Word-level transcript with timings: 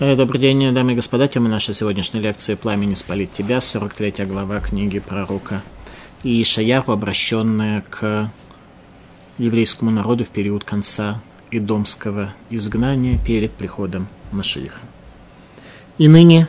Э, 0.00 0.16
добрый 0.16 0.40
день, 0.40 0.74
дамы 0.74 0.90
и 0.90 0.94
господа. 0.96 1.28
Тема 1.28 1.48
нашей 1.48 1.72
сегодняшней 1.72 2.18
лекции 2.18 2.56
«Пламени 2.56 2.94
спалит 2.94 3.32
тебя», 3.32 3.60
43 3.60 4.26
глава 4.26 4.58
книги 4.58 4.98
пророка 4.98 5.62
Ишаяху, 6.24 6.90
обращенная 6.90 7.84
к 7.88 8.28
еврейскому 9.38 9.92
народу 9.92 10.24
в 10.24 10.30
период 10.30 10.64
конца 10.64 11.22
идомского 11.52 12.34
изгнания 12.50 13.20
перед 13.24 13.52
приходом 13.52 14.08
Машииха. 14.32 14.80
«И 15.98 16.08
ныне, 16.08 16.48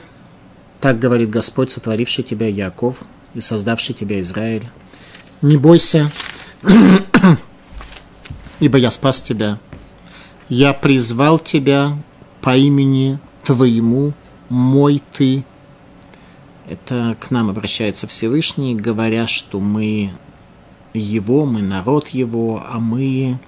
так 0.81 0.97
говорит 0.97 1.29
Господь, 1.29 1.71
сотворивший 1.71 2.23
тебя 2.23 2.47
Яков 2.47 3.03
и 3.35 3.41
создавший 3.41 3.93
тебя 3.93 4.19
Израиль, 4.21 4.67
не 5.43 5.57
бойся, 5.57 6.11
ибо 8.59 8.79
я 8.79 8.89
спас 8.89 9.21
тебя, 9.21 9.59
я 10.49 10.73
призвал 10.73 11.37
тебя 11.37 11.95
по 12.41 12.57
имени 12.57 13.19
твоему, 13.45 14.13
мой 14.49 15.01
ты. 15.13 15.45
Это 16.67 17.15
к 17.19 17.31
нам 17.31 17.49
обращается 17.49 18.07
Всевышний, 18.07 18.75
говоря, 18.75 19.27
что 19.27 19.59
мы 19.59 20.11
его, 20.93 21.45
мы 21.45 21.61
народ 21.61 22.09
его, 22.09 22.63
а 22.67 22.79
мы 22.79 23.39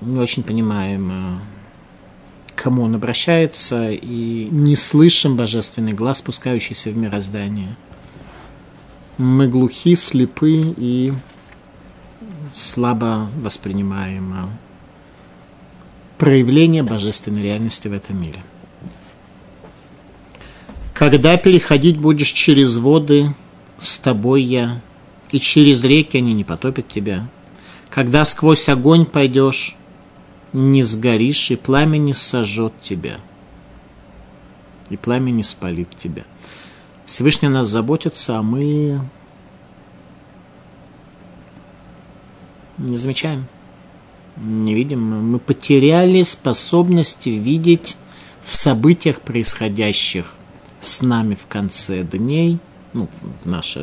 не 0.00 0.18
очень 0.18 0.42
понимаем, 0.42 1.10
э, 1.10 1.38
к 2.54 2.62
кому 2.62 2.82
он 2.82 2.94
обращается, 2.94 3.90
и 3.90 4.48
не 4.50 4.76
слышим 4.76 5.36
божественный 5.36 5.92
глаз, 5.92 6.18
спускающийся 6.18 6.90
в 6.90 6.96
мироздание. 6.96 7.76
Мы 9.16 9.48
глухи, 9.48 9.96
слепы 9.96 10.74
и 10.76 11.12
слабо 12.52 13.30
воспринимаем 13.40 14.50
проявление 16.18 16.82
божественной 16.82 17.42
реальности 17.42 17.88
в 17.88 17.92
этом 17.92 18.20
мире. 18.20 18.42
Когда 20.92 21.36
переходить 21.36 21.96
будешь 21.96 22.32
через 22.32 22.76
воды, 22.76 23.32
с 23.78 23.96
тобой 23.98 24.42
я, 24.42 24.80
и 25.30 25.38
через 25.38 25.84
реки 25.84 26.18
они 26.18 26.34
не 26.34 26.42
потопят 26.42 26.88
тебя. 26.88 27.28
Когда 27.88 28.24
сквозь 28.24 28.68
огонь 28.68 29.06
пойдешь, 29.06 29.76
не 30.52 30.82
сгоришь, 30.82 31.52
и 31.52 31.56
пламя 31.56 31.98
не 31.98 32.14
сожжет 32.14 32.72
тебя. 32.82 33.18
И 34.90 34.96
пламя 34.96 35.30
не 35.30 35.44
спалит 35.44 35.90
тебя. 35.96 36.24
Всевышний 37.06 37.48
нас 37.48 37.68
заботится, 37.68 38.38
а 38.38 38.42
мы 38.42 39.00
не 42.78 42.96
замечаем 42.96 43.46
не 44.40 44.74
видим, 44.74 45.30
мы 45.30 45.38
потеряли 45.38 46.22
способность 46.22 47.26
видеть 47.26 47.96
в 48.44 48.54
событиях, 48.54 49.20
происходящих 49.20 50.34
с 50.80 51.02
нами 51.02 51.34
в 51.34 51.46
конце 51.46 52.02
дней, 52.02 52.58
ну, 52.92 53.08
в 53.42 53.48
наш 53.48 53.76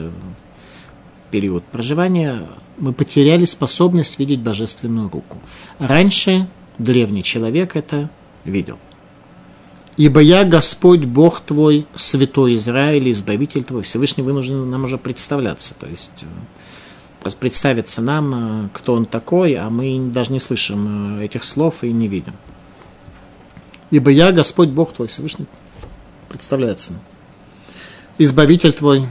период 1.32 1.64
проживания, 1.66 2.48
мы 2.78 2.94
потеряли 2.94 3.46
способность 3.46 4.20
видеть 4.20 4.40
божественную 4.40 5.10
руку. 5.10 5.38
Раньше 5.80 6.48
древний 6.78 7.24
человек 7.24 7.76
это 7.76 8.10
видел. 8.44 8.80
«Ибо 9.98 10.20
я 10.20 10.44
Господь 10.44 11.06
Бог 11.06 11.40
твой, 11.40 11.88
святой 11.96 12.56
Израиль, 12.56 13.12
избавитель 13.12 13.64
твой». 13.64 13.84
Всевышний 13.84 14.24
вынужден 14.24 14.70
нам 14.70 14.84
уже 14.84 14.98
представляться. 14.98 15.74
То 15.74 15.88
есть 15.88 16.26
представиться 17.34 18.02
нам, 18.02 18.66
э, 18.66 18.70
кто 18.74 18.94
он 18.94 19.06
такой, 19.06 19.54
а 19.54 19.70
мы 19.70 20.12
даже 20.14 20.32
не 20.32 20.40
слышим 20.40 21.20
э, 21.20 21.26
этих 21.26 21.44
слов 21.44 21.84
и 21.84 21.92
не 21.92 22.08
видим. 22.08 22.34
Ибо 23.90 24.12
я, 24.12 24.32
Господь 24.32 24.70
Бог 24.70 24.94
твой, 24.94 25.08
Всевышний, 25.08 25.48
представляется 26.30 26.94
нам. 26.94 27.02
Избавитель 28.18 28.74
твой, 28.74 29.08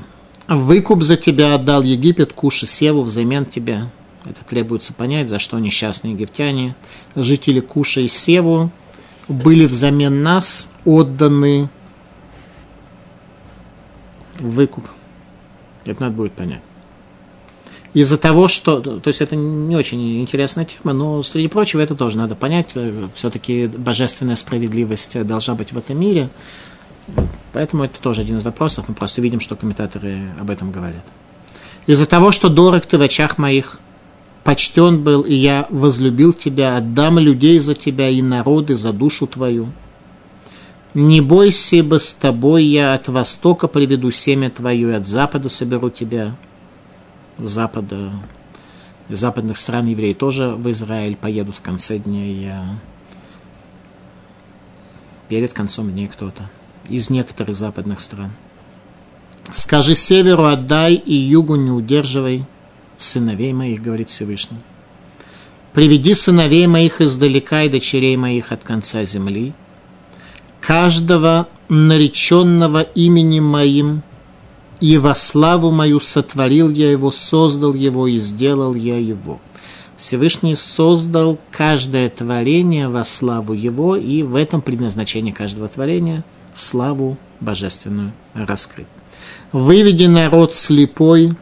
выкуп 0.46 1.02
за 1.02 1.16
тебя 1.16 1.54
отдал 1.54 1.82
Египет, 1.82 2.32
Куши, 2.32 2.66
Севу 2.66 3.02
взамен 3.02 3.46
тебя. 3.46 3.90
Это 4.24 4.44
требуется 4.44 4.94
понять, 4.94 5.28
за 5.28 5.38
что 5.38 5.58
несчастные 5.58 6.14
египтяне, 6.14 6.76
жители 7.14 7.60
Куша 7.60 8.00
и 8.00 8.08
Севу, 8.08 8.70
были 9.28 9.66
взамен 9.66 10.22
нас 10.22 10.70
отданы 10.84 11.68
выкуп. 14.38 14.88
Это 15.84 16.02
надо 16.02 16.14
будет 16.14 16.32
понять 16.32 16.62
из-за 17.94 18.18
того, 18.18 18.48
что... 18.48 18.80
То 18.80 19.08
есть 19.08 19.20
это 19.20 19.36
не 19.36 19.76
очень 19.76 20.20
интересная 20.20 20.64
тема, 20.64 20.92
но, 20.92 21.22
среди 21.22 21.46
прочего, 21.48 21.80
это 21.80 21.94
тоже 21.94 22.16
надо 22.16 22.34
понять. 22.34 22.68
Все-таки 23.14 23.68
божественная 23.68 24.36
справедливость 24.36 25.24
должна 25.24 25.54
быть 25.54 25.72
в 25.72 25.78
этом 25.78 25.98
мире. 25.98 26.28
Поэтому 27.52 27.84
это 27.84 28.00
тоже 28.00 28.22
один 28.22 28.38
из 28.38 28.42
вопросов. 28.42 28.86
Мы 28.88 28.94
просто 28.94 29.20
видим, 29.20 29.38
что 29.38 29.54
комментаторы 29.54 30.18
об 30.40 30.50
этом 30.50 30.72
говорят. 30.72 31.04
Из-за 31.86 32.06
того, 32.06 32.32
что 32.32 32.48
дорог 32.48 32.84
ты 32.84 32.98
в 32.98 33.02
очах 33.02 33.38
моих, 33.38 33.78
почтен 34.42 35.02
был, 35.04 35.22
и 35.22 35.34
я 35.34 35.66
возлюбил 35.70 36.32
тебя, 36.32 36.76
отдам 36.76 37.18
людей 37.18 37.60
за 37.60 37.74
тебя 37.74 38.08
и 38.08 38.22
народы 38.22 38.74
за 38.74 38.92
душу 38.92 39.26
твою. 39.26 39.68
Не 40.94 41.20
бойся, 41.20 41.76
ибо 41.76 41.98
с 41.98 42.12
тобой 42.12 42.64
я 42.64 42.94
от 42.94 43.08
востока 43.08 43.68
приведу 43.68 44.10
семя 44.10 44.50
твое, 44.50 44.90
и 44.90 44.94
от 44.94 45.06
запада 45.06 45.48
соберу 45.48 45.90
тебя 45.90 46.34
запада, 47.38 48.12
западных 49.08 49.58
стран 49.58 49.86
евреи 49.86 50.12
тоже 50.14 50.50
в 50.50 50.70
Израиль 50.70 51.16
поедут 51.16 51.56
в 51.56 51.60
конце 51.60 51.98
дней, 51.98 52.50
перед 55.28 55.52
концом 55.52 55.90
дней 55.90 56.08
кто-то 56.08 56.48
из 56.88 57.10
некоторых 57.10 57.56
западных 57.56 58.00
стран. 58.00 58.32
Скажи 59.50 59.94
северу 59.94 60.44
отдай 60.44 60.94
и 60.94 61.14
югу 61.14 61.56
не 61.56 61.70
удерживай 61.70 62.44
сыновей 62.96 63.52
моих, 63.52 63.82
говорит 63.82 64.08
Всевышний. 64.08 64.58
Приведи 65.72 66.14
сыновей 66.14 66.66
моих 66.66 67.00
издалека 67.00 67.62
и 67.64 67.68
дочерей 67.68 68.16
моих 68.16 68.52
от 68.52 68.62
конца 68.62 69.04
земли. 69.04 69.52
Каждого 70.60 71.48
нареченного 71.68 72.80
именем 72.82 73.44
моим– 73.44 74.02
и 74.84 74.98
во 74.98 75.14
славу 75.14 75.70
мою 75.70 75.98
сотворил 75.98 76.68
я 76.68 76.90
его, 76.90 77.10
создал 77.10 77.72
его 77.72 78.06
и 78.06 78.18
сделал 78.18 78.74
я 78.74 78.98
его. 78.98 79.40
Всевышний 79.96 80.54
создал 80.56 81.38
каждое 81.50 82.10
творение 82.10 82.88
во 82.88 83.02
славу 83.02 83.54
его, 83.54 83.96
и 83.96 84.22
в 84.22 84.36
этом 84.36 84.60
предназначение 84.60 85.32
каждого 85.32 85.68
творения– 85.68 86.22
славу 86.54 87.16
божественную 87.40 88.12
раскрыть. 88.34 88.86
Выведи 89.52 90.04
народ 90.04 90.52
слепой, 90.52 91.32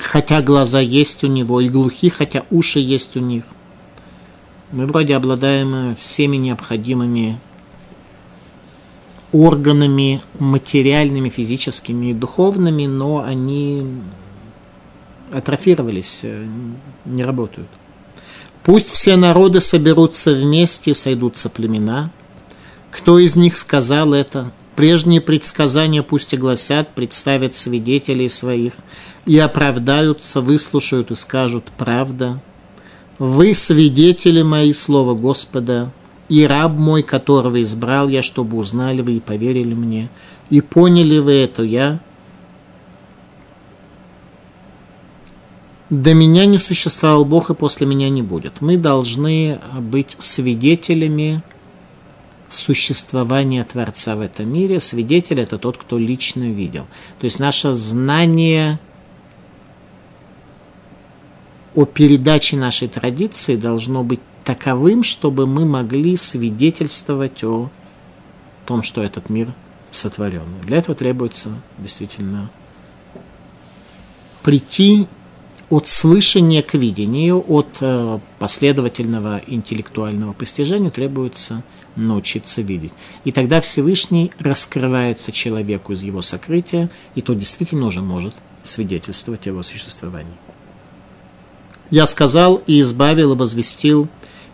хотя 0.00 0.42
глаза 0.42 0.80
есть 0.80 1.22
у 1.22 1.28
него, 1.28 1.60
и 1.60 1.68
глухи, 1.68 2.08
хотя 2.08 2.42
уши 2.50 2.80
есть 2.80 3.16
у 3.16 3.20
них. 3.20 3.44
Мы 4.72 4.88
вроде 4.88 5.14
обладаем 5.14 5.94
всеми 5.94 6.38
необходимыми 6.38 7.38
органами 9.32 10.22
материальными, 10.38 11.28
физическими 11.28 12.10
и 12.10 12.14
духовными, 12.14 12.86
но 12.86 13.24
они 13.24 13.86
атрофировались, 15.32 16.20
э, 16.24 16.46
не 17.04 17.24
работают. 17.24 17.68
Пусть 18.62 18.90
все 18.90 19.16
народы 19.16 19.60
соберутся 19.60 20.32
вместе, 20.34 20.94
сойдутся 20.94 21.50
племена. 21.50 22.10
Кто 22.90 23.18
из 23.18 23.34
них 23.34 23.56
сказал 23.56 24.12
это? 24.12 24.52
Прежние 24.76 25.20
предсказания 25.20 26.02
пусть 26.02 26.32
и 26.32 26.36
гласят, 26.36 26.94
представят 26.94 27.54
свидетелей 27.54 28.28
своих 28.28 28.74
и 29.26 29.38
оправдаются, 29.38 30.40
выслушают 30.40 31.10
и 31.10 31.14
скажут 31.14 31.64
«правда». 31.76 32.40
Вы 33.18 33.54
свидетели 33.54 34.42
мои 34.42 34.72
слова 34.72 35.14
Господа, 35.14 35.92
и 36.32 36.46
раб 36.46 36.72
мой, 36.72 37.02
которого 37.02 37.60
избрал 37.60 38.08
я, 38.08 38.22
чтобы 38.22 38.56
узнали 38.56 39.02
вы 39.02 39.18
и 39.18 39.20
поверили 39.20 39.74
мне, 39.74 40.08
и 40.48 40.62
поняли 40.62 41.18
вы 41.18 41.32
это 41.32 41.62
я. 41.62 42.00
До 45.90 46.14
меня 46.14 46.46
не 46.46 46.56
существовал 46.56 47.26
Бог, 47.26 47.50
и 47.50 47.54
после 47.54 47.86
меня 47.86 48.08
не 48.08 48.22
будет. 48.22 48.62
Мы 48.62 48.78
должны 48.78 49.60
быть 49.78 50.16
свидетелями 50.20 51.42
существования 52.48 53.62
Творца 53.64 54.16
в 54.16 54.22
этом 54.22 54.50
мире. 54.50 54.80
Свидетель– 54.80 55.38
это 55.42 55.58
тот, 55.58 55.76
кто 55.76 55.98
лично 55.98 56.44
видел. 56.44 56.86
То 57.20 57.26
есть 57.26 57.40
наше 57.40 57.74
знание 57.74 58.80
о 61.74 61.84
передаче 61.84 62.56
нашей 62.56 62.88
традиции 62.88 63.56
должно 63.56 64.02
быть 64.02 64.20
таковым, 64.44 65.04
чтобы 65.04 65.46
мы 65.46 65.64
могли 65.64 66.16
свидетельствовать 66.16 67.44
о 67.44 67.70
том, 68.66 68.82
что 68.82 69.02
этот 69.02 69.30
мир 69.30 69.54
сотворен. 69.90 70.46
Для 70.62 70.78
этого 70.78 70.94
требуется 70.94 71.50
действительно 71.78 72.50
прийти 74.42 75.06
от 75.70 75.86
слышания 75.86 76.62
к 76.62 76.74
видению, 76.74 77.42
от 77.48 77.78
э, 77.80 78.18
последовательного 78.38 79.40
интеллектуального 79.46 80.32
постижения 80.32 80.90
требуется 80.90 81.62
научиться 81.96 82.62
видеть. 82.62 82.92
И 83.24 83.32
тогда 83.32 83.60
Всевышний 83.60 84.30
раскрывается 84.38 85.32
человеку 85.32 85.92
из 85.92 86.02
его 86.02 86.20
сокрытия, 86.20 86.90
и 87.14 87.22
то 87.22 87.34
действительно 87.34 87.86
уже 87.86 88.02
может 88.02 88.34
свидетельствовать 88.62 89.46
о 89.46 89.50
его 89.50 89.62
существовании. 89.62 90.36
Я 91.90 92.06
сказал 92.06 92.62
и 92.66 92.80
избавил 92.80 93.32
и 93.32 93.36
возвестил, 93.36 94.08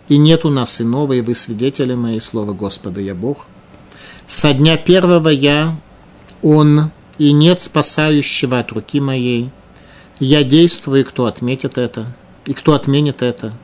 и 0.08 0.16
нет 0.16 0.44
у 0.44 0.50
нас 0.50 0.80
иного, 0.80 1.14
и 1.14 1.20
вы 1.20 1.34
свидетели 1.34 1.94
мои, 1.94 2.20
слова 2.20 2.52
Господа, 2.52 3.00
я 3.00 3.14
Бог. 3.14 3.46
Со 4.26 4.52
дня 4.52 4.76
первого 4.76 5.28
я, 5.28 5.76
Он, 6.42 6.90
и 7.18 7.32
нет 7.32 7.60
спасающего 7.60 8.58
от 8.60 8.72
руки 8.72 9.00
моей. 9.00 9.50
Я 10.20 10.44
действую, 10.44 11.00
и 11.00 11.04
кто 11.04 11.26
отметит 11.26 11.78
это, 11.78 12.14
и 12.46 12.52
кто 12.52 12.74
отменит 12.74 13.22
это– 13.22 13.52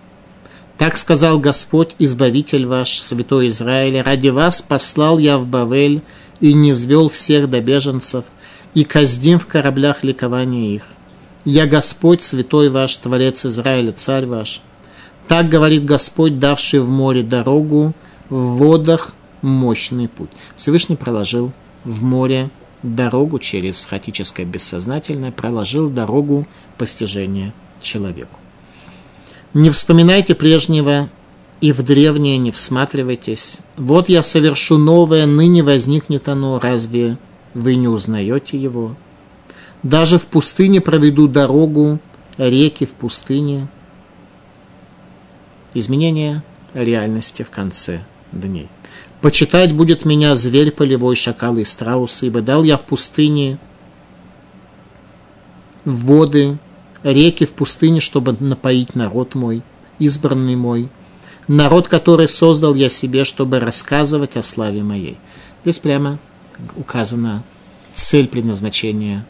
так 0.79 0.99
сказал 0.99 1.39
Господь, 1.39 1.95
Избавитель 1.99 2.67
ваш, 2.67 2.99
Святой 2.99 3.49
Израиля, 3.49 4.03
ради 4.03 4.29
вас 4.29 4.61
послал 4.61 5.19
я 5.19 5.39
в 5.39 5.47
Бавель 5.47 6.03
и 6.41 6.53
не 6.53 6.73
звел 6.73 7.09
всех 7.09 7.49
до 7.49 7.61
беженцев, 7.61 8.25
и 8.75 8.83
каздим 8.83 9.39
в 9.39 9.47
кораблях 9.47 10.03
ликования 10.03 10.75
их. 10.75 10.83
Я 11.45 11.67
Господь, 11.67 12.23
Святой 12.23 12.71
ваш, 12.71 12.97
Творец 12.97 13.47
Израиля, 13.47 13.93
Царь 13.93 14.27
ваш. 14.27 14.61
Так 15.29 15.49
говорит 15.49 15.85
Господь, 15.85 16.39
давший 16.39 16.81
в 16.81 16.89
море 16.89 17.23
дорогу, 17.23 17.95
в 18.29 18.37
водах 18.37 19.15
мощный 19.43 20.09
путь. 20.09 20.31
Всевышний 20.57 20.97
проложил 20.97 21.53
в 21.85 22.03
море 22.03 22.51
дорогу 22.83 23.39
через 23.39 23.87
хаотическое 23.87 24.45
бессознательное, 24.45 25.33
проложил 25.33 25.89
дорогу 25.89 26.47
постижения 26.77 27.53
человеку. 27.81 28.39
Не 29.55 29.71
вспоминайте 29.71 30.35
прежнего, 30.35 31.09
и 31.61 31.73
в 31.73 31.83
древнее 31.83 32.37
не 32.37 32.51
всматривайтесь. 32.51 33.61
Вот 33.77 34.09
я 34.09 34.23
совершу 34.23 34.77
новое, 34.77 35.27
ныне 35.27 35.63
возникнет 35.63 36.29
оно, 36.29 36.59
разве 36.59 37.17
вы 37.55 37.77
не 37.77 37.89
узнаете 37.89 38.59
его? 38.59 38.97
Даже 39.83 40.19
в 40.19 40.27
пустыне 40.27 40.81
проведу 40.81 41.29
дорогу, 41.29 42.01
реки 42.37 42.85
в 42.85 42.93
пустыне. 42.93 43.69
Изменение 45.75 46.43
реальности 46.73 47.43
в 47.43 47.51
конце 47.51 48.05
дней. 48.33 48.69
Почитать 49.21 49.73
будет 49.73 50.05
меня 50.05 50.35
зверь 50.35 50.71
полевой, 50.71 51.17
шакалы 51.17 51.63
и 51.63 51.65
страусы, 51.65 52.27
ибо 52.27 52.41
дал 52.41 52.63
я 52.63 52.77
в 52.77 52.85
пустыне 52.85 53.59
воды 55.85 56.59
реки 57.03 57.45
в 57.47 57.53
пустыне, 57.53 58.01
чтобы 58.01 58.37
напоить 58.41 58.95
народ 58.95 59.35
мой, 59.35 59.63
избранный 59.99 60.57
мой, 60.57 60.89
народ, 61.47 61.89
который 61.89 62.29
создал 62.29 62.75
я 62.75 62.89
себе, 62.89 63.25
чтобы 63.25 63.61
рассказывать 63.61 64.37
о 64.37 64.43
славе 64.43 64.83
моей. 64.83 65.19
Здесь 65.63 65.79
прямо 65.79 66.19
указана 66.77 67.43
цель 67.93 68.27
предназначения, 68.27 69.27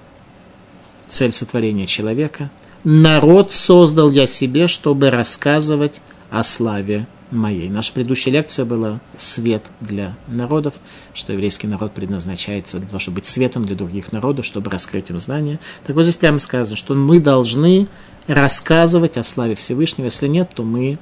цель 1.06 1.32
сотворения 1.32 1.86
человека. 1.86 2.50
Народ 2.84 3.50
создал 3.50 4.10
я 4.10 4.26
себе, 4.26 4.68
чтобы 4.68 5.10
рассказывать 5.10 6.00
о 6.34 6.42
славе 6.42 7.06
моей. 7.30 7.68
Наша 7.68 7.92
предыдущая 7.92 8.32
лекция 8.32 8.64
была 8.64 9.00
«Свет 9.16 9.62
для 9.80 10.16
народов», 10.26 10.74
что 11.14 11.32
еврейский 11.32 11.68
народ 11.68 11.92
предназначается 11.92 12.78
для 12.78 12.88
того, 12.88 12.98
чтобы 12.98 13.16
быть 13.16 13.26
светом 13.26 13.64
для 13.64 13.76
других 13.76 14.10
народов, 14.10 14.44
чтобы 14.44 14.68
раскрыть 14.68 15.10
им 15.10 15.20
знания. 15.20 15.60
Так 15.86 15.94
вот 15.94 16.02
здесь 16.02 16.16
прямо 16.16 16.40
сказано, 16.40 16.76
что 16.76 16.94
мы 16.96 17.20
должны 17.20 17.86
рассказывать 18.26 19.16
о 19.16 19.22
славе 19.22 19.54
Всевышнего. 19.54 20.06
Если 20.06 20.26
нет, 20.26 20.50
то 20.52 20.64
мы 20.64 20.98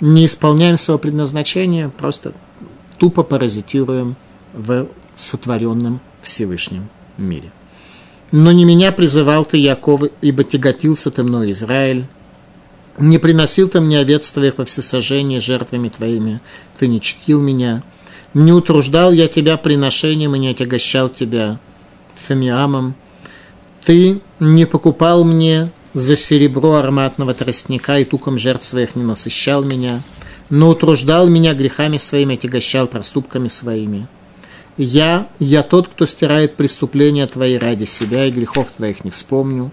не 0.00 0.26
исполняем 0.26 0.78
своего 0.78 1.00
предназначения, 1.00 1.88
просто 1.88 2.32
тупо 2.98 3.24
паразитируем 3.24 4.14
в 4.54 4.86
сотворенном 5.16 6.00
Всевышнем 6.22 6.88
мире. 7.16 7.50
Но 8.30 8.52
не 8.52 8.64
меня 8.64 8.92
призывал 8.92 9.44
ты, 9.44 9.56
Яков, 9.56 10.02
ибо 10.20 10.44
тяготился 10.44 11.10
ты 11.10 11.24
мной, 11.24 11.50
Израиль, 11.50 12.06
не 12.98 13.18
приносил 13.18 13.68
ты 13.68 13.80
мне 13.80 13.98
овец 13.98 14.30
твоих 14.30 14.58
во 14.58 14.64
всесожжение 14.64 15.40
жертвами 15.40 15.88
твоими, 15.88 16.40
ты 16.76 16.88
не 16.88 17.00
чтил 17.00 17.40
меня. 17.40 17.82
Не 18.34 18.52
утруждал 18.52 19.12
я 19.12 19.28
тебя 19.28 19.56
приношением 19.56 20.34
и 20.34 20.38
не 20.38 20.48
отягощал 20.48 21.08
тебя 21.08 21.58
фамиамом. 22.14 22.94
Ты 23.82 24.20
не 24.38 24.66
покупал 24.66 25.24
мне 25.24 25.70
за 25.94 26.16
серебро 26.16 26.74
ароматного 26.74 27.34
тростника 27.34 27.98
и 27.98 28.04
туком 28.04 28.38
жертв 28.38 28.64
своих 28.64 28.96
не 28.96 29.02
насыщал 29.02 29.64
меня, 29.64 30.02
но 30.50 30.68
утруждал 30.68 31.28
меня 31.28 31.54
грехами 31.54 31.96
своими, 31.96 32.34
отягощал 32.34 32.86
проступками 32.86 33.48
своими. 33.48 34.06
Я, 34.76 35.28
я 35.40 35.62
тот, 35.62 35.88
кто 35.88 36.06
стирает 36.06 36.56
преступления 36.56 37.26
твои 37.26 37.58
ради 37.58 37.84
себя, 37.84 38.26
и 38.26 38.30
грехов 38.30 38.70
твоих 38.76 39.04
не 39.04 39.10
вспомню. 39.10 39.72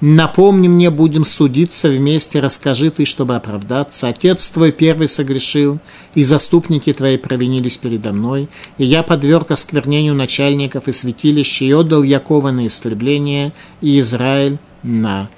Напомни 0.00 0.68
мне, 0.68 0.90
будем 0.90 1.24
судиться 1.24 1.88
вместе, 1.88 2.40
расскажи 2.40 2.90
ты, 2.90 3.06
чтобы 3.06 3.34
оправдаться. 3.34 4.08
Отец 4.08 4.50
твой 4.50 4.72
первый 4.72 5.08
согрешил, 5.08 5.78
и 6.14 6.22
заступники 6.22 6.92
твои 6.92 7.16
провинились 7.16 7.78
передо 7.78 8.12
мной, 8.12 8.48
и 8.76 8.84
я 8.84 9.02
подверг 9.02 9.50
осквернению 9.50 10.14
начальников 10.14 10.88
и 10.88 10.92
святилища, 10.92 11.64
и 11.64 11.72
отдал 11.72 12.02
Якова 12.02 12.50
на 12.50 12.66
истребление, 12.66 13.52
и 13.80 13.98
Израиль 14.00 14.58
на 14.82 15.30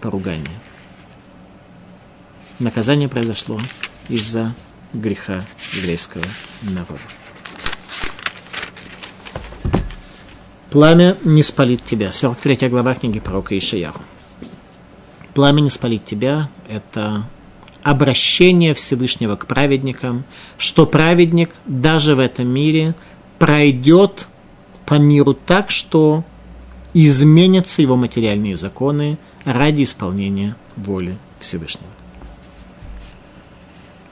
поругание. 0.00 0.60
Наказание 2.60 3.08
произошло 3.08 3.60
из-за 4.08 4.54
греха 4.94 5.44
еврейского 5.74 6.24
народа. 6.62 7.25
Пламя 10.70 11.16
не 11.24 11.42
спалит 11.42 11.84
тебя. 11.84 12.10
43 12.10 12.68
глава 12.68 12.94
книги 12.94 13.20
пророка 13.20 13.56
Ишаяху. 13.56 14.02
Пламя 15.34 15.60
не 15.60 15.70
спалит 15.70 16.04
тебя– 16.04 16.48
это 16.68 17.26
обращение 17.82 18.74
Всевышнего 18.74 19.36
к 19.36 19.46
праведникам, 19.46 20.24
что 20.58 20.86
праведник 20.86 21.50
даже 21.66 22.16
в 22.16 22.18
этом 22.18 22.48
мире 22.48 22.96
пройдет 23.38 24.26
по 24.86 24.94
миру 24.94 25.34
так, 25.34 25.70
что 25.70 26.24
изменятся 26.94 27.82
его 27.82 27.94
материальные 27.94 28.56
законы 28.56 29.18
ради 29.44 29.84
исполнения 29.84 30.56
воли 30.76 31.16
Всевышнего. 31.38 31.90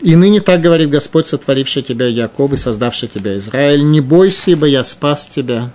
И 0.00 0.14
ныне 0.14 0.40
так 0.40 0.61
говорит 0.61 0.90
Господь, 0.90 1.26
сотворивший 1.26 1.82
тебя 1.82 2.06
Яков 2.06 2.52
и 2.52 2.56
создавший 2.56 3.08
тебя 3.08 3.38
Израиль, 3.38 3.84
не 3.90 4.00
бойся, 4.00 4.50
ибо 4.50 4.66
я 4.66 4.84
спас 4.84 5.26
тебя, 5.26 5.73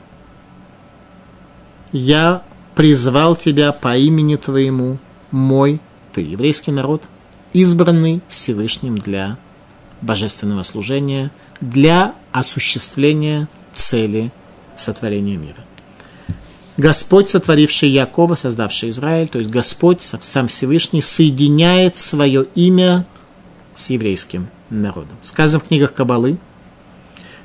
я 1.91 2.43
призвал 2.75 3.35
тебя 3.35 3.71
по 3.71 3.97
имени 3.97 4.35
твоему, 4.35 4.97
мой 5.31 5.81
ты, 6.13 6.21
еврейский 6.21 6.71
народ, 6.71 7.03
избранный 7.53 8.21
Всевышним 8.29 8.97
для 8.97 9.37
божественного 10.01 10.63
служения, 10.63 11.31
для 11.61 12.15
осуществления 12.31 13.47
цели 13.73 14.31
сотворения 14.75 15.35
мира. 15.35 15.65
Господь, 16.77 17.29
сотворивший 17.29 17.89
Якова, 17.89 18.35
создавший 18.35 18.91
Израиль, 18.91 19.27
то 19.27 19.39
есть 19.39 19.51
Господь, 19.51 20.01
сам 20.01 20.47
Всевышний, 20.47 21.01
соединяет 21.01 21.97
свое 21.97 22.45
имя 22.55 23.05
с 23.75 23.89
еврейским 23.89 24.47
народом. 24.69 25.17
Сказано 25.21 25.59
в 25.59 25.67
книгах 25.67 25.93
Кабалы– 25.93 26.37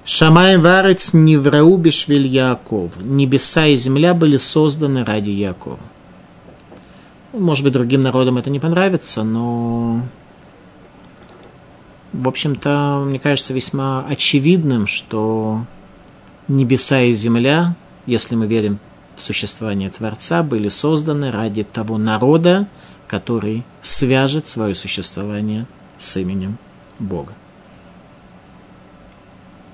Шамай 0.07 0.59
варец 0.59 1.15
неврау 1.15 1.79
бешвиль 1.79 2.27
Яков. 2.27 2.93
Небеса 2.99 3.67
и 3.67 3.77
земля 3.77 4.13
были 4.13 4.37
созданы 4.37 5.03
ради 5.03 5.31
Якова. 5.31 5.79
Может 7.33 7.65
быть, 7.65 7.73
другим 7.73 8.03
народам 8.03 8.37
это 8.37 8.51
не 8.51 8.61
понравится, 8.61 9.25
но, 9.25 10.03
в 12.13 12.29
общем-то, 12.29 13.03
мне 13.07 13.19
кажется 13.19 13.55
весьма 13.55 14.05
очевидным, 14.07 14.87
что 14.87 15.65
небеса 16.49 17.01
и 17.01 17.13
земля, 17.13 17.75
если 18.05 18.37
мы 18.37 18.47
верим 18.47 18.79
в 19.17 19.23
существование 19.23 19.89
Творца, 19.89 20.43
были 20.43 20.69
созданы 20.69 21.33
ради 21.33 21.65
того 21.65 21.97
народа, 21.97 22.69
который 23.09 23.65
свяжет 23.81 24.47
свое 24.47 24.75
существование 24.75 25.67
с 25.97 26.17
именем 26.19 26.59
Бога. 26.99 27.33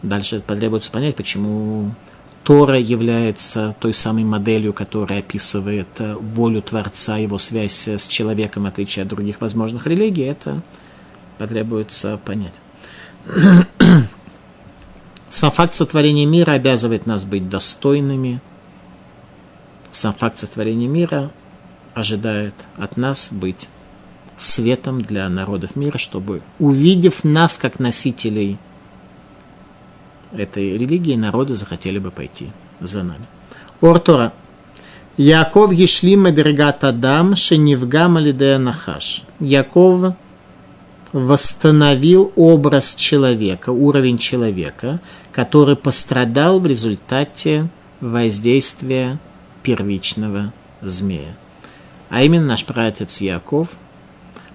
Дальше 0.02 0.40
потребуется 0.40 0.90
понять, 0.90 1.16
почему 1.16 1.94
Тора 2.42 2.78
является 2.78 3.76
той 3.80 3.92
самой 3.92 4.24
моделью, 4.24 4.72
которая 4.72 5.18
описывает 5.18 5.88
э, 5.98 6.14
волю 6.14 6.62
Творца, 6.62 7.18
его 7.18 7.36
связь 7.38 7.86
с 7.86 8.06
человеком, 8.06 8.62
в 8.62 8.66
отличие 8.66 9.02
от 9.02 9.08
других 9.08 9.40
возможных 9.42 9.86
религий, 9.86 10.22
это 10.22 10.62
потребуется 11.36 12.18
понять. 12.24 12.54
Сам 15.30 15.50
факт 15.50 15.74
сотворения 15.74 16.24
мира 16.24 16.52
обязывает 16.52 17.06
нас 17.06 17.24
быть 17.24 17.48
достойными. 17.48 18.40
Сам 19.90 20.14
факт 20.14 20.38
сотворения 20.38 20.88
мира 20.88 21.30
ожидает 21.94 22.54
от 22.76 22.96
нас 22.96 23.28
быть 23.30 23.68
светом 24.38 25.02
для 25.02 25.28
народов 25.28 25.76
мира, 25.76 25.98
чтобы, 25.98 26.40
увидев 26.58 27.22
нас 27.22 27.58
как 27.58 27.78
носителей 27.78 28.58
этой 30.32 30.76
религии, 30.78 31.16
народы 31.16 31.54
захотели 31.54 31.98
бы 31.98 32.10
пойти 32.10 32.50
за 32.80 33.02
нами. 33.02 33.26
Ортора. 33.80 34.32
Яков 35.16 35.72
Ешлим 35.72 36.24
Медригат 36.24 36.84
Адам 36.84 37.36
Шенивгам 37.36 38.16
Алидея 38.16 38.58
Нахаш. 38.58 39.22
Яков 39.38 40.14
восстановил 41.12 42.32
образ 42.36 42.94
человека, 42.94 43.70
уровень 43.70 44.18
человека, 44.18 45.00
который 45.32 45.76
пострадал 45.76 46.60
в 46.60 46.66
результате 46.66 47.68
воздействия 48.00 49.18
первичного 49.62 50.52
змея. 50.80 51.36
А 52.08 52.22
именно 52.22 52.46
наш 52.46 52.64
праотец 52.64 53.20
Яков, 53.20 53.70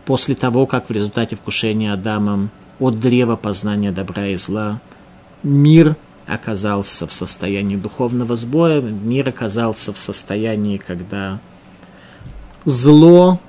после 0.06 0.36
того, 0.36 0.66
как 0.66 0.90
в 0.90 0.92
результате 0.92 1.36
вкушения 1.36 1.94
Адамом 1.94 2.50
от 2.80 3.00
древа 3.00 3.36
познания 3.36 3.92
добра 3.92 4.28
и 4.28 4.36
зла 4.36 4.82
мир 5.46 5.96
оказался 6.28 7.06
в 7.08 7.14
состоянии 7.14 7.76
духовного 7.78 8.36
сбоя, 8.36 8.82
мир 8.82 9.30
оказался 9.30 9.94
в 9.94 9.98
состоянии, 9.98 10.78
когда 10.78 11.40
зло 12.66 13.40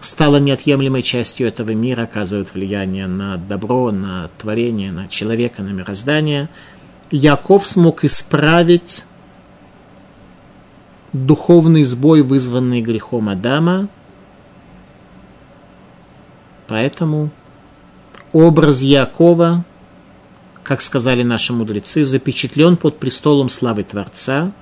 стало 0.00 0.36
неотъемлемой 0.36 1.02
частью 1.02 1.48
этого 1.48 1.70
мира, 1.70 2.02
оказывает 2.02 2.54
влияние 2.54 3.08
на 3.08 3.36
добро, 3.36 3.90
на 3.90 4.30
творение, 4.38 4.92
на 4.92 5.08
человека, 5.08 5.62
на 5.62 5.70
мироздание. 5.70 6.48
Яков 7.10 7.66
смог 7.66 8.04
исправить 8.04 9.04
духовный 11.12 11.84
сбой, 11.84 12.22
вызванный 12.22 12.80
грехом 12.80 13.28
Адама. 13.28 13.88
Поэтому 16.68 17.30
образ 18.32 18.82
Якова, 18.82 19.64
как 20.62 20.80
сказали 20.80 21.22
наши 21.22 21.52
мудрецы, 21.52 22.04
запечатлен 22.04 22.76
под 22.76 22.98
престолом 22.98 23.48
славы 23.48 23.82
Творца, 23.82 24.52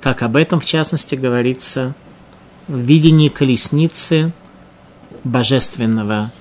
как 0.00 0.22
об 0.22 0.36
этом, 0.36 0.60
в 0.60 0.64
частности, 0.64 1.14
говорится 1.14 1.94
в 2.68 2.78
видении 2.78 3.28
колесницы 3.28 4.32
божественного 5.24 6.32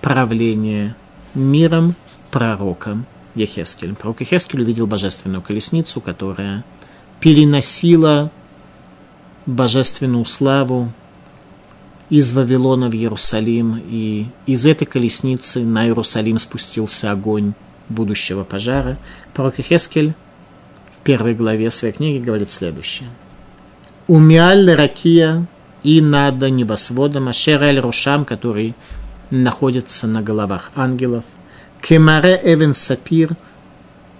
правления 0.00 0.96
миром 1.34 1.94
пророком 2.30 3.06
Ехескелем. 3.34 3.94
Пророк 3.94 4.20
Ехескель 4.20 4.62
увидел 4.62 4.86
божественную 4.86 5.42
колесницу, 5.42 6.00
которая 6.00 6.64
переносила 7.20 8.30
божественную 9.46 10.24
славу 10.24 10.92
из 12.10 12.32
Вавилона 12.32 12.88
в 12.88 12.94
Иерусалим, 12.94 13.82
и 13.88 14.26
из 14.46 14.66
этой 14.66 14.84
колесницы 14.84 15.64
на 15.64 15.86
Иерусалим 15.86 16.38
спустился 16.38 17.10
огонь 17.10 17.54
будущего 17.88 18.44
пожара. 18.44 18.96
Пророк 19.32 19.56
Хескель 19.56 20.14
в 20.90 21.02
первой 21.04 21.34
главе 21.34 21.70
своей 21.70 21.94
книги 21.94 22.22
говорит 22.22 22.50
следующее. 22.50 23.08
«Умиаль 24.06 24.70
ракия 24.74 25.46
и 25.82 26.00
над 26.00 26.40
небосводом, 26.40 27.28
ашер 27.28 27.62
эль 27.62 27.78
рушам, 27.78 28.24
который 28.24 28.74
находится 29.30 30.06
на 30.06 30.22
головах 30.22 30.70
ангелов, 30.74 31.24
кемаре 31.80 32.40
эвен 32.42 32.74
сапир, 32.74 33.36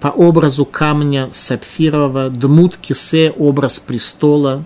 по 0.00 0.08
образу 0.08 0.66
камня 0.66 1.30
сапфирового, 1.32 2.28
дмут 2.28 2.76
кисе, 2.76 3.30
образ 3.30 3.78
престола, 3.78 4.64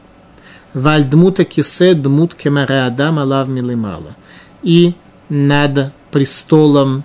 валь 0.74 1.04
дмута 1.04 1.44
кисе, 1.44 1.94
дмут 1.94 2.34
кемаре 2.34 2.82
адам, 2.82 3.20
алав 3.20 3.46
милимала. 3.46 4.16
И 4.64 4.94
над 5.28 5.92
престолом 6.10 7.04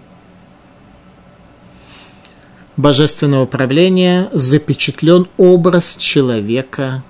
божественного 2.77 3.45
правления 3.45 4.29
запечатлен 4.33 5.27
образ 5.37 5.95
человека 5.97 7.03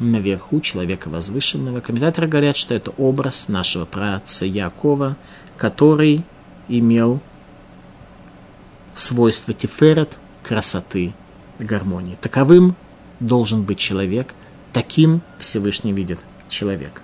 наверху, 0.00 0.60
человека 0.60 1.08
возвышенного. 1.08 1.80
Комментаторы 1.80 2.26
говорят, 2.26 2.56
что 2.56 2.74
это 2.74 2.90
образ 2.92 3.48
нашего 3.48 3.84
праотца 3.84 4.44
Якова, 4.44 5.16
который 5.56 6.24
имел 6.68 7.20
свойство 8.94 9.54
тиферет, 9.54 10.16
красоты, 10.42 11.14
гармонии. 11.58 12.18
Таковым 12.20 12.76
должен 13.20 13.62
быть 13.62 13.78
человек, 13.78 14.34
таким 14.72 15.22
Всевышний 15.38 15.92
видит 15.92 16.24
человек. 16.48 17.02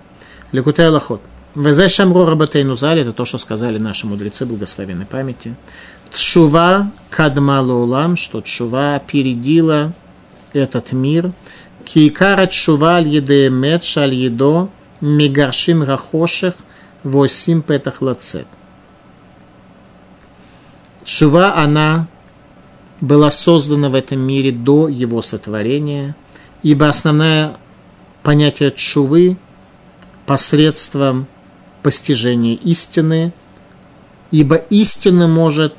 Лекутай 0.51 0.89
Лохот. 0.89 1.21
Везе 1.53 1.89
Шамру 1.89 2.25
Рабатейну 2.25 2.75
Зали, 2.75 3.01
это 3.01 3.11
то, 3.11 3.25
что 3.25 3.37
сказали 3.37 3.77
наши 3.77 4.07
мудрецы 4.07 4.45
благословенной 4.45 5.05
памяти. 5.05 5.55
Тшува 6.13 6.91
кадмала 7.09 7.73
улам, 7.73 8.15
что 8.15 8.39
Тшува 8.39 8.95
опередила 8.95 9.91
этот 10.53 10.93
мир. 10.93 11.33
Кикара 11.83 12.47
Тшува 12.47 12.95
аль 12.95 13.09
еде 13.09 13.49
мет 13.49 13.83
шаль 13.83 14.13
едо 14.13 14.69
мигаршим 15.01 15.83
рахоших 15.83 16.53
восим 17.03 17.61
петах 17.61 18.01
лацет. 18.01 18.47
Тшува, 21.03 21.55
она 21.57 22.07
была 23.01 23.29
создана 23.29 23.89
в 23.89 23.95
этом 23.95 24.19
мире 24.19 24.53
до 24.53 24.87
его 24.87 25.21
сотворения, 25.21 26.15
ибо 26.63 26.87
основное 26.87 27.57
понятие 28.23 28.71
чувы 28.71 29.35
посредством 30.25 31.27
постижения 31.83 32.55
истины, 32.55 33.33
ибо 34.31 34.55
истина 34.55 35.27
может 35.27 35.75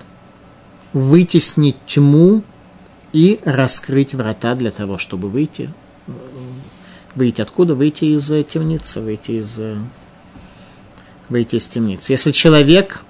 вытеснить 0.92 1.76
тьму 1.86 2.42
и 3.12 3.40
раскрыть 3.44 4.14
врата 4.14 4.54
для 4.54 4.70
того, 4.70 4.98
чтобы 4.98 5.28
выйти. 5.28 5.72
Выйти 7.14 7.40
откуда? 7.40 7.74
Выйти 7.74 8.06
из 8.06 8.28
темницы, 8.46 9.00
выйти 9.00 9.32
из, 9.32 9.60
выйти 11.28 11.56
из 11.56 11.66
темницы. 11.66 12.12
Если 12.12 12.32
человек 12.32 13.04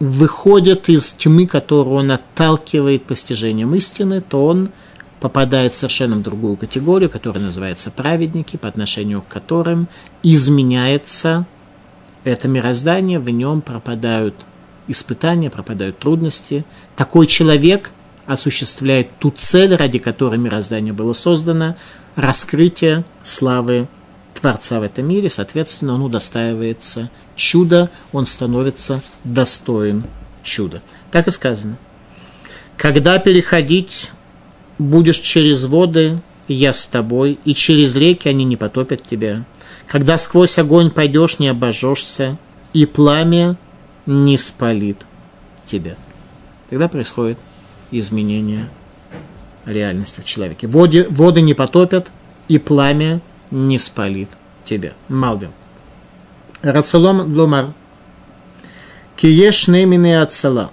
выходит 0.00 0.88
из 0.88 1.12
тьмы, 1.12 1.46
которую 1.46 1.96
он 1.96 2.10
отталкивает 2.10 3.04
постижением 3.04 3.74
истины, 3.74 4.22
то 4.22 4.46
он 4.46 4.70
попадает 5.20 5.72
в 5.72 5.76
совершенно 5.76 6.16
другую 6.16 6.56
категорию, 6.56 7.10
которая 7.10 7.44
называется 7.44 7.90
праведники, 7.90 8.56
по 8.56 8.68
отношению 8.68 9.20
к 9.20 9.28
которым 9.28 9.88
изменяется 10.22 11.46
это 12.24 12.48
мироздание, 12.48 13.18
в 13.18 13.28
нем 13.30 13.60
пропадают 13.60 14.34
испытания, 14.88 15.50
пропадают 15.50 15.98
трудности. 15.98 16.64
Такой 16.96 17.26
человек 17.26 17.92
осуществляет 18.26 19.08
ту 19.18 19.30
цель, 19.30 19.74
ради 19.74 19.98
которой 19.98 20.38
мироздание 20.38 20.92
было 20.92 21.12
создано, 21.12 21.76
раскрытие 22.16 23.04
славы 23.22 23.88
Творца 24.34 24.80
в 24.80 24.82
этом 24.82 25.08
мире, 25.08 25.28
соответственно, 25.28 25.94
он 25.94 26.02
удостаивается 26.02 27.10
чуда, 27.36 27.90
он 28.12 28.26
становится 28.26 29.02
достоин 29.24 30.04
чуда. 30.42 30.82
Так 31.10 31.28
и 31.28 31.30
сказано. 31.30 31.76
Когда 32.76 33.18
переходить 33.18 34.12
будешь 34.78 35.18
через 35.18 35.64
воды, 35.64 36.20
я 36.48 36.72
с 36.72 36.86
тобой, 36.86 37.38
и 37.44 37.54
через 37.54 37.94
реки 37.94 38.28
они 38.28 38.44
не 38.44 38.56
потопят 38.56 39.04
тебя. 39.04 39.44
Когда 39.90 40.18
сквозь 40.18 40.56
огонь 40.56 40.92
пойдешь, 40.92 41.40
не 41.40 41.48
обожжешься, 41.48 42.38
и 42.72 42.86
пламя 42.86 43.56
не 44.06 44.38
спалит 44.38 45.04
тебя. 45.64 45.96
Тогда 46.68 46.88
происходит 46.88 47.38
изменение 47.90 48.68
реальности 49.66 50.20
в 50.20 50.24
человеке. 50.24 50.68
Воды, 50.68 51.08
воды 51.10 51.40
не 51.40 51.54
потопят, 51.54 52.12
и 52.46 52.58
пламя 52.60 53.20
не 53.50 53.80
спалит 53.80 54.30
тебя. 54.62 54.92
Малдим. 55.08 55.50
Рацелом 56.62 57.36
Ломар. 57.36 57.72
Киеш 59.16 59.66
немины 59.66 60.20
отцела. 60.20 60.70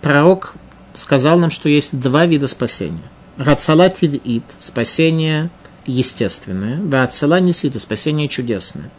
Пророк 0.00 0.54
сказал 0.94 1.38
нам, 1.38 1.50
что 1.50 1.68
есть 1.68 2.00
два 2.00 2.24
вида 2.24 2.48
спасения. 2.48 3.02
Рацала 3.36 3.90
тивит– 3.90 4.44
спасение 4.58 5.50
естественное, 5.86 6.80
вацала 6.82 7.40
несита– 7.40 7.78
спасение 7.80 8.28
чудесное. 8.28 8.90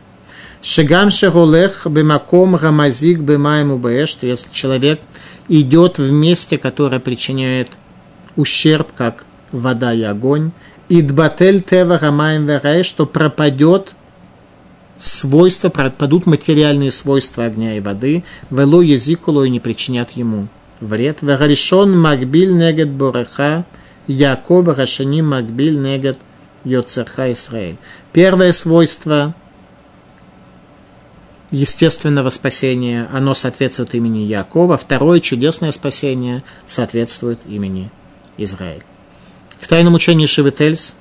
Шигам 0.62 1.12
шагулех 1.12 1.86
бемаком 1.86 2.56
рамазик 2.56 3.20
бемаему 3.20 3.78
бе, 3.78 4.08
что 4.08 4.26
если 4.26 4.52
человек 4.52 5.00
идет 5.48 6.00
в 6.00 6.12
месте, 6.12 6.58
которое 6.58 7.00
причиняет 7.00 7.70
ущерб, 8.36 8.88
как 8.96 9.26
вода 9.52 9.94
и 9.94 10.02
огонь, 10.02 10.52
идбатель 10.90 11.62
тева 11.62 12.00
рамаем 12.00 12.48
верай, 12.48 12.84
что 12.84 13.06
пропадет 13.06 13.96
свойства, 14.98 15.70
пропадут 15.70 16.26
материальные 16.26 16.92
свойства 16.92 17.46
огня 17.46 17.78
и 17.78 17.80
воды, 17.80 18.24
вело 18.50 18.82
язикулу 18.82 19.44
и 19.44 19.50
не 19.50 19.60
причинят 19.60 20.12
ему 20.12 20.48
вред. 20.80 21.22
Вегаришон 21.22 21.98
макбиль 21.98 22.54
негет 22.54 22.90
бореха, 22.90 23.66
Яков 24.08 24.68
Рашани 24.68 25.22
макбиль 25.22 25.80
негет 25.80 26.18
Йоцерха 26.68 27.32
Исраэль. 27.32 27.78
Первое 28.12 28.52
свойство 28.52 29.34
естественного 31.52 32.30
спасения, 32.30 33.08
оно 33.14 33.34
соответствует 33.34 33.96
имени 33.96 34.20
Якова. 34.20 34.78
Второе 34.78 35.20
чудесное 35.20 35.72
спасение 35.72 36.44
соответствует 36.66 37.40
имени 37.48 37.90
Израиль. 38.38 38.84
В 39.60 39.68
тайном 39.68 39.96
учении 39.96 40.26
Шевительс 40.26 40.98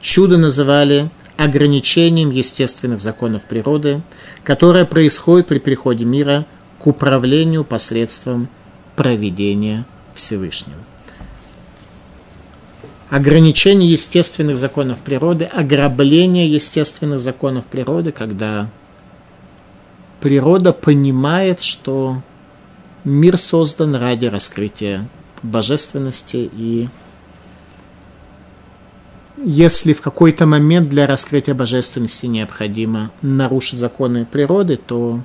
чудо 0.00 0.38
называли 0.38 1.10
ограничением 1.36 2.30
естественных 2.30 3.00
законов 3.00 3.44
природы, 3.44 4.02
которое 4.44 4.84
происходит 4.84 5.46
при 5.46 5.58
переходе 5.58 6.04
мира 6.04 6.46
к 6.78 6.86
управлению 6.86 7.64
посредством 7.64 8.48
проведения 8.96 9.84
Всевышнего. 10.14 10.78
Ограничение 13.10 13.90
естественных 13.90 14.58
законов 14.58 15.00
природы, 15.00 15.46
ограбление 15.46 16.52
естественных 16.52 17.20
законов 17.20 17.66
природы, 17.66 18.12
когда 18.12 18.68
природа 20.20 20.74
понимает, 20.74 21.62
что 21.62 22.22
мир 23.04 23.38
создан 23.38 23.94
ради 23.94 24.26
раскрытия 24.26 25.08
божественности 25.42 26.50
и 26.52 26.88
если 29.44 29.92
в 29.92 30.00
какой-то 30.00 30.46
момент 30.46 30.88
для 30.88 31.06
раскрытия 31.06 31.54
божественности 31.54 32.26
необходимо 32.26 33.12
нарушить 33.22 33.78
законы 33.78 34.26
природы, 34.26 34.76
то 34.76 35.22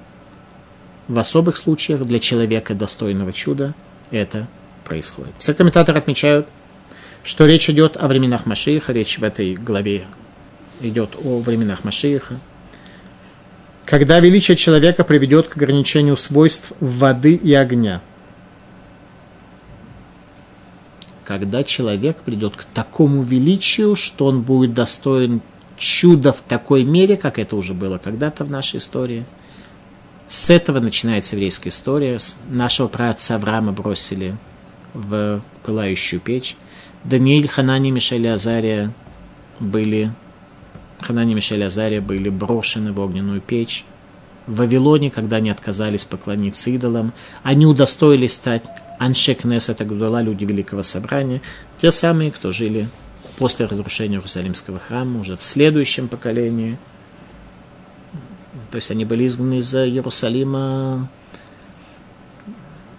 в 1.08 1.18
особых 1.20 1.58
случаях 1.58 2.06
для 2.06 2.20
человека 2.20 2.75
достойного 2.75 3.34
чуда 3.34 3.74
это 4.12 4.48
происходит. 4.86 5.34
Все 5.40 5.54
комментаторы 5.56 5.98
отмечают, 5.98 6.48
что 7.24 7.46
речь 7.46 7.70
идет 7.70 7.98
о 7.98 8.08
временах 8.08 8.46
Машииха, 8.46 8.94
речь 8.94 9.18
в 9.18 9.24
этой 9.24 9.56
главе 9.56 10.08
идет 10.82 11.15
о 11.24 11.39
временах 11.39 11.84
Машииха, 11.84 12.39
когда 13.86 14.20
величие 14.20 14.58
человека 14.58 15.03
приведет 15.03 15.48
к 15.48 15.58
ограничению 15.58 16.18
свойств 16.18 16.74
воды 16.80 17.36
и 17.36 17.53
огня– 17.53 18.01
когда 21.25 21.63
человек 21.63 22.18
придет 22.18 22.56
к 22.56 22.63
такому 22.63 23.24
величию, 23.24 23.96
что 23.96 24.25
он 24.25 24.42
будет 24.42 24.74
достоин 24.74 25.42
чуда 25.77 26.34
в 26.34 26.42
такой 26.42 26.84
мере, 26.84 27.18
как 27.18 27.39
это 27.39 27.56
уже 27.56 27.74
было 27.74 27.98
когда-то 27.98 28.46
в 28.46 28.51
нашей 28.51 28.77
истории. 28.77 29.25
С 30.27 30.50
этого 30.50 30.80
начинается 30.80 31.36
еврейская 31.36 31.70
история. 31.70 32.20
Нашего 32.50 32.88
праотца 32.88 33.36
Авраама 33.36 33.72
бросили 33.72 34.36
в 34.94 35.42
пылающую 35.63 36.20
печь. 36.20 36.56
Даниэль, 37.03 37.48
Ханани, 37.48 37.91
Мишель 37.91 38.25
и 38.25 38.29
Азария 38.29 38.93
были 39.60 40.12
Ханани, 41.01 41.33
Мишель 41.33 41.60
и 41.60 41.63
Азария 41.63 42.01
были 42.01 42.29
брошены 42.29 42.93
в 42.93 43.00
огненную 43.00 43.41
печь. 43.41 43.86
В 44.48 44.57
Вавилоне, 44.57 45.10
когда 45.12 45.38
они 45.38 45.50
отказались 45.50 46.05
поклониться 46.05 46.69
идолам, 46.69 47.13
они 47.43 47.65
удостоились 47.65 48.33
стать 48.33 48.65
Аншек 49.00 49.45
это 49.45 49.86
Гдула, 49.86 50.22
люди 50.22 50.45
Великого 50.45 50.83
Собрания, 50.83 51.41
те 51.77 51.91
самые, 51.91 52.31
кто 52.31 52.51
жили 52.51 52.88
после 53.38 53.65
разрушения 53.65 54.15
Иерусалимского 54.15 54.79
храма, 54.79 55.19
уже 55.19 55.36
в 55.36 55.43
следующем 55.43 56.07
поколении. 56.07 56.77
То 58.72 58.77
есть 58.77 58.91
они 58.91 59.05
были 59.05 59.27
изгнаны 59.27 59.60
из 59.60 59.74
Иерусалима 59.75 61.10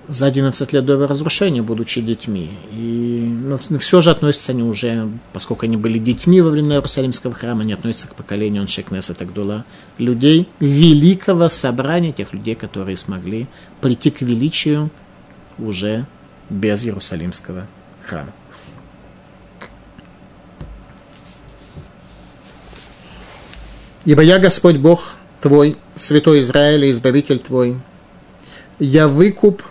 за 0.08 0.26
11 0.26 0.72
лет 0.72 0.84
до 0.84 0.94
его 0.94 1.06
разрушения, 1.06 1.62
будучи 1.62 2.00
детьми. 2.00 2.50
И, 2.72 3.26
но 3.44 3.58
все 3.78 4.02
же 4.02 4.10
относятся 4.10 4.52
они 4.52 4.62
уже, 4.62 5.08
поскольку 5.32 5.64
они 5.64 5.76
были 5.76 5.98
детьми 5.98 6.40
во 6.40 6.50
времена 6.50 6.76
Иерусалимского 6.76 7.34
храма, 7.34 7.62
они 7.62 7.72
относятся 7.72 8.08
к 8.08 8.14
поколению 8.14 8.62
Аншекнеса 8.62 9.14
Тагдула, 9.14 9.64
людей 9.98 10.48
великого 10.60 11.48
собрания, 11.48 12.12
тех 12.12 12.32
людей, 12.32 12.54
которые 12.54 12.96
смогли 12.96 13.46
прийти 13.80 14.10
к 14.10 14.20
величию 14.20 14.90
уже 15.58 16.06
без 16.50 16.84
Иерусалимского 16.84 17.66
храма. 18.02 18.32
Ибо 24.04 24.20
я 24.20 24.38
Господь 24.38 24.76
Бог 24.76 25.14
твой, 25.40 25.76
святой 25.96 26.40
Израиля, 26.40 26.90
избавитель 26.90 27.38
твой. 27.38 27.80
Я 28.78 29.08
выкуп 29.08 29.62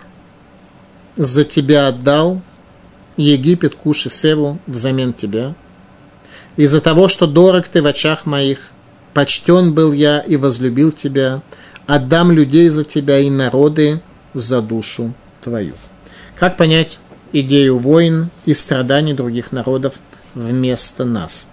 за 1.16 1.44
тебя 1.44 1.88
отдал 1.88 2.40
Египет, 3.16 3.74
Куш 3.74 4.06
и 4.06 4.08
Севу 4.08 4.58
взамен 4.66 5.12
тебя. 5.12 5.54
Из-за 6.56 6.80
того, 6.80 7.08
что 7.08 7.26
дорог 7.26 7.68
ты 7.68 7.82
в 7.82 7.86
очах 7.86 8.26
моих, 8.26 8.70
почтен 9.12 9.74
был 9.74 9.92
я 9.92 10.20
и 10.20 10.36
возлюбил 10.36 10.92
тебя, 10.92 11.42
отдам 11.86 12.32
людей 12.32 12.68
за 12.68 12.84
тебя 12.84 13.18
и 13.18 13.30
народы 13.30 14.00
за 14.34 14.60
душу 14.60 15.14
твою. 15.40 15.74
Как 16.36 16.56
понять 16.56 16.98
идею 17.32 17.78
войн 17.78 18.30
и 18.44 18.54
страданий 18.54 19.14
других 19.14 19.52
народов 19.52 19.94
вместо 20.34 21.04
нас? 21.04 21.48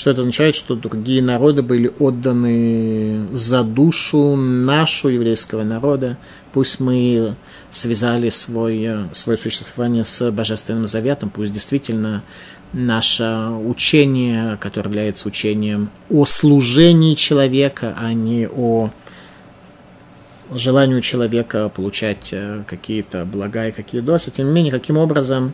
Что 0.00 0.12
это 0.12 0.20
означает, 0.20 0.54
что 0.54 0.76
другие 0.76 1.20
народы 1.20 1.60
были 1.60 1.92
отданы 1.98 3.26
за 3.32 3.62
душу 3.62 4.34
нашу 4.34 5.10
еврейского 5.10 5.62
народа. 5.62 6.16
Пусть 6.54 6.80
мы 6.80 7.34
связали 7.70 8.30
свое, 8.30 9.10
свое 9.12 9.36
существование 9.36 10.06
с 10.06 10.30
Божественным 10.30 10.86
Заветом, 10.86 11.28
пусть 11.28 11.52
действительно 11.52 12.22
наше 12.72 13.48
учение, 13.62 14.56
которое 14.56 14.88
является 14.88 15.28
учением 15.28 15.90
о 16.08 16.24
служении 16.24 17.14
человека, 17.14 17.94
а 18.00 18.14
не 18.14 18.48
о 18.48 18.88
желанию 20.50 21.02
человека 21.02 21.68
получать 21.68 22.30
э, 22.32 22.64
какие-то 22.66 23.26
блага 23.26 23.68
и 23.68 23.72
какие 23.72 24.00
досы. 24.00 24.30
Тем 24.30 24.46
не 24.46 24.52
менее, 24.52 24.72
каким 24.72 24.96
образом 24.96 25.52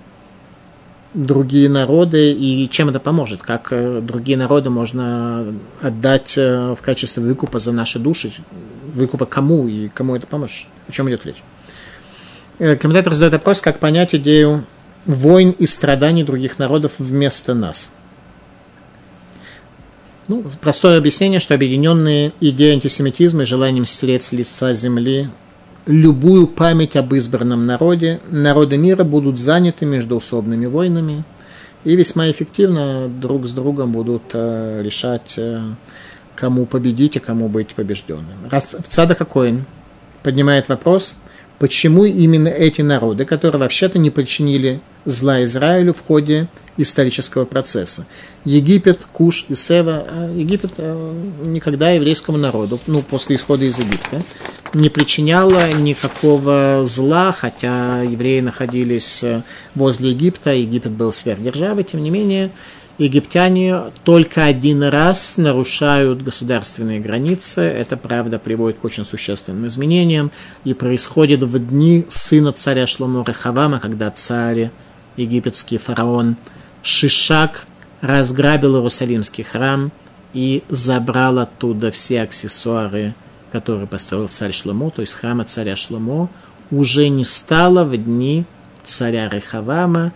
другие 1.15 1.69
народы 1.69 2.33
и 2.33 2.69
чем 2.71 2.89
это 2.89 3.01
поможет, 3.01 3.43
как 3.43 3.69
э, 3.71 4.01
другие 4.01 4.37
народы 4.37 4.71
можно 4.71 5.55
отдать 5.81 6.35
э, 6.37 6.75
в 6.79 6.83
качестве 6.83 7.23
выкупа 7.23 7.59
за 7.59 7.73
наши 7.73 7.99
души, 7.99 8.33
выкупа 8.93 9.27
кому 9.27 9.67
и 9.69 9.89
кому 9.89 10.17
это 10.17 10.27
поможет, 10.27 10.69
о 10.89 10.93
чем 10.93 11.09
идет 11.09 11.27
речь. 11.27 11.43
Комментатор 12.59 13.13
задает 13.13 13.35
вопрос, 13.35 13.61
как 13.61 13.79
понять 13.79 14.15
идею 14.15 14.65
войн 15.05 15.51
и 15.51 15.67
страданий 15.67 16.25
других 16.25 16.59
народов 16.59 16.93
вместо 16.99 17.55
нас– 17.55 17.93
ну, 20.29 20.45
простое 20.61 20.99
объяснение, 20.99 21.39
что 21.39 21.55
объединенные 21.55 22.33
идеей 22.41 22.75
антисемитизма 22.75 23.43
и 23.43 23.47
желанием 23.47 23.85
стереть 23.85 24.25
с 24.25 24.33
лица 24.33 24.73
земли 24.73 25.29
любую 25.87 26.49
память 26.49 26.97
об 26.97 27.15
избранном 27.15 27.67
народе, 27.67 28.21
народы 28.29 28.77
мира 28.77 29.05
будут 29.05 29.39
заняты 29.39 29.87
междуусобными 29.87 30.67
войнами 30.67 31.25
и 31.85 31.95
весьма 31.95 32.31
эффективно 32.31 33.09
друг 33.09 33.47
с 33.47 33.53
другом 33.53 33.93
будут 33.93 34.23
э, 34.33 34.83
решать, 34.83 35.35
э, 35.39 35.61
кому 36.35 36.67
победить 36.67 37.17
и 37.17 37.21
кому 37.21 37.49
быть 37.49 37.75
побежденным. 37.75 38.49
Раз 38.51 38.75
в 38.75 38.89
Цада 38.89 39.15
Коэн 39.15 39.65
поднимает 40.25 40.69
вопрос, 40.69 41.19
почему 41.61 42.05
именно 42.05 42.49
эти 42.49 42.83
народы, 42.83 43.25
которые 43.25 43.61
вообще-то 43.61 43.99
не 43.99 44.11
причинили 44.11 44.81
зла 45.07 45.43
Израилю 45.45 45.95
в 45.95 46.05
ходе 46.05 46.49
исторического 46.77 47.45
процесса. 47.47 48.07
Египет, 48.45 49.07
Куш 49.13 49.47
и 49.49 49.55
Сева. 49.55 50.07
А 50.09 50.31
Египет 50.35 50.73
э, 50.77 51.15
никогда 51.45 51.91
еврейскому 51.91 52.37
народу, 52.37 52.79
ну, 52.87 53.03
после 53.03 53.37
исхода 53.37 53.65
из 53.65 53.79
Египта, 53.79 54.23
не 54.75 54.91
причиняла 54.91 55.71
никакого 55.73 56.83
зла, 56.85 57.33
хотя 57.33 58.03
евреи 58.03 58.41
находились 58.41 59.25
э, 59.25 59.43
возле 59.75 60.11
Египта, 60.11 60.53
Египет 60.53 60.93
был 60.93 61.13
сверхдержавой, 61.13 61.85
тем 61.85 62.03
не 62.03 62.11
менее, 62.11 62.51
египтяне 62.99 63.77
только 64.05 64.45
один 64.45 64.83
раз 64.83 65.37
нарушают 65.37 66.23
государственные 66.23 67.01
границы. 67.01 67.61
Это, 67.61 67.97
правда, 67.97 68.39
приводит 68.39 68.79
к 68.79 68.85
очень 68.85 69.05
существенным 69.05 69.67
изменениям 69.67 70.31
и 70.65 70.75
происходит 70.75 71.43
в 71.43 71.59
дни 71.59 72.05
сына 72.09 72.53
царя 72.53 72.87
Шломо 72.87 73.25
Рехавама, 73.27 73.81
когда 73.81 74.11
царь 74.11 74.71
египетский 75.17 75.79
фараон 75.79 76.37
Шишак 76.83 77.67
разграбил 78.01 78.77
Иерусалимский 78.77 79.45
храм 79.45 79.91
и 80.33 80.63
забрал 80.69 81.39
оттуда 81.39 81.91
все 81.91 82.23
аксессуары, 82.23 83.15
которые 83.51 83.87
построил 83.87 84.29
царь 84.29 84.53
Шломо, 84.53 84.91
то 84.91 85.01
есть 85.01 85.15
храма 85.15 85.45
царя 85.45 85.77
Шломо, 85.77 86.29
уже 86.71 87.09
не 87.09 87.25
стало 87.25 87.85
в 87.85 87.97
дни 87.97 88.45
царя 88.85 89.29
Рехавама. 89.29 90.13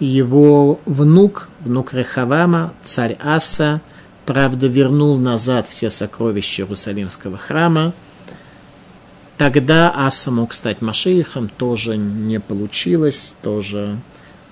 Его 0.00 0.80
внук, 0.86 1.48
внук 1.60 1.92
Рехавама, 1.94 2.72
царь 2.82 3.16
Аса, 3.22 3.80
правда, 4.26 4.66
вернул 4.66 5.16
назад 5.18 5.68
все 5.68 5.90
сокровища 5.90 6.62
Иерусалимского 6.62 7.38
храма. 7.38 7.92
Тогда 9.38 9.92
Аса 9.94 10.30
мог 10.30 10.54
стать 10.54 10.82
Машиихом, 10.82 11.48
тоже 11.48 11.96
не 11.96 12.40
получилось, 12.40 13.36
тоже 13.42 13.98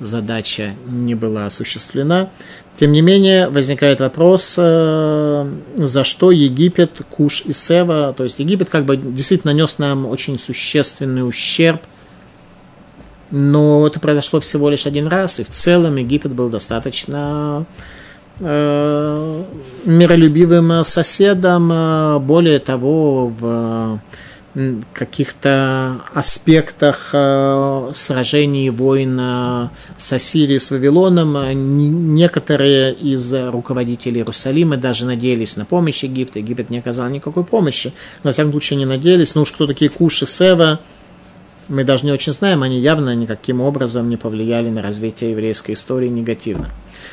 задача 0.00 0.74
не 0.86 1.14
была 1.14 1.46
осуществлена. 1.46 2.30
Тем 2.74 2.92
не 2.92 3.02
менее, 3.02 3.48
возникает 3.48 4.00
вопрос, 4.00 4.54
э, 4.58 5.52
за 5.76 6.04
что 6.04 6.30
Египет, 6.30 7.02
Куш 7.10 7.42
и 7.44 7.52
Сева, 7.52 8.14
то 8.16 8.24
есть 8.24 8.38
Египет 8.38 8.70
как 8.70 8.86
бы 8.86 8.96
действительно 8.96 9.52
нанес 9.52 9.78
нам 9.78 10.06
очень 10.06 10.38
существенный 10.38 11.26
ущерб, 11.28 11.82
но 13.30 13.86
это 13.86 14.00
произошло 14.00 14.40
всего 14.40 14.70
лишь 14.70 14.86
один 14.86 15.06
раз, 15.06 15.38
и 15.38 15.44
в 15.44 15.50
целом 15.50 15.96
Египет 15.96 16.32
был 16.32 16.48
достаточно 16.48 17.66
э, 18.40 19.42
миролюбивым 19.84 20.84
соседом, 20.84 22.24
более 22.24 22.58
того, 22.58 23.28
в 23.28 24.00
каких-то 24.92 26.02
аспектах 26.12 27.10
э, 27.12 27.90
сражений 27.94 28.68
войн 28.70 29.70
с 29.96 30.12
Ассирией, 30.12 30.58
с 30.58 30.70
Вавилоном, 30.72 31.36
э, 31.36 31.52
некоторые 31.52 32.92
из 32.92 33.32
руководителей 33.32 34.18
Иерусалима 34.18 34.76
даже 34.76 35.06
надеялись 35.06 35.56
на 35.56 35.64
помощь 35.64 36.02
Египта. 36.02 36.40
Египет 36.40 36.68
не 36.68 36.78
оказал 36.78 37.08
никакой 37.08 37.44
помощи, 37.44 37.92
но, 38.24 38.28
во 38.28 38.32
всяком 38.32 38.50
случае, 38.50 38.78
не 38.78 38.86
надеялись. 38.86 39.34
Ну 39.36 39.42
уж 39.42 39.52
кто 39.52 39.68
такие 39.68 39.90
Куш 39.90 40.22
и 40.22 40.26
Сева, 40.26 40.80
мы 41.68 41.84
даже 41.84 42.04
не 42.04 42.10
очень 42.10 42.32
знаем, 42.32 42.64
они 42.64 42.80
явно 42.80 43.14
никаким 43.14 43.60
образом 43.60 44.10
не 44.10 44.16
повлияли 44.16 44.68
на 44.70 44.82
развитие 44.82 45.30
еврейской 45.30 45.72
истории 45.72 46.08
негативно. 46.08 46.70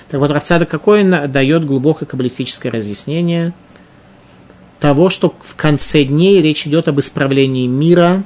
Так 0.09 0.19
вот, 0.19 0.31
Рафцада 0.31 0.65
какой 0.65 1.03
дает 1.03 1.65
глубокое 1.65 2.07
каббалистическое 2.07 2.71
разъяснение– 2.71 3.53
того, 4.79 5.09
что 5.09 5.33
в 5.39 5.55
конце 5.55 6.03
дней 6.03 6.41
речь 6.41 6.67
идет 6.67 6.87
об 6.87 6.99
исправлении 6.99 7.67
мира, 7.67 8.23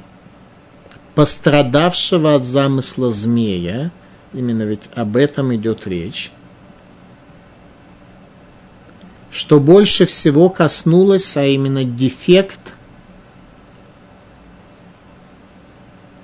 пострадавшего 1.14 2.34
от 2.34 2.44
замысла 2.44 3.10
змея. 3.10 3.90
Именно 4.32 4.62
ведь 4.62 4.88
об 4.94 5.16
этом 5.16 5.54
идет 5.54 5.86
речь. 5.86 6.30
Что 9.30 9.60
больше 9.60 10.04
всего 10.06 10.50
коснулось, 10.50 11.36
а 11.36 11.44
именно 11.44 11.84
дефект 11.84 12.74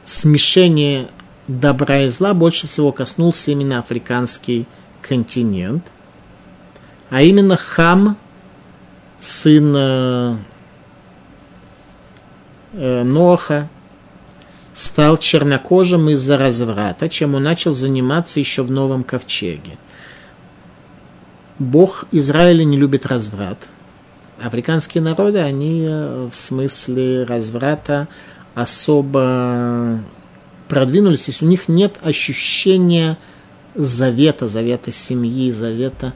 смешения 0.05 1.09
добра 1.49 2.03
и 2.03 2.09
зла, 2.09 2.35
больше 2.35 2.67
всего 2.67 2.93
коснулся 2.93 3.51
именно 3.51 3.79
африканский 3.79 4.67
континент, 5.01 5.91
а 7.09 7.23
именно 7.23 7.57
хам– 7.57 8.19
сын 9.19 9.75
э, 9.77 10.37
Ноха, 12.73 13.69
стал 14.79 15.19
чернокожим 15.19 16.09
из-за 16.11 16.39
разврата, 16.39 17.09
чем 17.09 17.35
он 17.35 17.43
начал 17.43 17.75
заниматься 17.75 18.39
еще 18.39 18.63
в 18.63 18.71
новом 18.71 19.03
ковчеге. 19.03 19.77
Бог 21.59 22.07
Израиля 22.13 22.63
не 22.63 22.77
любит 22.77 23.05
разврат. 23.05 23.69
Африканские 24.41 25.03
народы, 25.03 25.41
они 25.41 25.85
э, 25.85 26.29
в 26.31 26.37
смысле 26.37 27.25
разврата 27.25 28.07
особо 28.55 30.01
продвинулись, 30.69 31.27
если 31.27 31.45
у 31.45 31.49
них 31.49 31.67
нет 31.67 31.97
ощущения 32.05 33.19
завета, 33.75 34.47
завета 34.47 34.93
семьи, 34.93 35.51
завета 35.51 36.13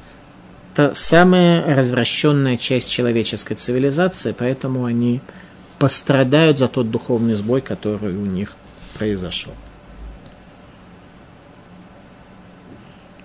это 0.72 0.94
самая 0.94 1.76
развращенная 1.76 2.56
часть 2.56 2.90
человеческой 2.90 3.56
цивилизации, 3.56 4.34
поэтому 4.36 4.86
они 4.86 5.20
пострадают 5.78 6.58
за 6.58 6.68
тот 6.68 6.90
духовный 6.90 7.34
сбой, 7.34 7.60
который 7.60 8.16
у 8.16 8.24
них 8.24 8.56
произошел. 8.98 9.52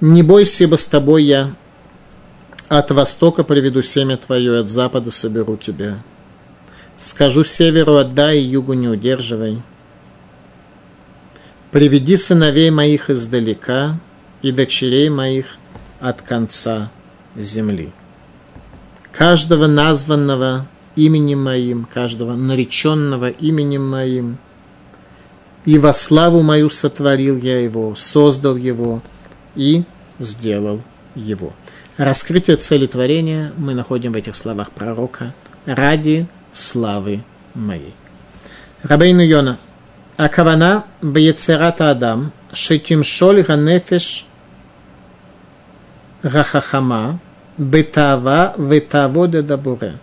Не 0.02 0.24
бойся, 0.24 0.66
ибо 0.66 0.76
с 0.76 0.86
тобой 0.86 1.24
я 1.24 1.56
от 2.68 2.92
востока 2.92 3.46
приведу 3.46 3.82
семя 3.82 4.18
твое, 4.18 4.60
от 4.60 4.70
запада 4.70 5.10
соберу 5.10 5.56
тебя. 5.56 6.04
Скажу 6.98 7.46
северу 7.46 7.96
отдай, 7.96 8.40
югу 8.40 8.74
не 8.74 8.90
удерживай. 8.90 9.62
Приведи 11.72 12.18
сыновей 12.18 12.72
моих 12.72 13.10
издалека 13.10 14.00
и 14.42 14.52
дочерей 14.52 15.10
моих 15.10 15.58
от 16.02 16.22
конца 16.22 16.92
земли. 17.38 17.92
Каждого 19.12 19.68
названного 19.68 20.68
именем 20.96 21.44
моим, 21.44 21.86
каждого 21.86 22.34
нареченного 22.34 23.30
именем 23.30 23.88
моим, 23.88 24.38
и 25.66 25.78
во 25.80 25.94
славу 25.94 26.42
мою 26.44 26.70
сотворил 26.70 27.38
я 27.38 27.60
его, 27.60 27.96
создал 27.96 28.56
его 28.56 29.02
и 29.56 29.84
сделал 30.20 30.82
его. 31.16 31.54
Раскрытие 31.98 32.58
цели 32.58 32.86
творения 32.86 33.52
мы 33.58 33.74
находим 33.74 34.14
в 34.14 34.16
этих 34.16 34.36
словах 34.36 34.72
пророка 34.72 35.34
ради 35.66 36.28
славы 36.52 37.24
моей. 37.54 37.94
Рабейну 38.84 39.22
Йона. 39.22 39.58
Акавана 40.16 40.86
бьецерата 41.02 41.92
Адам, 41.92 42.32
шетим 42.52 43.04
шоль 43.04 43.44
ганефеш 43.44 44.26
рахахама, 46.24 47.20
бетава 47.58 48.54
ветавода 48.58 49.42
дабуре. 49.42 49.96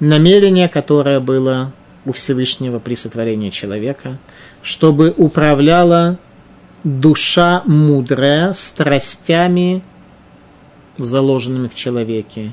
Намерение, 0.00 0.68
которое 0.68 1.20
было 1.20 1.72
у 2.04 2.12
Всевышнего 2.12 2.78
при 2.78 2.94
сотворении 2.94 3.50
человека, 3.50 4.18
чтобы 4.62 5.14
управляла 5.16 6.18
душа 6.82 7.62
мудрая 7.64 8.52
страстями, 8.52 9.82
заложенными 10.98 11.68
в 11.68 11.74
человеке, 11.74 12.52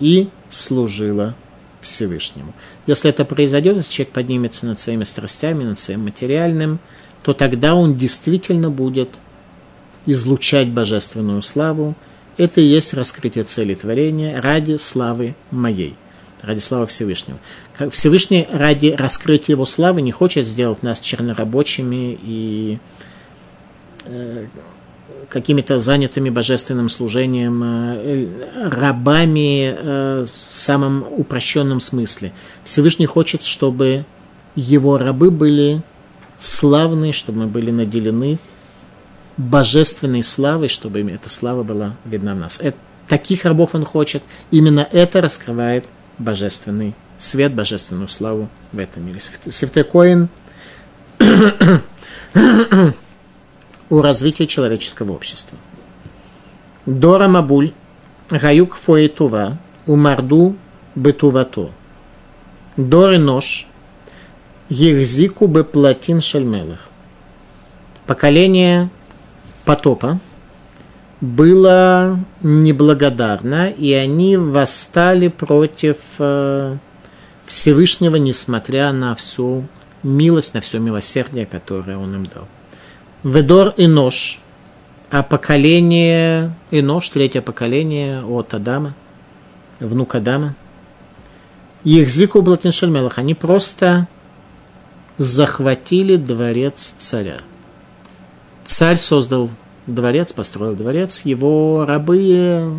и 0.00 0.28
служила 0.48 1.34
Всевышнему. 1.80 2.52
Если 2.86 3.08
это 3.10 3.24
произойдет, 3.24 3.76
если 3.76 3.92
человек 3.92 4.12
поднимется 4.12 4.66
над 4.66 4.78
своими 4.78 5.04
страстями, 5.04 5.64
над 5.64 5.78
своим 5.78 6.04
материальным, 6.04 6.78
то 7.22 7.32
тогда 7.32 7.74
он 7.74 7.94
действительно 7.94 8.70
будет 8.70 9.18
излучать 10.06 10.68
божественную 10.68 11.42
славу, 11.42 11.94
это 12.40 12.60
и 12.60 12.64
есть 12.64 12.94
раскрытие 12.94 13.44
цели 13.44 13.74
творения 13.74 14.40
ради 14.40 14.76
славы 14.76 15.34
моей, 15.50 15.94
ради 16.40 16.60
славы 16.60 16.86
Всевышнего. 16.86 17.38
Всевышний 17.90 18.48
ради 18.50 18.94
раскрытия 18.98 19.54
его 19.54 19.66
славы 19.66 20.00
не 20.00 20.10
хочет 20.10 20.46
сделать 20.46 20.82
нас 20.82 21.00
чернорабочими 21.00 22.18
и 22.22 22.78
э, 24.04 24.46
какими-то 25.28 25.78
занятыми 25.78 26.30
божественным 26.30 26.88
служением, 26.88 27.62
э, 27.62 28.68
рабами 28.70 29.74
э, 29.76 30.24
в 30.24 30.58
самом 30.58 31.04
упрощенном 31.12 31.80
смысле. 31.80 32.32
Всевышний 32.64 33.06
хочет, 33.06 33.42
чтобы 33.42 34.06
его 34.56 34.96
рабы 34.96 35.30
были 35.30 35.82
славны, 36.38 37.12
чтобы 37.12 37.40
мы 37.40 37.46
были 37.48 37.70
наделены 37.70 38.38
божественной 39.36 40.22
славой, 40.22 40.68
чтобы 40.68 41.00
эта 41.10 41.28
слава 41.28 41.62
была 41.62 41.96
видна 42.04 42.34
в 42.34 42.38
нас. 42.38 42.60
Это, 42.60 42.76
таких 43.08 43.44
рабов 43.44 43.74
он 43.74 43.84
хочет. 43.84 44.22
Именно 44.50 44.86
это 44.90 45.20
раскрывает 45.20 45.88
божественный 46.18 46.94
свет, 47.18 47.54
божественную 47.54 48.08
славу 48.08 48.48
в 48.72 48.78
этом 48.78 49.06
мире. 49.06 49.20
Святой 49.20 49.84
Коин 49.84 50.28
у 53.90 54.00
развития 54.00 54.46
человеческого 54.46 55.12
общества. 55.12 55.58
Дора 56.86 57.28
Мабуль, 57.28 57.72
Гаюк 58.30 58.76
Фоетува, 58.76 59.58
Умарду 59.86 60.56
Бетувато. 60.94 61.70
Дори 62.76 63.18
Нож, 63.18 63.66
Ехзику 64.68 65.46
Беплатин 65.46 66.20
Шельмелах. 66.20 66.88
Поколение 68.06 68.88
потопа 69.64 70.18
было 71.20 72.18
неблагодарно, 72.42 73.70
и 73.70 73.92
они 73.92 74.36
восстали 74.36 75.28
против 75.28 75.96
э, 76.18 76.76
Всевышнего, 77.44 78.16
несмотря 78.16 78.92
на 78.92 79.14
всю 79.14 79.66
милость, 80.02 80.54
на 80.54 80.60
все 80.60 80.78
милосердие, 80.78 81.46
которое 81.46 81.98
он 81.98 82.14
им 82.14 82.26
дал. 82.26 82.48
Ведор 83.22 83.74
и 83.76 83.86
нож, 83.86 84.40
а 85.10 85.22
поколение 85.22 86.54
и 86.70 86.80
нож, 86.80 87.10
третье 87.10 87.42
поколение 87.42 88.24
от 88.24 88.54
Адама, 88.54 88.94
внук 89.78 90.14
Адама, 90.14 90.54
Ехзику 91.84 92.40
Блатиншельмелах, 92.40 93.18
они 93.18 93.34
просто 93.34 94.06
захватили 95.18 96.16
дворец 96.16 96.94
царя. 96.96 97.40
Царь 98.64 98.96
создал 98.96 99.50
дворец, 99.86 100.32
построил 100.32 100.74
дворец, 100.74 101.22
его 101.22 101.84
рабы 101.86 102.72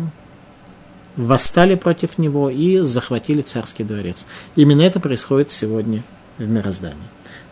восстали 1.16 1.74
против 1.74 2.18
него 2.18 2.50
и 2.50 2.78
захватили 2.80 3.42
царский 3.42 3.84
дворец. 3.84 4.26
Именно 4.56 4.82
это 4.82 5.00
происходит 5.00 5.50
сегодня 5.50 6.02
в 6.38 6.48
мироздании. 6.48 6.96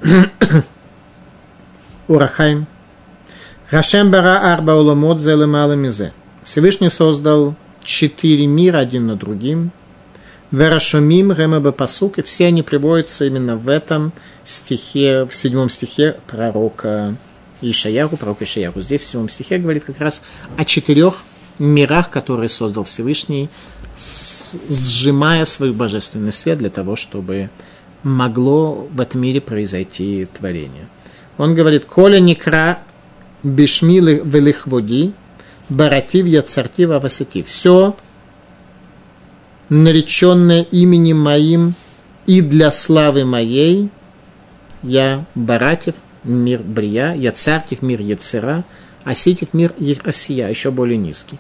Урахайм. 2.08 2.66
Рашем 3.70 4.10
бара 4.10 4.52
арба 4.52 4.74
уламот 4.74 5.20
зелемала 5.20 5.74
мизе. 5.74 6.12
Всевышний 6.42 6.90
создал 6.90 7.54
четыре 7.84 8.46
мира 8.46 8.78
один 8.78 9.06
на 9.06 9.16
другим. 9.16 9.70
Верашумим 10.50 11.30
ремеба 11.32 11.70
пасук, 11.70 12.18
и 12.18 12.22
все 12.22 12.46
они 12.46 12.64
приводятся 12.64 13.24
именно 13.26 13.56
в 13.56 13.68
этом 13.68 14.12
стихе, 14.44 15.24
в 15.24 15.32
седьмом 15.32 15.68
стихе 15.68 16.16
пророка 16.26 17.14
Ишаяру, 17.60 18.16
пророка 18.16 18.44
Ишаяру. 18.44 18.80
Здесь 18.80 19.02
в 19.02 19.04
седьмом 19.04 19.28
стихе 19.28 19.58
говорит 19.58 19.84
как 19.84 20.00
раз 20.00 20.22
о 20.56 20.64
четырех 20.64 21.22
мирах, 21.58 22.10
которые 22.10 22.48
создал 22.48 22.84
Всевышний, 22.84 23.48
сжимая 24.68 25.44
свой 25.44 25.72
божественный 25.72 26.32
свет 26.32 26.58
для 26.58 26.70
того, 26.70 26.96
чтобы 26.96 27.50
могло 28.02 28.88
в 28.90 29.00
этом 29.00 29.20
мире 29.20 29.40
произойти 29.40 30.26
творение. 30.26 30.88
Он 31.38 31.54
говорит, 31.54 31.84
«Коля 31.84 32.18
некра 32.18 32.78
бишми 33.42 34.00
велихводи, 34.00 35.12
баратив 35.68 36.26
яцарти 36.26 36.82
вавасати». 36.82 37.42
Все, 37.42 37.96
нареченное 39.68 40.62
именем 40.62 41.20
моим 41.20 41.74
и 42.26 42.40
для 42.40 42.70
славы 42.72 43.24
моей, 43.24 43.90
я 44.82 45.24
баратив, 45.34 45.94
мир 46.24 46.62
брия, 46.62 47.14
я 47.14 47.33
цартив, 47.33 47.83
мир 47.83 48.00
яцера, 48.00 48.64
аситив, 49.04 49.54
мир 49.54 49.72
осия, 50.04 50.48
еще 50.48 50.70
более 50.70 50.98
низкий. 50.98 51.38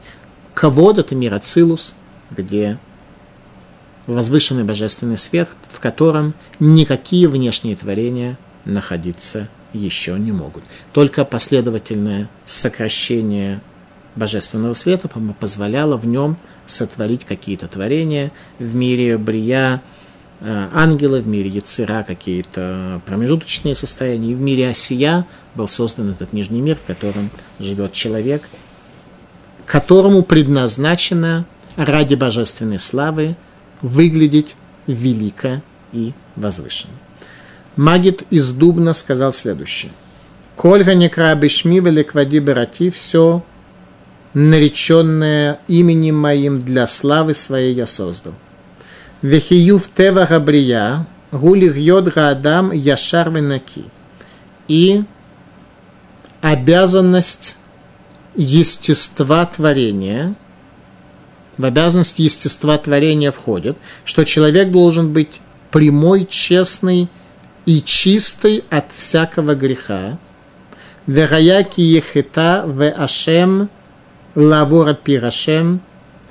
Кавод– 0.54 0.98
это 0.98 1.14
мир 1.14 1.34
Ацилус, 1.34 1.94
где 2.30 2.78
возвышенный 4.06 4.64
божественный 4.64 5.16
свет, 5.16 5.48
в 5.70 5.80
котором 5.80 6.34
никакие 6.58 7.28
внешние 7.28 7.76
творения 7.76 8.38
находиться 8.64 9.48
еще 9.72 10.18
не 10.18 10.32
могут. 10.32 10.64
Только 10.92 11.24
последовательное 11.24 12.28
сокращение 12.44 13.60
божественного 14.16 14.72
света 14.72 15.08
позволяло 15.38 15.96
в 15.96 16.06
нем 16.06 16.36
сотворить 16.66 17.24
какие-то 17.24 17.68
творения 17.68 18.32
в 18.58 18.74
мире 18.74 19.16
Брия, 19.16 19.82
ангелы, 20.42 21.20
в 21.20 21.26
мире 21.26 21.48
Яцера 21.48 22.02
какие-то 22.02 23.00
промежуточные 23.06 23.74
состояния, 23.74 24.32
и 24.32 24.34
в 24.34 24.40
мире 24.40 24.70
Осия 24.70 25.26
был 25.54 25.68
создан 25.68 26.10
этот 26.10 26.32
нижний 26.32 26.60
мир, 26.60 26.76
в 26.76 26.86
котором 26.86 27.30
живет 27.58 27.92
человек, 27.92 28.42
которому 29.66 30.22
предназначено 30.22 31.44
ради 31.76 32.14
божественной 32.14 32.78
славы 32.78 33.36
выглядеть 33.82 34.56
велико 34.86 35.62
и 35.92 36.12
возвышенно. 36.36 36.94
Магит 37.76 38.22
из 38.30 38.52
Дубна 38.52 38.94
сказал 38.94 39.32
следующее. 39.32 39.92
Кольга 40.56 40.94
некра 40.94 41.34
бешми 41.34 41.80
великвади 41.80 42.38
берати, 42.38 42.90
все 42.90 43.44
нареченное 44.34 45.60
именем 45.68 46.18
моим 46.18 46.58
для 46.58 46.86
славы 46.86 47.34
своей 47.34 47.74
я 47.74 47.86
создал. 47.86 48.34
Вехиюв 49.22 49.88
тева 49.88 50.26
габрия, 50.26 51.06
гулих 51.32 51.76
йод 51.76 52.16
адам 52.16 52.72
яшар 52.72 53.30
венаки. 53.30 53.84
И 54.68 55.02
обязанность 56.40 57.56
естества 58.34 59.44
творения, 59.44 60.34
в 61.58 61.64
обязанность 61.64 62.18
естества 62.18 62.78
творения 62.78 63.30
входит, 63.30 63.76
что 64.04 64.24
человек 64.24 64.70
должен 64.70 65.12
быть 65.12 65.40
прямой, 65.70 66.26
честный 66.26 67.08
и 67.66 67.82
чистый 67.82 68.64
от 68.70 68.86
всякого 68.96 69.54
греха. 69.54 70.18
Вераяки 71.06 71.82
ехета 71.82 72.62
в 72.66 72.88
ашем 72.88 73.68
лавора 74.34 74.94
пирашем, 74.94 75.82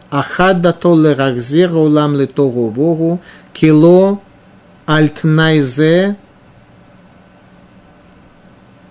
ахаддато 0.09 0.95
лерахзир 0.95 1.75
улам 1.75 2.15
летору 2.15 2.67
вору, 2.69 3.19
кило 3.53 4.21
альтнайзе 4.85 6.17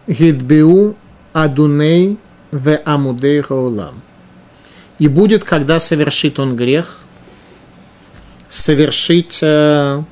гидбеу 0.07 0.97
адуней 1.33 2.19
в 2.51 2.79
амудей 2.85 3.41
гаулам. 3.41 4.03
И 4.99 5.09
будет, 5.09 5.45
когда 5.45 5.79
совершит 5.81 6.39
он 6.39 6.57
грех, 6.57 7.05
совершить 8.49 9.39
э, 9.43 10.03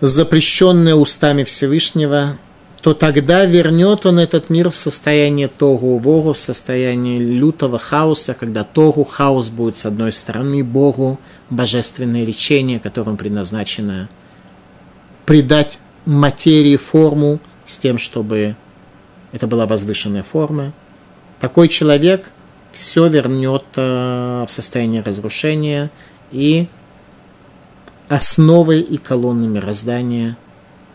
запрещенное 0.00 0.94
устами 0.94 1.44
Всевышнего, 1.44 2.38
то 2.80 2.94
тогда 2.94 3.44
вернет 3.44 4.06
он 4.06 4.18
этот 4.18 4.50
мир 4.50 4.70
в 4.70 4.76
состояние 4.76 5.48
Тогу 5.48 5.98
Вору, 5.98 6.32
в 6.32 6.38
состояние 6.38 7.18
лютого 7.18 7.78
хаоса, 7.78 8.34
когда 8.34 8.62
Тогу 8.62 9.04
хаос 9.04 9.48
будет 9.48 9.76
с 9.76 9.84
одной 9.86 10.12
стороны, 10.12 10.62
Богу 10.62 11.18
божественное 11.50 12.24
лечение, 12.24 12.78
которым 12.78 13.16
предназначено 13.16 14.08
придать 15.26 15.80
материи 16.06 16.76
форму 16.76 17.40
с 17.64 17.78
тем, 17.78 17.98
чтобы 17.98 18.54
это 19.32 19.46
была 19.46 19.66
возвышенная 19.66 20.22
форма. 20.22 20.72
Такой 21.40 21.68
человек 21.68 22.32
все 22.72 23.08
вернет 23.08 23.64
э, 23.76 24.44
в 24.46 24.50
состояние 24.50 25.02
разрушения 25.02 25.90
и 26.30 26.68
основы 28.08 28.80
и 28.80 28.96
колонны 28.96 29.48
мироздания 29.48 30.36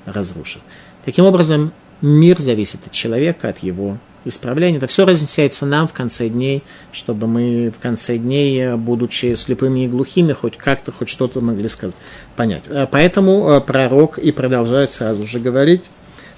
разрушит. 0.05 0.61
Таким 1.05 1.25
образом, 1.25 1.73
мир 2.01 2.39
зависит 2.39 2.85
от 2.85 2.91
человека, 2.91 3.49
от 3.49 3.59
его 3.59 3.97
исправления. 4.25 4.77
Это 4.77 4.87
все 4.87 5.05
разъясняется 5.05 5.65
нам 5.65 5.87
в 5.87 5.93
конце 5.93 6.29
дней, 6.29 6.63
чтобы 6.91 7.27
мы 7.27 7.73
в 7.75 7.81
конце 7.81 8.17
дней, 8.17 8.75
будучи 8.75 9.35
слепыми 9.35 9.85
и 9.85 9.87
глухими, 9.87 10.33
хоть 10.33 10.57
как-то, 10.57 10.91
хоть 10.91 11.09
что-то 11.09 11.41
могли 11.41 11.67
сказать, 11.67 11.95
понять. 12.35 12.63
Э, 12.67 12.87
поэтому 12.89 13.49
э, 13.49 13.61
пророк 13.61 14.17
и 14.17 14.31
продолжает 14.31 14.91
сразу 14.91 15.25
же 15.25 15.39
говорить, 15.39 15.83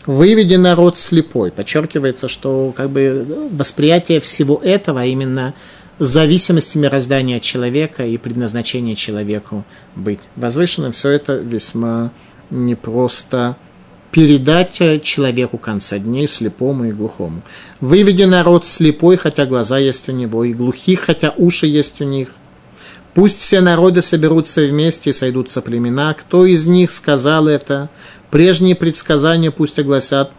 выведи 0.05 0.55
народ 0.55 0.97
слепой. 0.97 1.51
Подчеркивается, 1.51 2.27
что 2.27 2.73
как 2.75 2.89
бы 2.89 3.47
восприятие 3.51 4.21
всего 4.21 4.59
этого, 4.63 5.01
а 5.01 5.05
именно 5.05 5.53
зависимости 5.99 6.77
мироздания 6.77 7.39
человека 7.39 8.05
и 8.05 8.17
предназначения 8.17 8.95
человеку 8.95 9.63
быть 9.95 10.19
возвышенным, 10.35 10.91
все 10.91 11.09
это 11.11 11.37
весьма 11.37 12.11
непросто 12.49 13.55
передать 14.15 15.03
человеку 15.03 15.57
конца 15.57 15.99
дней, 15.99 16.29
слепому 16.29 16.85
и 16.85 16.93
глухому. 16.93 17.41
Выведи 17.81 18.23
народ 18.23 18.65
слепой, 18.65 19.17
хотя 19.17 19.45
глаза 19.45 19.77
есть 19.77 20.07
у 20.07 20.13
него, 20.13 20.45
и 20.45 20.53
глухих, 20.53 21.01
хотя 21.01 21.33
уши 21.35 21.67
есть 21.67 21.99
у 21.99 22.05
них– 22.05 22.29
Пусть 23.15 23.39
все 23.39 23.61
народы 23.61 24.01
соберутся 24.01 24.59
вместе 24.67 25.11
и 25.11 25.13
сойдутся 25.13 25.61
племена. 25.61 26.13
Кто 26.13 26.45
из 26.45 26.65
них 26.65 26.91
сказал 26.91 27.47
это? 27.47 27.89
Прежние 28.29 28.75
предсказания 28.75 29.51
пусть 29.51 29.79
огласят, 29.79 30.31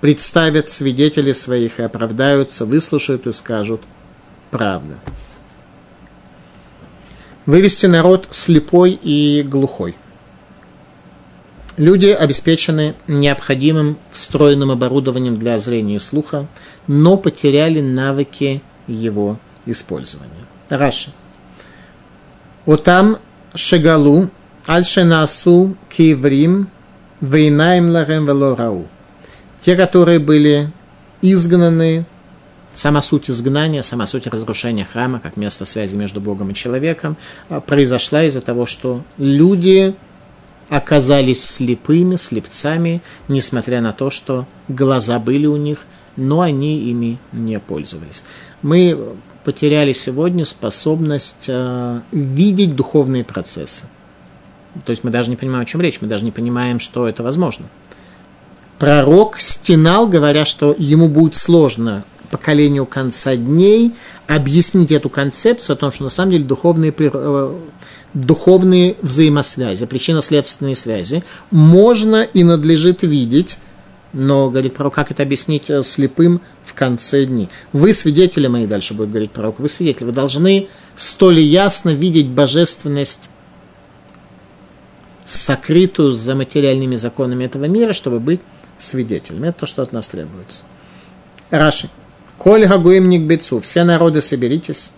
представят 0.00 0.68
свидетели 0.68 1.32
своих 1.32 1.80
и 1.80 1.82
оправдаются, 1.82 2.64
выслушают 2.64 3.26
и 3.26 3.32
скажут 3.32 3.80
правда. 4.52 5.00
Вывести 7.44 7.86
народ 7.86 8.28
слепой 8.30 8.92
и 8.92 9.42
глухой. 9.42 9.96
Люди 11.76 12.06
обеспечены 12.06 12.94
необходимым 13.06 13.98
встроенным 14.10 14.70
оборудованием 14.70 15.36
для 15.36 15.58
зрения 15.58 15.96
и 15.96 15.98
слуха, 15.98 16.46
но 16.86 17.18
потеряли 17.18 17.80
навыки 17.80 18.62
его 18.86 19.38
использования. 19.66 20.32
Раши. 20.70 21.10
Отам 22.64 23.18
шегалу 23.54 24.30
альшенасу 24.66 25.76
киврим 25.90 26.68
вейнаим 27.20 27.90
ларем 27.90 28.26
велорау. 28.26 28.86
Те, 29.60 29.76
которые 29.76 30.18
были 30.18 30.72
изгнаны, 31.20 32.06
сама 32.72 33.02
суть 33.02 33.30
изгнания, 33.30 33.82
сама 33.82 34.06
суть 34.06 34.26
разрушения 34.26 34.86
храма, 34.90 35.20
как 35.20 35.36
место 35.36 35.64
связи 35.64 35.96
между 35.96 36.20
Богом 36.20 36.50
и 36.50 36.54
человеком, 36.54 37.16
а, 37.48 37.60
произошла 37.60 38.24
из-за 38.24 38.40
того, 38.40 38.66
что 38.66 39.02
люди 39.18 39.94
оказались 40.68 41.44
слепыми, 41.44 42.16
слепцами, 42.16 43.02
несмотря 43.28 43.80
на 43.80 43.92
то, 43.92 44.10
что 44.10 44.46
глаза 44.68 45.18
были 45.18 45.46
у 45.46 45.56
них, 45.56 45.80
но 46.16 46.40
они 46.40 46.78
ими 46.90 47.18
не 47.32 47.60
пользовались. 47.60 48.24
Мы 48.62 49.16
потеряли 49.44 49.92
сегодня 49.92 50.44
способность 50.44 51.44
э, 51.46 52.00
видеть 52.10 52.74
духовные 52.74 53.22
процессы. 53.22 53.86
То 54.84 54.90
есть 54.90 55.04
мы 55.04 55.10
даже 55.10 55.30
не 55.30 55.36
понимаем, 55.36 55.62
о 55.62 55.66
чем 55.66 55.80
речь, 55.80 56.00
мы 56.00 56.08
даже 56.08 56.24
не 56.24 56.32
понимаем, 56.32 56.80
что 56.80 57.08
это 57.08 57.22
возможно. 57.22 57.66
Пророк 58.78 59.40
стенал, 59.40 60.06
говоря, 60.06 60.44
что 60.44 60.74
ему 60.76 61.08
будет 61.08 61.36
сложно 61.36 62.04
поколению 62.30 62.86
конца 62.86 63.36
дней 63.36 63.94
объяснить 64.26 64.90
эту 64.90 65.08
концепцию 65.08 65.74
о 65.74 65.76
том, 65.76 65.92
что 65.92 66.04
на 66.04 66.10
самом 66.10 66.32
деле 66.32 66.44
духовные, 66.44 66.92
э, 66.96 67.54
духовные 68.16 68.96
взаимосвязи, 69.02 69.84
причинно-следственные 69.84 70.74
связи 70.74 71.22
можно 71.50 72.22
и 72.22 72.44
надлежит 72.44 73.02
видеть 73.02 73.58
Но, 74.14 74.48
говорит 74.48 74.74
пророк, 74.74 74.94
как 74.94 75.10
это 75.10 75.22
объяснить 75.22 75.68
э, 75.68 75.82
слепым 75.82 76.40
в 76.64 76.72
конце 76.72 77.26
дней? 77.26 77.50
Вы 77.74 77.92
свидетели 77.92 78.46
мои, 78.46 78.66
дальше 78.66 78.94
будет 78.94 79.10
говорить 79.10 79.32
пророк, 79.32 79.60
вы 79.60 79.68
свидетели, 79.68 80.04
вы 80.04 80.12
должны 80.12 80.68
столь 80.96 81.40
ясно 81.40 81.90
видеть 81.90 82.28
божественность 82.28 83.28
сокрытую 85.26 86.12
за 86.12 86.34
материальными 86.34 86.96
законами 86.96 87.44
этого 87.44 87.66
мира, 87.66 87.92
чтобы 87.92 88.18
быть 88.18 88.40
свидетелем. 88.78 89.44
Это 89.44 89.60
то, 89.60 89.66
что 89.66 89.82
от 89.82 89.92
нас 89.92 90.08
требуется. 90.08 90.62
Раши. 91.50 91.90
Коль 92.38 92.66
хагуим 92.66 93.10
никбецу. 93.10 93.60
Все 93.60 93.84
народы 93.84 94.22
соберитесь. 94.22 94.92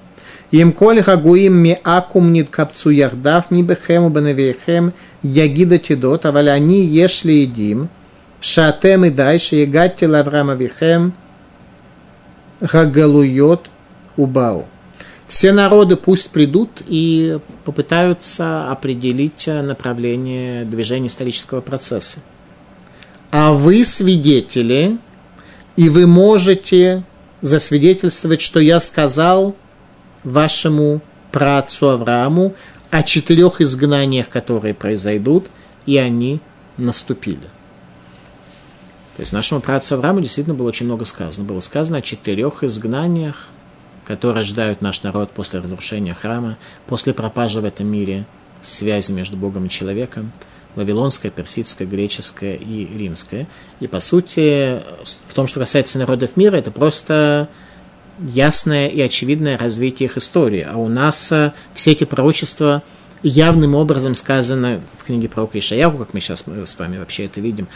Им 0.51 0.73
коль 0.73 1.03
хагуим 1.03 1.55
ми 1.55 1.79
акум 1.85 2.33
нит 2.33 2.49
капцу 2.49 2.91
яхдав 2.91 3.51
ни 3.51 3.63
бехему 3.63 4.09
бенавейхем 4.09 4.95
ягида 5.23 5.79
тидот, 5.79 6.25
а 6.25 6.31
они 6.31 6.85
ешли 6.85 7.41
едим. 7.43 7.89
Шатем 8.41 9.05
и 9.05 9.11
дальше 9.11 9.57
ягатти 9.57 10.07
лаврама 10.07 10.55
вихем 10.55 11.13
хагалуйот 12.61 13.69
убау. 14.17 14.67
Все 15.27 15.53
народы 15.53 15.97
пусть 15.97 16.31
придут 16.31 16.83
и 16.87 17.39
попытаются 17.67 18.71
определить 18.71 19.47
направление 19.47 20.65
движения 20.65 21.09
исторического 21.09 21.61
процесса. 21.61 22.21
А 23.31 23.53
вы 23.53 23.85
свидетели, 23.85 24.97
и 25.77 25.91
вы 25.91 26.07
можете 26.07 27.03
засвидетельствовать, 27.43 28.41
что 28.41 28.59
я 28.59 28.81
сказал 28.81 29.55
вашему 30.33 31.01
працу 31.33 31.89
Аврааму 31.89 32.55
о 32.91 33.03
четырех 33.03 33.61
изгнаниях, 33.61 34.29
которые 34.29 34.75
произойдут, 34.75 35.47
и 35.87 35.97
они 35.99 36.41
наступили. 36.77 37.49
То 39.17 39.23
есть 39.23 39.33
нашему 39.33 39.61
працу 39.61 39.97
Аврааму 39.97 40.21
действительно 40.21 40.55
было 40.55 40.69
очень 40.69 40.87
много 40.87 41.05
сказано. 41.05 41.47
Было 41.47 41.61
сказано 41.61 41.99
о 41.99 42.03
четырех 42.03 42.63
изгнаниях, 42.63 43.49
которые 44.07 44.45
ждают 44.45 44.81
наш 44.81 45.03
народ 45.03 45.33
после 45.33 45.61
разрушения 45.61 46.15
храма, 46.15 46.57
после 46.87 47.13
пропажи 47.13 47.61
в 47.61 47.65
этом 47.65 47.89
мире 47.89 48.27
связи 48.63 49.13
между 49.13 49.37
Богом 49.37 49.67
и 49.67 49.69
человеком, 49.69 50.33
вавилонская, 50.77 51.31
персидская, 51.31 51.87
греческая 51.87 52.55
и 52.55 52.87
римская. 52.97 53.47
И 53.81 53.87
по 53.87 54.01
сути, 54.01 54.81
в 55.05 55.35
том, 55.35 55.47
что 55.47 55.61
касается 55.61 55.99
народов 55.99 56.37
мира, 56.37 56.57
это 56.57 56.71
просто 56.71 57.49
ясное 58.21 58.89
и 58.89 59.01
очевидное 59.01 59.59
развитие 59.59 60.09
их 60.09 60.17
истории. 60.17 60.67
А 60.71 60.77
у 60.77 60.89
нас 60.89 61.33
э, 61.33 61.53
все 61.75 61.93
эти 61.93 62.05
пророчества– 62.05 62.83
явным 63.23 63.75
образом 63.75 64.15
сказано 64.15 64.81
в 64.97 65.05
книге 65.05 65.29
пророка 65.29 65.59
Ишаяху, 65.59 65.99
как 65.99 66.15
мы 66.15 66.21
сейчас 66.21 66.45
с 66.47 66.79
вами 66.79 66.99
вообще 66.99 67.25
это 67.25 67.41
видим, 67.41 67.69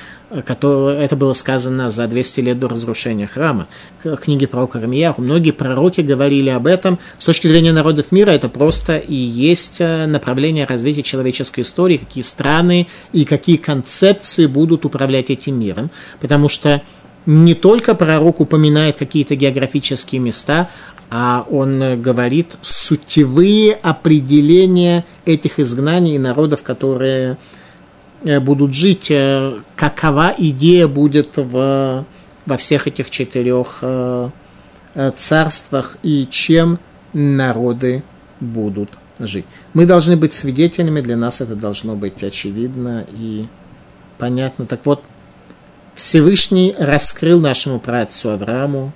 которое, 0.45 0.99
это 0.99 1.17
было 1.17 1.33
сказано 1.33 1.91
за 1.91 2.07
200 2.07 2.41
лет 2.41 2.59
до 2.59 2.69
разрушения 2.69 3.27
храма, 3.27 3.67
в 4.05 4.17
книге 4.17 4.47
пророка 4.47 4.81
Рамияху. 4.81 5.23
Многие 5.23 5.51
пророки 5.51 6.01
говорили 6.01 6.51
об 6.51 6.67
этом. 6.67 6.99
С 7.19 7.25
точки 7.25 7.47
зрения 7.47 7.73
народов 7.73 8.13
мира 8.13 8.31
это 8.31 8.49
просто 8.49 8.99
и 8.99 9.15
есть 9.15 9.81
э, 9.81 10.07
направление 10.07 10.67
развития 10.67 11.03
человеческой 11.03 11.61
истории, 11.61 11.97
какие 11.97 12.23
страны 12.23 12.87
и 13.13 13.25
какие 13.25 13.57
концепции 13.57 14.47
будут 14.47 14.85
управлять 14.85 15.31
этим 15.31 15.59
миром. 15.59 15.91
Потому 16.21 16.49
что 16.49 16.83
не 17.27 17.55
только 17.55 17.95
пророк 17.95 18.41
упоминает 18.41 18.97
какие-то 18.97 19.37
географические 19.37 20.21
места, 20.21 20.69
а 21.11 21.47
он 21.51 22.01
говорит 22.01 22.57
сутевые 22.63 23.75
определения 23.75 25.05
этих 25.27 25.59
изгнаний 25.59 26.15
и 26.15 26.19
народов, 26.19 26.63
которые 26.63 27.37
э, 28.25 28.41
будут 28.41 28.73
жить, 28.75 29.11
э, 29.11 29.61
какова 29.77 30.35
идея 30.39 30.89
будет 30.89 31.37
в, 31.37 32.05
во 32.47 32.57
всех 32.57 32.87
этих 32.87 33.11
четырех 33.11 33.81
э, 33.83 34.31
царствах 35.15 35.99
и 36.03 36.27
чем 36.31 36.79
народы 37.13 38.03
будут 38.41 38.91
жить. 39.19 39.45
Мы 39.75 39.87
должны 39.87 40.17
быть 40.17 40.33
свидетелями, 40.33 41.01
для 41.01 41.17
нас 41.17 41.41
это 41.41 41.55
должно 41.55 41.95
быть 41.95 42.23
очевидно 42.23 43.07
и 43.13 43.47
понятно. 44.19 44.67
Так 44.67 44.81
вот, 44.85 45.03
Всевышний 46.03 46.75
раскрыл 46.77 47.39
нашему 47.39 47.79
працу 47.79 48.31
Аврааму 48.31 48.93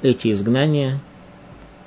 эти 0.00 0.30
изгнания, 0.30 1.00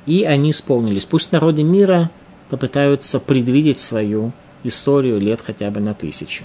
и 0.05 0.25
они 0.25 0.51
исполнились. 0.51 1.05
Пусть 1.05 1.31
народы 1.31 1.63
мира 1.63 2.11
попытаются 2.49 3.21
предвидеть 3.21 3.79
свою 3.79 4.33
историю 4.65 5.17
лет 5.17 5.41
хотя 5.41 5.71
бы 5.71 5.79
на 5.79 5.93
тысячу. 5.93 6.43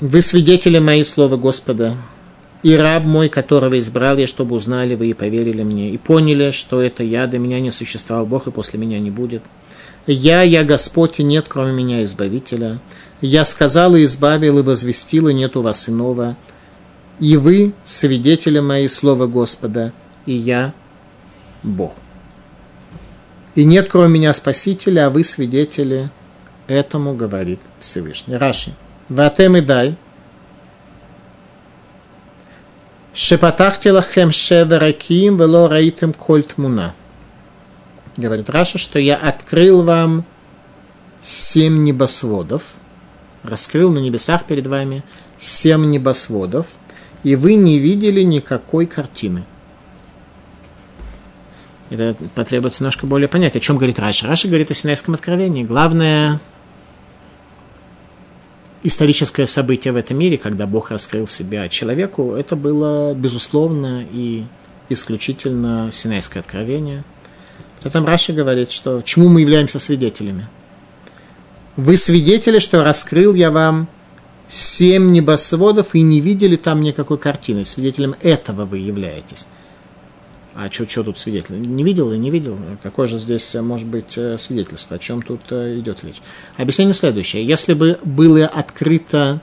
Вы 0.00 0.22
свидетели 0.22 0.78
мои 0.78 1.04
слова 1.04 1.36
Господа, 1.36 1.98
и 2.62 2.74
раб 2.74 3.04
мой, 3.04 3.28
которого 3.28 3.78
избрал 3.78 4.16
я, 4.16 4.26
чтобы 4.26 4.56
узнали 4.56 4.94
вы 4.94 5.10
и 5.10 5.14
поверили 5.14 5.64
мне, 5.64 5.90
и 5.90 5.98
поняли, 5.98 6.50
что 6.50 6.80
это 6.80 7.04
я, 7.04 7.26
до 7.26 7.38
меня 7.38 7.60
не 7.60 7.72
существовал 7.72 8.24
Бог, 8.24 8.46
и 8.46 8.50
после 8.50 8.78
меня 8.78 8.98
не 8.98 9.10
будет. 9.10 9.42
Я, 10.06 10.42
я 10.42 10.64
Господь, 10.64 11.20
и 11.20 11.22
нет 11.22 11.46
кроме 11.48 11.72
меня 11.72 12.02
избавителя. 12.02 12.80
Я 13.20 13.44
сказал 13.44 13.94
и 13.94 14.04
избавил, 14.04 14.58
и 14.58 14.62
возвестил, 14.62 15.28
и 15.28 15.34
нет 15.34 15.56
у 15.56 15.62
вас 15.62 15.88
иного 15.88 16.36
и 17.20 17.36
вы 17.36 17.74
свидетели 17.84 18.58
мои 18.58 18.88
слова 18.88 19.26
Господа, 19.26 19.92
и 20.26 20.32
я 20.32 20.72
Бог. 21.62 21.92
И 23.54 23.64
нет 23.64 23.88
кроме 23.90 24.18
меня 24.18 24.32
Спасителя, 24.32 25.06
а 25.06 25.10
вы 25.10 25.22
свидетели 25.22 26.10
этому, 26.66 27.14
говорит 27.14 27.60
Всевышний. 27.78 28.36
Раши. 28.36 28.72
Ватем 29.08 29.56
и 29.56 29.60
дай. 29.60 29.96
Шепатахти 33.12 33.88
лахем 33.88 34.32
шевераким 34.32 35.36
вело 35.36 35.68
раитем 35.68 36.14
коль 36.14 36.44
тмуна. 36.44 36.94
Говорит 38.20 38.50
Раша, 38.50 38.78
что 38.78 38.98
я 38.98 39.16
открыл 39.16 39.82
вам 39.82 40.24
семь 41.22 41.84
небосводов, 41.84 42.62
раскрыл 43.42 43.90
на 43.90 43.98
небесах 43.98 44.44
перед 44.44 44.66
вами 44.66 45.02
семь 45.38 45.90
небосводов– 45.90 46.66
и 47.22 47.36
вы 47.36 47.54
не 47.54 47.78
видели 47.78 48.22
никакой 48.22 48.86
картины. 48.86 49.44
Это 51.90 52.14
потребуется 52.34 52.82
немножко 52.82 53.06
более 53.06 53.28
понять, 53.28 53.56
о 53.56 53.60
чем 53.60 53.76
говорит 53.76 53.98
Раши. 53.98 54.26
Раши 54.26 54.46
говорит 54.48 54.70
о 54.70 54.74
Синайском 54.74 55.14
откровении. 55.14 55.64
Главное 55.64 56.40
историческое 58.82 59.46
событие 59.46 59.92
в 59.92 59.96
этом 59.96 60.16
мире, 60.16 60.38
когда 60.38 60.66
Бог 60.66 60.92
раскрыл 60.92 61.26
себя 61.26 61.68
человеку, 61.68 62.32
это 62.32 62.54
было, 62.54 63.12
безусловно, 63.12 64.04
и 64.10 64.44
исключительно 64.88 65.90
Синайское 65.90 66.42
откровение. 66.42 67.02
Потом 67.82 68.04
Раши 68.06 68.32
говорит, 68.32 68.70
что 68.70 69.02
чему 69.02 69.28
мы 69.28 69.40
являемся 69.40 69.78
свидетелями. 69.78 70.48
Вы 71.76 71.96
свидетели, 71.96 72.58
что 72.58 72.84
раскрыл 72.84 73.34
я 73.34 73.50
вам 73.50 73.88
семь 74.48 75.12
небосводов 75.12 75.94
и 75.94 76.02
не 76.02 76.20
видели 76.20 76.56
там 76.56 76.82
никакой 76.82 77.18
картины. 77.18 77.64
Свидетелем 77.64 78.16
этого 78.20 78.66
вы 78.66 78.78
являетесь. 78.78 79.46
А 80.54 80.70
что 80.70 81.04
тут 81.04 81.18
свидетель? 81.18 81.60
Не 81.60 81.84
видел 81.84 82.12
и 82.12 82.18
не 82.18 82.30
видел? 82.30 82.58
Какое 82.82 83.06
же 83.06 83.18
здесь 83.18 83.54
э, 83.54 83.62
может 83.62 83.86
быть 83.86 84.18
э, 84.18 84.36
свидетельство? 84.36 84.96
О 84.96 84.98
чем 84.98 85.22
тут 85.22 85.40
э, 85.50 85.78
идет 85.78 86.02
речь? 86.02 86.20
Объяснение 86.56 86.92
следующее. 86.92 87.46
Если 87.46 87.72
бы 87.72 87.98
было 88.04 88.46
открыто 88.46 89.40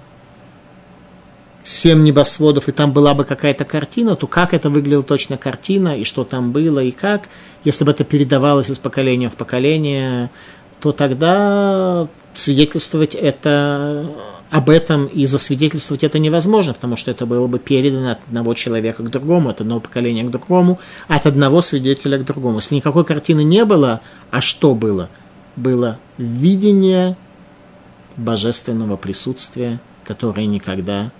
семь 1.67 2.05
небосводов, 2.05 2.69
и 2.69 2.71
там 2.71 2.93
была 2.93 3.13
бы 3.13 3.25
какая-то 3.25 3.65
картина, 3.65 4.15
то 4.15 4.25
как 4.25 4.53
это 4.53 4.69
выглядела 4.69 5.03
точно 5.03 5.35
картина, 5.35 5.97
и 5.97 6.05
что 6.05 6.23
там 6.23 6.53
было, 6.53 6.79
и 6.79 6.91
как, 6.91 7.27
если 7.65 7.83
бы 7.83 7.91
это 7.91 8.05
передавалось 8.05 8.69
из 8.69 8.79
поколения 8.79 9.29
в 9.29 9.33
поколение, 9.33 10.31
то 10.79 10.93
тогда 10.93 12.07
свидетельствовать 12.33 13.15
это 13.15 14.09
об 14.49 14.69
этом 14.69 15.07
и 15.07 15.25
засвидетельствовать 15.25 16.05
это 16.05 16.19
невозможно, 16.19 16.73
потому 16.73 16.95
что 16.95 17.11
это 17.11 17.25
было 17.25 17.47
бы 17.47 17.59
передано 17.59 18.11
от 18.11 18.19
одного 18.25 18.53
человека 18.53 19.03
к 19.03 19.09
другому, 19.09 19.49
от 19.49 19.59
одного 19.59 19.81
поколения 19.81 20.23
к 20.23 20.31
другому, 20.31 20.79
от 21.09 21.25
одного 21.25 21.61
свидетеля 21.61 22.17
к 22.17 22.23
другому. 22.23 22.59
Если 22.59 22.75
никакой 22.75 23.03
картины 23.03 23.43
не 23.43 23.65
было, 23.65 23.99
а 24.31 24.39
что 24.39 24.73
было? 24.73 25.09
Было 25.57 25.99
видение 26.17 27.17
божественного 28.15 28.95
присутствия, 28.95 29.81
которое 30.05 30.45
никогда 30.45 31.11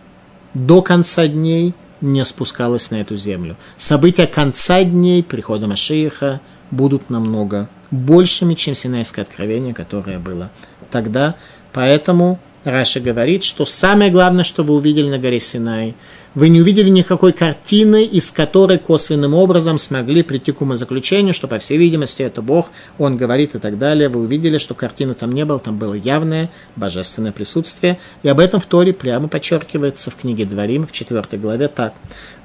до 0.54 0.82
конца 0.82 1.28
дней 1.28 1.74
не 2.02 2.24
спускалось 2.26 2.92
на 2.92 2.96
эту 2.96 3.18
землю. 3.18 3.58
События 3.78 4.28
конца 4.28 4.84
дней, 4.84 5.24
прихода 5.24 5.68
Машииха, 5.68 6.42
будут 6.72 7.10
намного 7.10 7.70
большими, 7.92 8.54
чем 8.54 8.76
Синайское 8.76 9.24
откровение, 9.24 9.74
которое 9.74 10.20
было 10.20 10.52
тогда. 10.92 11.36
Поэтому 11.74 12.40
Раша 12.64 13.00
говорит, 13.00 13.44
что 13.44 13.66
самое 13.66 14.12
главное, 14.12 14.44
что 14.44 14.64
вы 14.64 14.76
увидели 14.76 15.10
на 15.10 15.18
горе 15.18 15.40
Синай, 15.40 15.96
Вы 16.38 16.50
не 16.50 16.62
увидели 16.62 16.90
никакой 16.90 17.34
картины, 17.34 18.04
из 18.04 18.30
которой 18.30 18.78
косвенным 18.78 19.34
образом 19.34 19.80
смогли 19.80 20.22
прийти 20.22 20.52
к 20.52 20.62
умозаключению, 20.62 21.34
что, 21.34 21.48
по 21.48 21.58
всей 21.58 21.80
видимости, 21.80 22.22
это 22.22 22.44
Бог, 22.44 22.70
Он 23.00 23.18
говорит 23.18 23.56
и 23.56 23.58
так 23.58 23.80
далее. 23.80 24.08
Вы 24.08 24.20
увидели, 24.20 24.60
что 24.60 24.76
картины 24.76 25.16
там 25.16 25.32
не 25.32 25.46
было, 25.46 25.60
там 25.60 25.80
было 25.80 25.96
явное 25.96 26.52
божественное 26.76 27.32
присутствие. 27.32 27.98
И 28.22 28.28
об 28.28 28.40
этом 28.40 28.60
в 28.60 28.68
Торе 28.68 28.94
прямо 28.94 29.28
подчеркивается 29.28 30.12
в 30.12 30.16
книге 30.16 30.46
Дворим, 30.46 30.86
в 30.86 30.92
4 30.92 31.24
главе 31.40 31.70
так. 31.70 31.96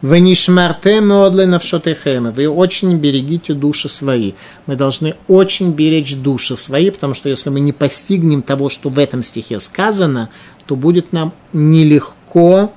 «Вы 0.00 0.20
не 0.20 0.34
шмарте 0.34 1.02
Вы 1.02 2.48
очень 2.48 2.96
берегите 2.96 3.52
души 3.52 3.90
свои. 3.90 4.32
Мы 4.64 4.76
должны 4.76 5.16
очень 5.28 5.72
беречь 5.72 6.16
души 6.16 6.56
свои, 6.56 6.88
потому 6.88 7.12
что 7.12 7.28
если 7.28 7.50
мы 7.50 7.60
не 7.60 7.74
постигнем 7.74 8.40
того, 8.40 8.70
что 8.70 8.88
в 8.88 8.98
этом 8.98 9.22
стихе 9.22 9.60
сказано, 9.60 10.30
то 10.64 10.76
будет 10.76 11.12
нам 11.12 11.34
нелегко 11.52 12.72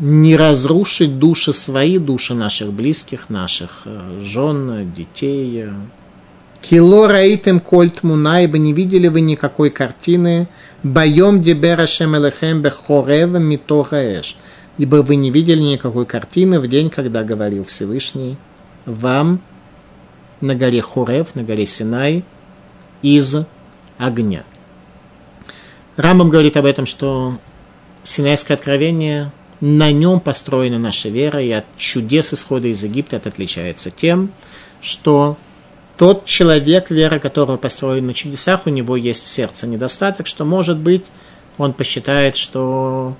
не 0.00 0.36
разрушить 0.36 1.18
души 1.18 1.52
свои, 1.52 1.98
души 1.98 2.34
наших 2.34 2.72
близких, 2.72 3.28
наших 3.28 3.82
э, 3.84 4.20
жен, 4.22 4.92
детей. 4.94 5.66
Кило 6.62 7.06
раитем 7.06 7.60
кольт 7.60 8.02
муна, 8.02 8.42
ибо 8.42 8.58
не 8.58 8.72
видели 8.72 9.08
вы 9.08 9.20
никакой 9.20 9.70
картины. 9.70 10.48
Боем 10.82 11.42
деберашем 11.42 12.16
элехем 12.16 12.62
бехорев 12.62 13.30
митораэш. 13.30 14.36
Ибо 14.78 14.96
вы 14.96 15.16
не 15.16 15.30
видели 15.30 15.60
никакой 15.60 16.06
картины 16.06 16.58
в 16.58 16.66
день, 16.66 16.88
когда 16.88 17.22
говорил 17.22 17.64
Всевышний 17.64 18.38
вам 18.86 19.40
на 20.40 20.54
горе 20.54 20.80
Хорев, 20.80 21.34
на 21.34 21.42
горе 21.42 21.66
Синай, 21.66 22.24
из 23.02 23.36
огня. 23.98 24.44
Рамбам 25.96 26.30
говорит 26.30 26.56
об 26.56 26.64
этом, 26.64 26.86
что 26.86 27.38
Синайское 28.04 28.56
откровение 28.56 29.32
на 29.60 29.92
нем 29.92 30.20
построена 30.20 30.78
наша 30.78 31.08
вера, 31.08 31.42
и 31.42 31.50
от 31.50 31.64
чудес 31.76 32.32
исхода 32.32 32.68
из 32.68 32.82
Египта 32.82 33.16
это 33.16 33.28
отличается 33.28 33.90
тем, 33.90 34.32
что 34.80 35.36
тот 35.96 36.24
человек, 36.24 36.90
вера 36.90 37.18
которого 37.18 37.58
построена 37.58 38.08
на 38.08 38.14
чудесах, 38.14 38.66
у 38.66 38.70
него 38.70 38.96
есть 38.96 39.24
в 39.24 39.28
сердце 39.28 39.66
недостаток, 39.66 40.26
что, 40.26 40.46
может 40.46 40.78
быть, 40.78 41.06
он 41.58 41.74
посчитает, 41.74 42.36
что 42.36 43.16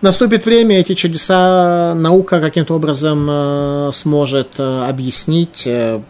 наступит 0.00 0.46
время, 0.46 0.80
эти 0.80 0.94
чудеса 0.94 1.94
наука 1.94 2.40
каким-то 2.40 2.74
образом 2.74 3.26
э, 3.28 3.90
сможет 3.92 4.54
э, 4.58 4.84
объяснить, 4.88 5.66
э, 5.66 6.00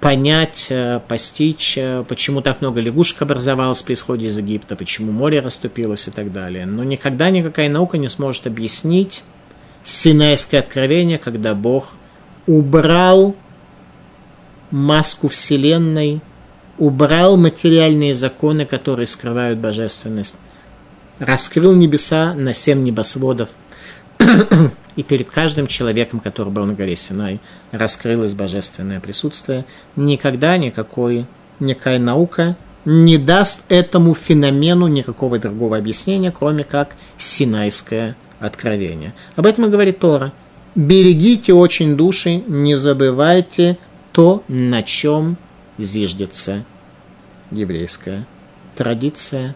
понять, 0.00 0.68
э, 0.70 1.00
постичь, 1.06 1.76
э, 1.76 2.04
почему 2.08 2.40
так 2.40 2.60
много 2.60 2.80
лягушек 2.80 3.22
образовалось 3.22 3.82
при 3.82 3.94
исходе 3.94 4.26
из 4.26 4.38
Египта, 4.38 4.76
почему 4.76 5.12
море 5.12 5.40
расступилось 5.40 6.08
и 6.08 6.10
так 6.10 6.32
далее. 6.32 6.66
Но 6.66 6.84
никогда 6.84 7.30
никакая 7.30 7.68
наука 7.68 7.98
не 7.98 8.08
сможет 8.08 8.46
объяснить 8.46 9.24
Синайское 9.82 10.60
откровение, 10.60 11.18
когда 11.18 11.54
Бог 11.54 11.92
убрал 12.46 13.34
маску 14.70 15.28
Вселенной, 15.28 16.20
убрал 16.76 17.36
материальные 17.36 18.14
законы, 18.14 18.66
которые 18.66 19.06
скрывают 19.06 19.58
божественность, 19.58 20.36
раскрыл 21.18 21.74
небеса 21.74 22.34
на 22.34 22.52
семь 22.52 22.82
небосводов– 22.82 23.48
и 24.98 25.04
перед 25.04 25.30
каждым 25.30 25.68
человеком, 25.68 26.18
который 26.18 26.52
был 26.52 26.66
на 26.66 26.74
горе 26.74 26.96
Синай, 26.96 27.38
раскрылось 27.70 28.34
божественное 28.34 28.98
присутствие. 28.98 29.64
Никогда 29.94 30.56
никакой, 30.56 31.24
никакая 31.60 32.00
наука 32.00 32.56
не 32.84 33.16
даст 33.16 33.62
этому 33.68 34.12
феномену 34.14 34.88
никакого 34.88 35.38
другого 35.38 35.76
объяснения, 35.76 36.32
кроме 36.32 36.64
как 36.64 36.96
синайское 37.16 38.16
откровение. 38.40 39.14
Об 39.36 39.46
этом 39.46 39.66
и 39.66 39.68
говорит 39.68 40.00
Тора. 40.00 40.32
Берегите 40.74 41.54
очень 41.54 41.96
души, 41.96 42.42
не 42.48 42.74
забывайте 42.74 43.78
то, 44.10 44.42
на 44.48 44.82
чем 44.82 45.36
зиждется 45.78 46.64
еврейская 47.52 48.26
традиция, 48.74 49.54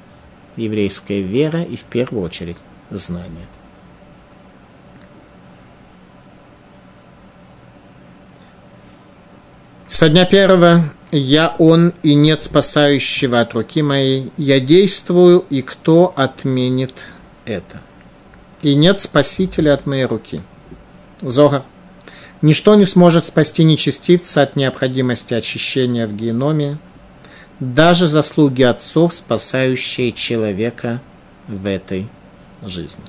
еврейская 0.55 1.21
вера 1.21 1.63
и 1.63 1.75
в 1.75 1.83
первую 1.83 2.23
очередь 2.23 2.59
знание. 2.91 3.47
Со 10.03 10.09
дня 10.09 10.25
первого 10.25 10.93
я 11.13 11.55
он, 11.59 11.95
и 12.03 12.15
нет 12.15 12.43
спасающего 12.43 13.41
от 13.41 13.55
руки 13.55 13.83
моей. 13.83 14.33
Я 14.37 14.59
действую, 14.59 15.45
и 15.49 15.63
кто 15.63 16.13
отменит 16.17 17.05
это? 17.45 17.81
И 18.63 18.75
нет 18.75 18.99
спасителя 18.99 19.75
от 19.75 19.87
моей 19.87 20.07
руки. 20.07 20.43
Зогар. 21.21 21.63
Ничто 22.41 22.75
не 22.75 22.85
сможет 22.85 23.27
спасти 23.27 23.63
нечестивца 23.63 24.43
от 24.43 24.57
необходимости 24.57 25.35
очищения 25.35 26.09
в 26.09 26.17
геноме, 26.17 26.79
даже 27.61 28.09
заслуги 28.09 28.65
отцов, 28.65 29.15
спасающие 29.15 30.11
человека 30.11 31.01
в 31.47 31.65
этой 31.65 32.09
жизни. 32.61 33.05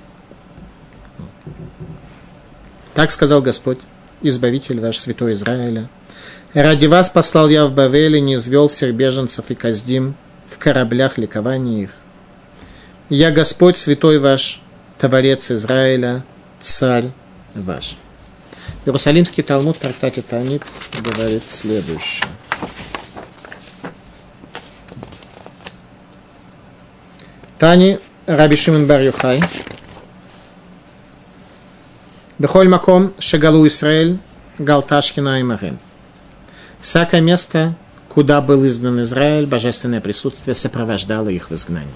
Так 2.93 3.09
сказал 3.09 3.41
Господь, 3.41 3.79
Избавитель 4.21 4.79
ваш, 4.79 4.99
Святой 4.99 5.33
Израиля– 5.33 5.89
Ради 6.53 6.85
вас 6.85 7.09
послал 7.09 7.49
я 7.49 7.65
в 7.65 7.73
Бавеле, 7.73 8.21
не 8.21 8.35
извел 8.35 8.67
всех 8.67 8.93
беженцев 8.93 9.49
и 9.49 9.55
каздим 9.55 10.13
в 10.47 10.59
кораблях 10.59 11.17
ликования 11.17 11.85
их. 11.85 11.89
Я 13.09 13.31
Господь, 13.31 13.79
святой 13.79 14.19
ваш, 14.19 14.61
Товарец 14.99 15.49
Израиля, 15.49 16.23
царь 16.59 17.09
ваш. 17.55 17.97
Иерусалимский 18.85 19.41
Талмуд 19.41 19.77
в 19.77 19.79
трактате 19.79 20.21
Танит 20.21 20.61
говорит 21.03 21.43
следующее. 21.43 22.27
Тани 27.57 27.97
Раби 28.27 28.55
Шимон 28.55 28.85
Бар 28.85 29.01
Юхай. 29.01 29.41
Бехоль 32.37 32.67
маком 32.67 33.11
шегалу 33.17 33.65
Исраэль 33.65 34.19
галташкина 34.59 35.39
и 35.39 35.43
Марин. 35.43 35.79
Всякое 36.83 37.21
место, 37.21 37.75
куда 38.09 38.41
был 38.41 38.67
изгнан 38.67 39.03
Израиль, 39.03 39.45
божественное 39.45 40.01
присутствие 40.01 40.53
сопровождало 40.53 41.29
их 41.29 41.49
в 41.49 41.53
изгнании. 41.55 41.87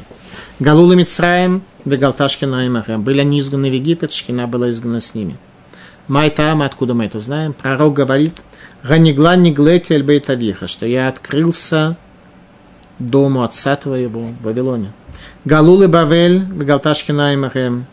Галула 0.60 0.94
Мицраем, 0.94 1.62
Бегалташкина 1.84 2.66
и 2.66 2.70
Махем. 2.70 3.04
Были 3.04 3.20
они 3.20 3.42
изгнаны 3.42 3.70
в 3.70 3.74
Египет, 3.74 4.14
Шхина 4.14 4.48
была 4.48 4.72
изгнана 4.72 5.02
с 5.02 5.14
ними. 5.14 5.36
Майтама, 6.08 6.66
откуда 6.66 6.94
мы 6.94 7.04
это 7.04 7.20
знаем? 7.20 7.52
Пророк 7.52 7.96
говорит, 7.96 8.36
Ганигла 8.82 9.36
Ниглети 9.36 9.94
Эльбейтавиха, 9.94 10.70
что 10.70 10.86
я 10.86 11.10
открылся 11.10 11.98
дому 12.98 13.44
отца 13.44 13.76
твоего 13.76 14.22
в 14.22 14.42
Вавилоне. 14.42 14.94
Галулы 15.44 15.90
Бавель, 15.90 16.40
Бегалташкина 16.40 17.34
и 17.34 17.36
Махем. 17.36 17.88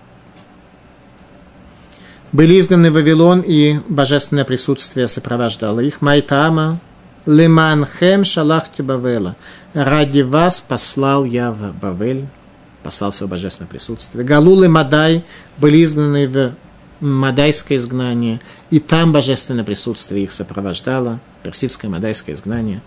Были 2.34 2.58
изгнаны 2.58 2.90
в 2.90 2.94
Вавилон, 2.94 3.44
и 3.46 3.78
божественное 3.88 4.44
присутствие 4.44 5.06
сопровождало 5.06 5.78
их. 5.78 6.02
Майтама, 6.02 6.80
Леманхем 7.26 8.24
шалахти 8.24 8.82
Бавела. 8.82 9.36
Ради 9.72 10.22
вас 10.22 10.60
послал 10.60 11.24
я 11.24 11.52
в 11.52 11.72
Бавель, 11.80 12.26
послал 12.82 13.12
свое 13.12 13.30
божественное 13.30 13.68
присутствие. 13.68 14.24
Галулы 14.24 14.68
Мадай 14.68 15.24
были 15.58 15.84
изгнаны 15.84 16.26
в 16.26 16.54
Мадайское 16.98 17.78
изгнание, 17.78 18.40
и 18.68 18.80
там 18.80 19.12
божественное 19.12 19.62
присутствие 19.62 20.24
их 20.24 20.32
сопровождало, 20.32 21.20
персидское 21.44 21.88
Мадайское 21.88 22.34
изгнание. 22.34 22.82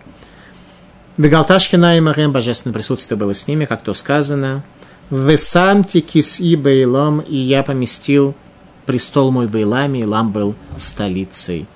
Вегалташхина 1.15 1.97
и 1.97 2.01
Марем, 2.01 2.33
божественное 2.33 2.73
присутствие 2.73 3.17
было 3.17 3.33
с 3.33 3.47
ними, 3.47 3.63
как 3.63 3.81
то 3.81 3.93
сказано. 3.93 4.65
Весамти 5.09 6.01
кис 6.01 6.41
и 6.41 6.57
бейлом, 6.57 7.21
и 7.21 7.37
я 7.37 7.63
поместил 7.63 8.35
престол 8.87 9.29
мой 9.29 9.45
в 9.45 9.55
Иламе, 9.55 10.01
Илам 10.01 10.31
был 10.31 10.55
столицей 10.77 11.67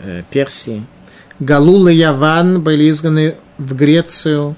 э, 0.00 0.24
Персии. 0.30 0.84
Галула 1.38 1.88
и 1.88 1.96
Яван 1.96 2.62
были 2.62 2.90
изгнаны 2.90 3.36
в 3.58 3.74
Грецию, 3.76 4.56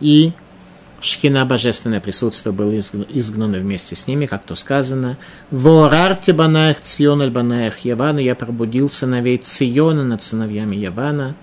и 0.00 0.32
Шхина, 1.00 1.46
божественное 1.46 2.00
присутствие, 2.00 2.52
было 2.52 2.76
изгнано 2.76 3.58
вместе 3.58 3.94
с 3.94 4.06
ними, 4.06 4.26
как 4.26 4.44
то 4.44 4.54
сказано. 4.54 5.16
«Ворарте 5.50 6.32
банаях 6.32 6.80
Цион 6.80 7.22
аль 7.22 7.30
банаях 7.30 7.78
Явана, 7.78 8.18
я 8.18 8.34
пробудил 8.34 8.90
сыновей 8.90 9.38
Циона 9.38 10.04
над 10.04 10.22
сыновьями 10.22 10.76
Явана». 10.76 11.34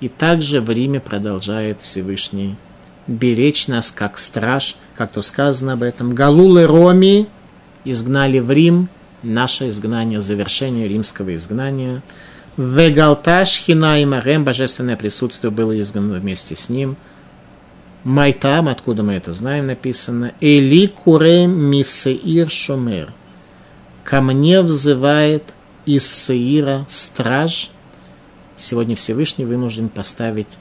И 0.00 0.08
также 0.08 0.60
в 0.60 0.70
Риме 0.70 1.00
продолжает 1.00 1.80
Всевышний 1.80 2.56
беречь 3.06 3.68
нас, 3.68 3.90
как 3.90 4.18
страж, 4.18 4.76
как 4.96 5.12
то 5.12 5.22
сказано 5.22 5.74
об 5.74 5.82
этом. 5.82 6.14
Галулы 6.14 6.66
Роми 6.66 7.28
изгнали 7.84 8.38
в 8.38 8.50
Рим, 8.50 8.88
наше 9.22 9.68
изгнание, 9.68 10.20
завершение 10.20 10.88
римского 10.88 11.34
изгнания. 11.34 12.02
Вегалташ 12.56 13.58
хина 13.58 14.00
и 14.00 14.04
марем, 14.04 14.44
божественное 14.44 14.96
присутствие 14.96 15.50
было 15.50 15.78
изгнано 15.80 16.20
вместе 16.20 16.54
с 16.54 16.68
ним. 16.68 16.96
Майтам, 18.04 18.68
откуда 18.68 19.02
мы 19.02 19.14
это 19.14 19.32
знаем, 19.32 19.66
написано. 19.66 20.32
Эли 20.40 20.86
куре 20.86 21.46
мисеир 21.46 22.50
шумер. 22.50 23.12
Ко 24.04 24.20
мне 24.20 24.60
взывает 24.60 25.42
из 25.86 26.06
Сеира 26.06 26.86
страж. 26.88 27.70
Сегодня 28.56 28.94
Всевышний 28.94 29.46
вынужден 29.46 29.88
поставить 29.88 30.58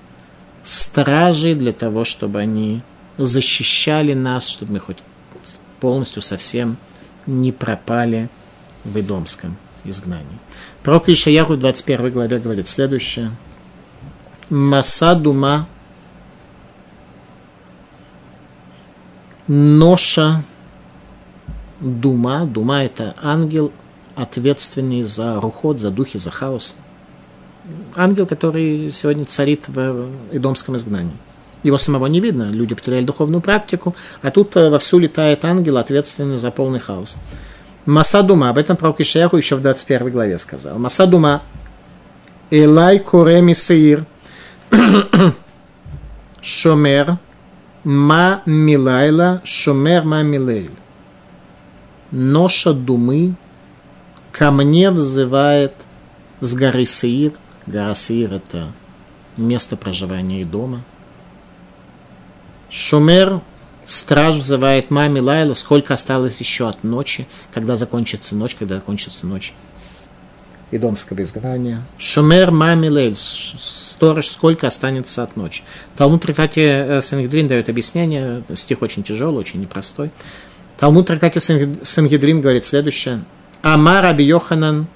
стражей 0.63 1.53
для 1.53 1.73
того, 1.73 2.05
чтобы 2.05 2.39
они 2.39 2.81
защищали 3.17 4.13
нас, 4.13 4.47
чтобы 4.47 4.73
мы 4.73 4.79
хоть 4.79 4.97
полностью 5.79 6.21
совсем 6.21 6.77
не 7.25 7.51
пропали 7.51 8.29
в 8.83 8.99
Идомском 8.99 9.57
изгнании. 9.83 10.39
Пророк 10.83 11.09
Ишаяху 11.09 11.53
в 11.53 11.59
21 11.59 12.11
главе 12.11 12.39
говорит 12.39 12.67
следующее. 12.67 13.31
Маса 14.49 15.15
дума 15.15 15.67
ноша 19.47 20.43
дума. 21.79 22.45
Дума– 22.45 22.83
это 22.83 23.15
ангел, 23.21 23.71
ответственный 24.15 25.03
за 25.03 25.39
руход, 25.39 25.79
за 25.79 25.91
духи, 25.91 26.17
за 26.17 26.31
хаос. 26.31 26.77
Ангел, 27.95 28.25
который 28.25 28.91
сегодня 28.91 29.25
царит 29.25 29.67
в 29.67 30.09
идомском 30.31 30.75
изгнании. 30.75 31.15
Его 31.63 31.77
самого 31.77 32.07
не 32.07 32.19
видно, 32.19 32.49
люди 32.51 32.75
потеряли 32.75 33.05
духовную 33.05 33.41
практику, 33.41 33.95
а 34.21 34.31
тут 34.31 34.55
э, 34.57 34.69
вовсю 34.69 34.99
летает 34.99 35.45
ангел, 35.45 35.77
ответственный 35.77 36.37
за 36.37 36.51
полный 36.51 36.79
хаос. 36.79 37.17
Масадума, 37.85 38.49
об 38.49 38.57
этом 38.57 38.75
пророк 38.75 38.99
Ишаяху 38.99 39.37
еще 39.37 39.55
в 39.55 39.61
21 39.61 40.09
главе 40.11 40.39
сказал. 40.39 40.77
Масадума, 40.77 41.41
Элай 42.51 42.99
Куреми 42.99 43.53
Сеир, 43.53 44.05
Шомер, 46.41 47.17
Ма 47.85 48.41
Милайла, 48.45 49.41
Шомер 49.45 50.03
Ма 50.03 50.21
Милейль. 50.21 50.71
Ноша 52.11 52.73
Думы 52.73 53.35
ко 54.33 54.51
мне 54.51 54.91
взывает 54.91 55.73
с 56.41 56.53
горы 56.53 56.85
Сеир. 56.85 57.31
Гора 57.65 57.95
Сеир– 57.95 58.33
это 58.33 58.71
место 59.37 59.77
проживания 59.77 60.41
и 60.41 60.43
дома– 60.43 60.83
Шумер, 62.73 63.41
страж 63.85 64.37
взывает 64.37 64.89
маме 64.89 65.21
Лайлу, 65.21 65.53
сколько 65.53 65.93
осталось 65.93 66.39
еще 66.39 66.67
от 66.67 66.83
ночи, 66.83 67.27
когда 67.53 67.77
закончится 67.77 68.35
ночь, 68.35 68.55
когда 68.55 68.75
закончится 68.75 69.27
ночь. 69.27 69.53
Идомского 70.71 71.21
изгнания. 71.21 71.83
Шумер 71.99 72.49
маме 72.49 72.89
Лейль, 72.89 73.15
сторож, 73.15 74.25
сколько 74.25 74.65
останется 74.65 75.21
от 75.21 75.37
ночи. 75.37 75.61
Талмуд 75.95 76.23
Трактате 76.23 76.63
э, 76.63 77.01
Сангедрин 77.01 77.47
дает 77.47 77.69
объяснение, 77.69 78.41
стих 78.55 78.81
очень 78.81 79.03
тяжелый, 79.03 79.37
очень 79.37 79.61
непростой. 79.61 80.09
Талмуд 80.79 81.05
Трактате 81.05 81.39
Сангедрин 81.39 82.41
говорит 82.41 82.65
следующее. 82.65 83.23
Амар 83.61 84.03
Аби 84.03 84.23
Йоханан, 84.23 84.87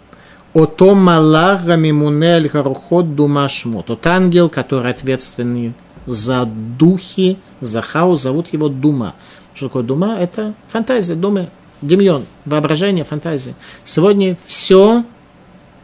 Ото 0.55 0.95
Малага 0.95 1.75
Мимунель 1.75 2.47
Гарухот 2.47 3.15
Думашмо. 3.15 3.83
Тот 3.83 4.07
ангел, 4.07 4.49
который 4.49 4.89
ответственный 4.89 5.75
за 6.07 6.45
духи, 6.45 7.37
за 7.61 7.81
хаос, 7.81 8.23
зовут 8.23 8.51
его 8.53 8.69
Дума. 8.69 9.13
Что 9.53 9.67
такое 9.67 9.83
Дума? 9.83 10.15
Это 10.19 10.53
фантазия, 10.67 11.15
Думы, 11.15 11.49
демьон, 11.81 12.25
воображение, 12.45 13.03
фантазия. 13.03 13.53
Сегодня 13.83 14.37
все 14.45 15.03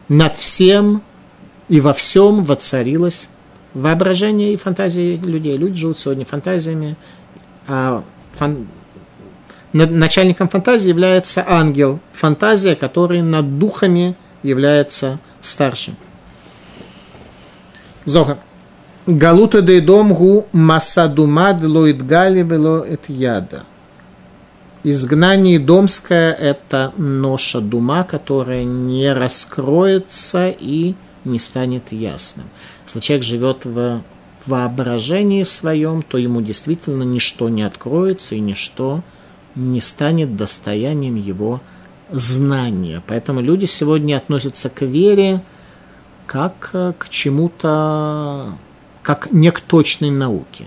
над 0.08 0.36
всем 0.36 1.02
и 1.68 1.80
во 1.80 1.92
всем 1.92 2.44
воцарилось 2.44 3.30
воображение 3.74 4.52
и 4.52 4.56
фантазии 4.56 5.16
людей. 5.16 5.56
Люди 5.56 5.78
живут 5.78 5.98
сегодня 5.98 6.24
фантазиями, 6.24 6.96
а 7.66 8.02
фан... 8.32 8.66
начальником 9.72 10.48
фантазии 10.48 10.88
является 10.88 11.44
ангел, 11.46 12.00
фантазия, 12.12 12.76
который 12.76 13.22
над 13.22 13.58
духами 13.58 14.16
является 14.42 15.18
старшим. 15.40 15.96
Зохар. 18.04 18.38
Галута 19.06 19.60
дейдом 19.60 20.14
гу 20.14 20.46
масадумад 20.52 21.62
лоид 21.62 22.06
гали 22.06 22.42
вело 22.42 22.78
эт 22.84 23.10
яда. 23.10 23.64
Изгнание 24.82 25.58
домское– 25.58 26.32
это 26.50 26.90
ноша 26.96 27.60
дума, 27.60 28.04
которая 28.04 28.64
не 28.64 29.12
раскроется 29.12 30.48
и 30.48 30.94
не 31.26 31.38
станет 31.38 31.92
ясным. 31.92 32.46
Если 32.86 33.00
человек 33.00 33.24
живет 33.24 33.66
в 33.66 34.00
воображении 34.46 35.42
своем, 35.42 36.02
то 36.02 36.16
ему 36.16 36.40
действительно 36.40 37.02
ничто 37.02 37.50
не 37.50 37.62
откроется 37.62 38.36
и 38.36 38.40
ничто 38.40 39.02
не 39.54 39.82
станет 39.82 40.34
достоянием 40.34 41.16
его 41.16 41.60
знания. 42.10 43.02
Поэтому 43.06 43.42
люди 43.42 43.66
сегодня 43.66 44.16
относятся 44.16 44.70
к 44.70 44.80
вере 44.80 45.42
как 46.26 46.70
к 46.98 47.08
чему-то 47.10 48.54
как 49.04 49.30
не 49.30 49.52
к 49.52 49.60
точной 49.60 50.10
науке. 50.10 50.66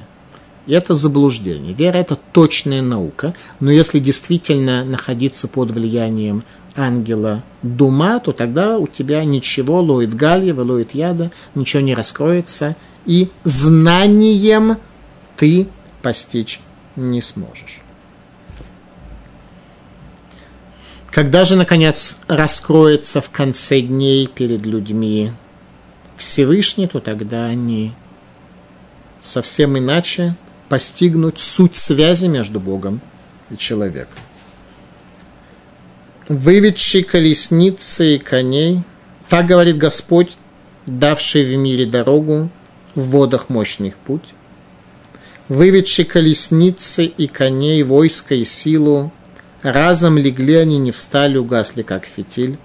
И 0.68 0.74
это 0.74 0.96
заблуждение. 0.96 1.74
Вера– 1.74 1.98
это 1.98 2.16
точная 2.16 2.82
наука, 2.82 3.34
но 3.60 3.72
если 3.72 4.00
действительно 4.00 4.86
находиться 4.86 5.48
под 5.48 5.72
влиянием 5.72 6.44
ангела 6.76 7.44
дума, 7.64 8.20
то 8.20 8.34
тогда 8.34 8.78
у 8.78 8.88
тебя 8.88 9.24
ничего, 9.26 9.82
лоит 9.82 10.14
гальева, 10.14 10.62
лоит 10.62 10.94
яда, 10.94 11.32
ничего 11.56 11.82
не 11.82 11.96
раскроется, 11.96 12.76
и 13.06 13.30
знанием 13.44 14.78
ты 15.36 15.68
постичь 16.04 16.60
не 16.96 17.22
сможешь. 17.22 17.80
Когда 21.10 21.46
же, 21.46 21.56
наконец, 21.56 22.20
раскроется 22.28 23.22
в 23.22 23.32
конце 23.32 23.82
дней 23.82 24.28
перед 24.28 24.66
людьми 24.66 25.32
Всевышний, 26.18 26.86
то 26.86 27.00
тогда 27.00 27.46
они 27.46 27.94
совсем 29.28 29.78
иначе 29.78 30.36
постигнуть 30.70 31.40
суть 31.40 31.76
связи 31.76 32.28
между 32.28 32.60
Богом 32.60 33.02
и 33.50 33.58
человеком. 33.58 34.18
Выведший 36.28 37.04
колесницы 37.04 38.16
и 38.16 38.20
коней, 38.20 38.82
так 39.30 39.46
говорит 39.46 39.78
Господь, 39.78 40.38
давший 40.86 41.46
в 41.46 41.58
мире 41.58 41.86
дорогу, 41.86 42.50
в 42.96 43.04
водах 43.10 43.50
мощных 43.50 43.98
путь, 43.98 44.34
выведший 45.48 46.06
колесницы 46.06 47.06
и 47.06 47.28
коней, 47.28 47.84
войско 47.84 48.36
и 48.36 48.44
силу, 48.44 49.14
разом 49.62 50.18
легли 50.18 50.56
они, 50.56 50.78
не 50.80 50.92
встали, 50.92 51.38
угасли, 51.38 51.82
как 51.82 52.06
фитиль, 52.06 52.58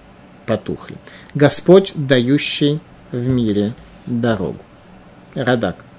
потухли. 0.45 0.97
Господь, 1.33 1.93
дающий 1.95 2.79
в 3.11 3.27
мире 3.27 3.73
дорогу. 4.05 4.59
Радак– 5.35 5.77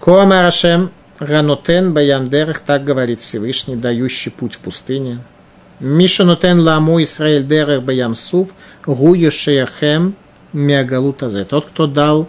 Коамар 0.00 0.44
Ашем 0.44 0.90
Ранотен 1.18 1.94
Баямдерах, 1.94 2.60
так 2.60 2.84
говорит 2.84 3.20
Всевышний, 3.20 3.76
дающий 3.76 4.30
путь 4.30 4.54
в 4.54 4.58
пустыне. 4.60 5.20
Миша 5.80 6.24
нотен 6.24 6.60
ламу 6.60 7.02
Исраэль 7.02 7.46
дерах 7.46 7.82
Баямсув, 7.82 8.50
гую 8.84 9.30
шеяхем 9.30 10.14
мегалутазе. 10.52 11.44
Тот, 11.44 11.66
кто 11.66 11.86
дал 11.86 12.28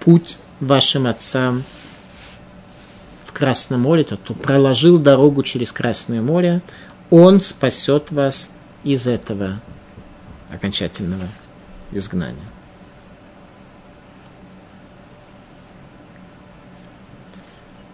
путь 0.00 0.36
вашим 0.60 1.06
отцам 1.06 1.64
в 3.24 3.32
Красном 3.32 3.82
море, 3.82 4.04
тот, 4.04 4.20
кто 4.20 4.34
проложил 4.34 4.98
дорогу 4.98 5.42
через 5.42 5.72
Красное 5.72 6.22
море, 6.22 6.62
он 7.10 7.40
спасет 7.40 8.10
вас 8.10 8.50
из 8.84 9.06
этого 9.06 9.60
окончательного 10.50 11.26
изгнания. 11.92 12.47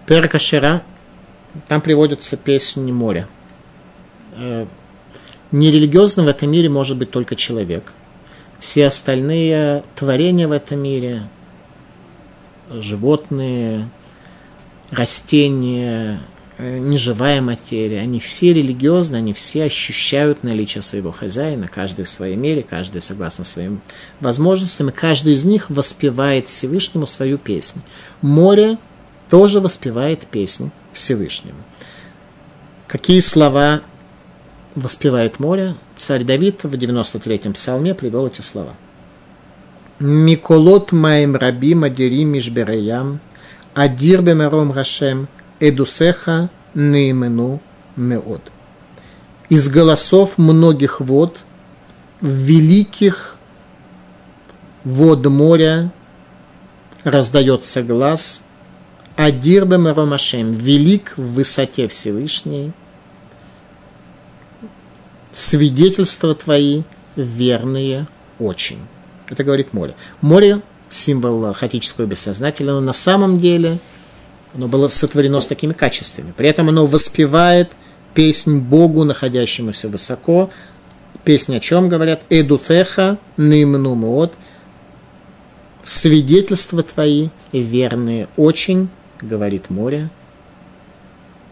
Перкашера, 0.06 0.82
там 1.68 1.80
приводится 1.80 2.36
песни 2.36 2.92
моря. 2.92 3.28
Э, 4.36 4.66
нерелигиозным 5.50 6.26
в 6.26 6.28
этом 6.28 6.50
мире 6.50 6.68
может 6.68 6.98
быть 6.98 7.10
только 7.10 7.36
человек. 7.36 7.94
Все 8.58 8.86
остальные 8.86 9.82
творения 9.94 10.48
в 10.48 10.52
этом 10.52 10.80
мире, 10.80 11.22
животные, 12.70 13.88
растения, 14.90 16.20
э, 16.58 16.78
неживая 16.78 17.40
материя, 17.40 18.00
они 18.00 18.20
все 18.20 18.52
религиозны, 18.52 19.16
они 19.16 19.32
все 19.32 19.64
ощущают 19.64 20.42
наличие 20.42 20.82
своего 20.82 21.12
хозяина, 21.12 21.66
каждый 21.68 22.04
в 22.04 22.10
своей 22.10 22.36
мере, 22.36 22.62
каждый 22.62 23.00
согласно 23.00 23.44
своим 23.44 23.80
возможностям, 24.20 24.90
и 24.90 24.92
каждый 24.92 25.32
из 25.32 25.44
них 25.44 25.70
воспевает 25.70 26.48
Всевышнему 26.48 27.06
свою 27.06 27.38
песню. 27.38 27.82
Море 28.20 28.78
тоже 29.34 29.58
воспевает 29.58 30.28
песнь 30.28 30.70
Всевышнему. 30.92 31.58
Какие 32.86 33.18
слова 33.18 33.80
воспевает 34.76 35.40
море? 35.40 35.74
Царь 35.96 36.22
Давид 36.22 36.62
в 36.62 36.72
93-м 36.72 37.54
псалме 37.54 37.96
привел 37.96 38.28
эти 38.28 38.42
слова. 38.42 38.74
Миколот 39.98 40.92
маем 40.92 41.34
раби 41.34 41.74
мадири 41.74 42.22
мишбереям, 42.22 43.18
адир 43.74 44.22
бемером 44.22 44.70
рашем, 44.70 45.26
Эдусеха 45.58 46.48
Неймену 46.74 47.60
Меод. 47.96 48.52
Из 49.48 49.68
голосов 49.68 50.38
многих 50.38 51.00
вод, 51.00 51.40
великих 52.20 53.38
вод 54.84 55.26
моря 55.26 55.90
раздается 57.02 57.82
глаз, 57.82 58.44
Адирбем 59.16 59.86
Ромашем, 59.86 60.54
велик 60.54 61.14
в 61.16 61.34
высоте 61.34 61.86
Всевышней, 61.88 62.72
свидетельства 65.30 66.34
твои 66.34 66.82
верные 67.16 68.06
очень. 68.38 68.80
Это 69.28 69.44
говорит 69.44 69.72
море. 69.72 69.94
Море– 70.20 70.60
символ 70.90 71.52
хаотического 71.52 72.06
бессознательного, 72.06 72.80
но 72.80 72.86
на 72.86 72.92
самом 72.92 73.40
деле 73.40 73.78
оно 74.54 74.68
было 74.68 74.88
сотворено 74.88 75.40
с 75.40 75.46
такими 75.46 75.72
качествами. 75.72 76.32
При 76.36 76.48
этом 76.48 76.68
оно 76.68 76.86
воспевает 76.86 77.70
песнь 78.14 78.58
Богу, 78.58 79.04
находящемуся 79.04 79.88
высоко. 79.88 80.50
Песни 81.24 81.56
о 81.56 81.60
чем 81.60 81.88
говорят? 81.88 82.22
Эдутеха 82.30 83.18
нимну 83.36 83.94
муот. 83.94 84.34
Свидетельства 85.82 86.82
твои 86.82 87.28
верные 87.52 88.28
очень, 88.36 88.88
говорит 89.24 89.70
море 89.70 90.10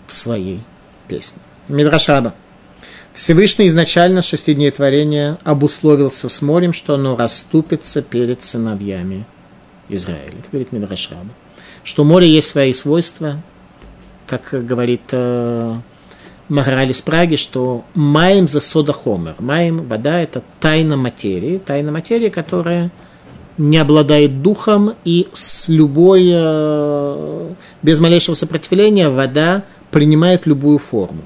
в 0.06 0.12
своей 0.12 0.62
песне. 1.08 1.40
Мидрашаба. 1.68 2.34
Всевышний 3.12 3.68
изначально 3.68 4.22
шести 4.22 4.54
дней 4.54 4.70
творения 4.70 5.38
обусловился 5.44 6.28
с 6.28 6.40
морем, 6.40 6.72
что 6.72 6.94
оно 6.94 7.16
расступится 7.16 8.00
перед 8.02 8.42
сыновьями 8.42 9.26
Израиля. 9.88 10.38
Это 10.38 10.48
говорит 10.50 10.72
Мидрашаба. 10.72 11.28
Что 11.84 12.04
море 12.04 12.28
есть 12.28 12.48
свои 12.48 12.72
свойства, 12.72 13.42
как 14.26 14.48
говорит 14.66 15.02
э, 15.10 15.74
Магараль 16.48 16.92
Праги, 17.04 17.36
что 17.36 17.84
маем 17.94 18.48
за 18.48 18.60
сода 18.60 18.92
хомер. 18.92 19.34
Маем, 19.38 19.88
вода– 19.88 20.20
это 20.22 20.42
тайна 20.60 20.96
материи. 20.96 21.58
Тайна 21.58 21.92
материи, 21.92 22.28
которая 22.28 22.90
не 23.62 23.78
обладает 23.78 24.42
духом, 24.42 24.94
и 25.04 25.28
с 25.32 25.68
любой, 25.68 26.28
э, 26.32 27.50
без 27.82 28.00
малейшего 28.00 28.34
сопротивления 28.34 29.08
вода 29.08 29.64
принимает 29.90 30.46
любую 30.46 30.78
форму 30.78 31.22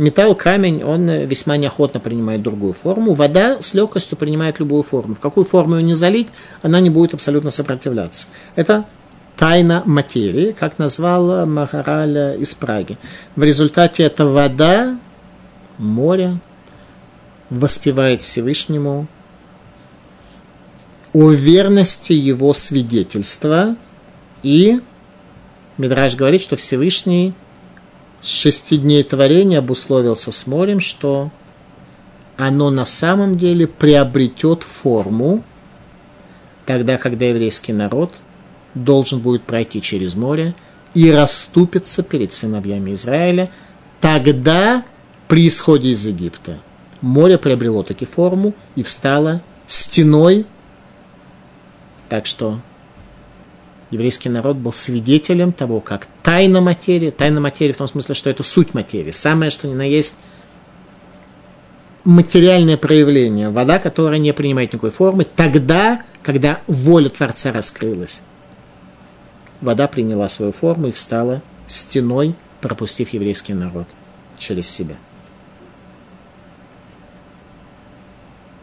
металл, 0.00 0.34
камень, 0.34 0.82
он 0.82 1.08
весьма 1.10 1.56
неохотно 1.58 2.00
принимает 2.00 2.42
другую 2.42 2.72
форму. 2.72 3.12
Вода 3.12 3.58
с 3.60 3.74
легкостью 3.74 4.16
принимает 4.16 4.58
любую 4.58 4.82
форму. 4.82 5.14
В 5.14 5.20
какую 5.20 5.44
форму 5.44 5.76
ее 5.76 5.82
не 5.82 5.94
залить, 5.94 6.28
она 6.62 6.80
не 6.80 6.90
будет 6.90 7.14
абсолютно 7.14 7.50
сопротивляться. 7.50 8.28
Это 8.56 8.86
тайна 9.36 9.82
материи, 9.84 10.52
как 10.58 10.78
назвал 10.78 11.46
Махараль 11.46 12.40
из 12.40 12.54
Праги. 12.54 12.98
В 13.36 13.44
результате 13.44 14.02
эта 14.02 14.26
вода, 14.26 14.98
море, 15.78 16.38
воспевает 17.50 18.22
Всевышнему 18.22 19.06
о 21.12 21.30
верности 21.30 22.12
его 22.12 22.54
свидетельства. 22.54 23.76
И 24.42 24.80
Мидраж 25.78 26.14
говорит, 26.14 26.42
что 26.42 26.56
Всевышний 26.56 27.32
с 28.20 28.26
шести 28.26 28.76
дней 28.76 29.02
творения 29.02 29.58
обусловился 29.58 30.30
с 30.32 30.46
морем, 30.46 30.80
что 30.80 31.30
оно 32.36 32.70
на 32.70 32.84
самом 32.84 33.36
деле 33.36 33.66
приобретет 33.66 34.62
форму 34.62 35.42
тогда, 36.66 36.98
когда 36.98 37.26
еврейский 37.26 37.72
народ 37.72 38.14
должен 38.74 39.20
будет 39.20 39.42
пройти 39.42 39.82
через 39.82 40.14
море 40.14 40.54
и 40.94 41.10
расступиться 41.10 42.02
перед 42.02 42.32
сыновьями 42.32 42.94
Израиля, 42.94 43.50
тогда 44.00 44.84
при 45.28 45.48
исходе 45.48 45.90
из 45.90 46.06
Египта 46.06 46.58
море 47.00 47.38
приобрело 47.38 47.82
таки 47.82 48.06
форму 48.06 48.54
и 48.76 48.82
встало 48.82 49.42
стеной. 49.66 50.46
Так 52.10 52.26
что 52.26 52.60
еврейский 53.90 54.28
народ 54.28 54.56
был 54.56 54.72
свидетелем 54.72 55.52
того, 55.52 55.80
как 55.80 56.08
тайна 56.24 56.60
материи, 56.60 57.10
тайна 57.10 57.40
материи 57.40 57.72
в 57.72 57.76
том 57.76 57.86
смысле, 57.86 58.16
что 58.16 58.28
это 58.28 58.42
суть 58.42 58.74
материи, 58.74 59.12
самое 59.12 59.52
что 59.52 59.68
ни 59.68 59.74
на 59.74 59.88
есть 59.88 60.16
материальное 62.04 62.76
проявление, 62.76 63.50
вода, 63.50 63.78
которая 63.78 64.18
не 64.18 64.32
принимает 64.32 64.72
никакой 64.72 64.90
формы, 64.90 65.24
тогда, 65.24 66.02
когда 66.24 66.60
воля 66.66 67.10
Творца 67.10 67.52
раскрылась, 67.52 68.22
вода 69.60 69.86
приняла 69.86 70.28
свою 70.28 70.50
форму 70.50 70.88
и 70.88 70.92
встала 70.92 71.42
стеной, 71.68 72.34
пропустив 72.60 73.10
еврейский 73.10 73.54
народ 73.54 73.86
через 74.36 74.68
себя. 74.68 74.96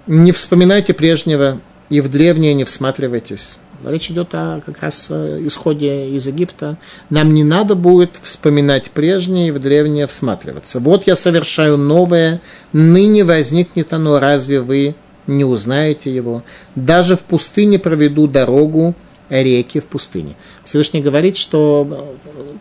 Не 0.06 0.34
вспоминайте 0.34 0.94
прежнего 0.94 1.62
и 1.90 2.02
в 2.02 2.10
древнее 2.10 2.54
не 2.54 2.64
всматривайтесь. 2.64 3.60
Речь 3.86 4.10
идет 4.10 4.34
о 4.34 4.62
как 4.66 4.80
раз 4.80 5.12
исходе 5.12 6.10
из 6.10 6.26
Египта. 6.28 6.78
Нам 7.10 7.34
не 7.34 7.44
надо 7.44 7.76
будет 7.76 8.20
вспоминать 8.22 8.90
прежнее 8.90 9.50
и 9.50 9.52
в 9.52 9.60
древнее 9.60 10.08
всматриваться. 10.08 10.80
Вот 10.80 11.06
я 11.06 11.16
совершаю 11.16 11.78
новое, 11.78 12.42
ныне 12.74 13.24
возникнет 13.24 13.94
оно, 13.94 14.20
разве 14.20 14.62
вы 14.62 14.96
не 15.28 15.46
узнаете 15.46 16.14
его? 16.14 16.44
Даже 16.76 17.16
в 17.16 17.22
пустыне 17.22 17.78
проведу 17.78 18.28
дорогу, 18.28 18.96
реки 19.30 19.80
в 19.80 19.86
пустыне. 19.86 20.36
Всевышний 20.64 21.02
говорит, 21.02 21.38
что, 21.38 22.16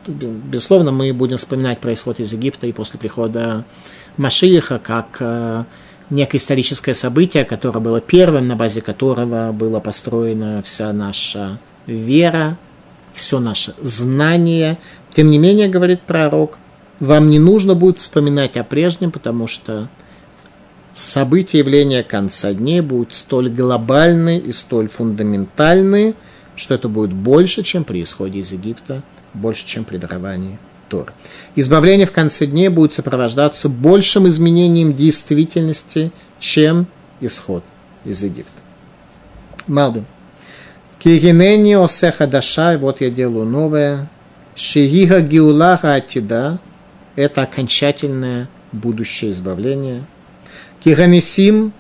безусловно, 0.07 0.93
мы 0.93 1.12
будем 1.12 1.39
вспоминать 1.39 1.79
про 1.79 1.95
исход 1.95 2.20
из 2.20 2.33
Египта 2.33 2.66
и 2.66 2.72
после 2.72 2.99
прихода 2.99 3.64
Машииха, 4.16 4.79
как 4.79 5.16
э, 5.20 5.64
некое 6.11 6.39
историческое 6.39 6.95
событие, 6.95 7.45
которое 7.45 7.81
было 7.81 8.01
первым, 8.01 8.47
на 8.47 8.57
базе 8.57 8.81
которого 8.81 9.53
была 9.53 9.81
построена 9.81 10.63
вся 10.63 10.93
наша 10.93 11.59
вера, 11.87 12.59
все 13.15 13.41
наше 13.41 13.75
знание. 13.81 14.79
Тем 15.13 15.31
не 15.31 15.39
менее, 15.39 15.69
говорит 15.69 16.03
пророк, 16.03 16.59
вам 17.01 17.31
не 17.31 17.39
нужно 17.39 17.75
будет 17.75 17.99
вспоминать 17.99 18.57
о 18.57 18.65
прежнем, 18.65 19.11
потому 19.11 19.47
что 19.47 19.89
события 20.95 21.59
явления 21.59 22.03
конца 22.03 22.53
дней 22.53 22.81
будут 22.81 23.15
столь 23.15 23.51
глобальны 23.51 24.39
и 24.39 24.53
столь 24.53 24.89
фундаментальны, 24.89 26.15
что 26.55 26.75
это 26.75 26.89
будет 26.89 27.13
больше, 27.13 27.63
чем 27.63 27.85
при 27.85 28.03
исходе 28.03 28.41
из 28.41 28.53
Египта, 28.53 29.03
больше, 29.35 29.67
чем 29.67 29.85
при 29.85 29.99
даровании 29.99 30.59
Тор. 30.89 31.12
Избавление 31.57 32.07
в 32.07 32.12
конце 32.12 32.47
дней 32.47 32.68
будет 32.68 32.93
сопровождаться 32.93 33.68
большим 33.68 34.28
изменением 34.28 34.95
действительности, 34.95 36.12
чем 36.39 36.87
исход 37.20 37.64
из 38.05 38.22
Египта. 38.22 38.62
Малбим. 39.66 40.07
Кигинени 40.99 41.74
осеха 41.74 42.26
даша, 42.26 42.78
вот 42.78 43.01
я 43.01 43.11
делаю 43.11 43.47
новое. 43.47 44.09
Шигига 44.55 45.20
гиулаха 45.20 45.95
атида, 45.95 46.61
это 47.14 47.43
окончательное 47.43 48.49
будущее 48.72 49.32
избавление. 49.32 50.05
Киганисим 50.82 51.72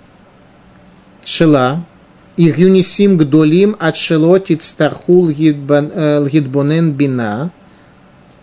шела, 1.24 1.84
Ирюнисим 2.36 3.16
гдолим 3.16 3.76
от 3.78 3.96
шелотит 3.96 4.62
стархул 4.62 5.26
лгидбонен 5.28 6.92
бина– 6.92 7.50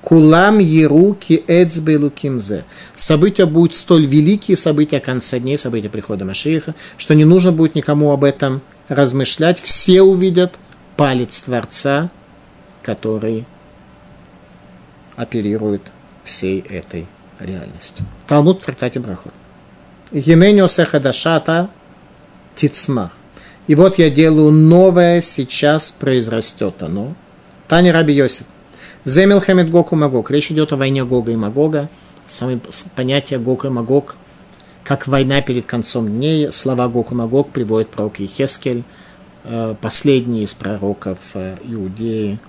Кулам 0.03 0.59
Еруки 0.59 1.43
Эцбелу 1.47 2.09
Кимзе. 2.09 2.65
События 2.93 3.45
будут 3.45 3.73
столь 3.73 4.05
великие, 4.05 4.57
события 4.57 4.99
конца 4.99 5.39
дней, 5.39 5.57
события 5.57 5.89
прихода 5.89 6.25
Машииха, 6.25 6.75
что 6.97 7.15
не 7.15 7.23
нужно 7.23 7.53
будет 7.53 7.73
никому 7.73 8.11
об 8.11 8.25
этом 8.25 8.61
размышлять. 8.89 9.61
Все 9.61 10.01
увидят 10.01 10.59
палец 10.97 11.39
Творца, 11.41 12.11
который 12.81 13.45
оперирует 15.15 15.83
всей 16.25 16.59
этой 16.59 17.07
реальностью. 17.39 18.05
Талмуд 18.27 18.59
в 18.59 18.65
трактате 18.65 18.99
Брахот. 18.99 19.31
Гененио 20.11 20.67
Сехадашата 20.67 21.69
Тицмах. 22.55 23.11
И 23.67 23.75
вот 23.75 23.97
я 23.97 24.09
делаю 24.09 24.51
новое, 24.51 25.21
сейчас 25.21 25.91
произрастет 25.91 26.83
оно. 26.83 27.15
Таня 27.69 27.93
Раби 27.93 28.13
Йосиф. 28.13 28.47
Земел 29.05 29.41
Хамед 29.41 29.69
Гог 29.69 29.91
и 29.91 29.95
Магог. 29.95 30.31
Речь 30.31 30.49
идет 30.51 30.71
о 30.71 30.77
войне 30.77 31.03
Гога 31.03 31.31
и 31.31 31.35
Магога. 31.35 31.89
Самое 32.25 32.59
понятие 32.95 33.37
Гог 33.37 33.65
и 33.65 33.69
Магог, 33.69 34.15
как 34.85 35.07
война 35.07 35.41
перед 35.41 35.65
концом 35.65 36.07
дней. 36.07 36.53
Слова 36.53 36.87
Гог 36.87 37.11
и 37.11 37.15
Магог 37.15 37.49
приводит 37.49 37.89
пророк 37.89 38.19
Ехескель, 38.19 38.83
э, 39.43 39.75
последний 39.81 40.43
из 40.43 40.53
пророков 40.53 41.17
э, 41.33 41.57
Иудеи, 41.63 42.39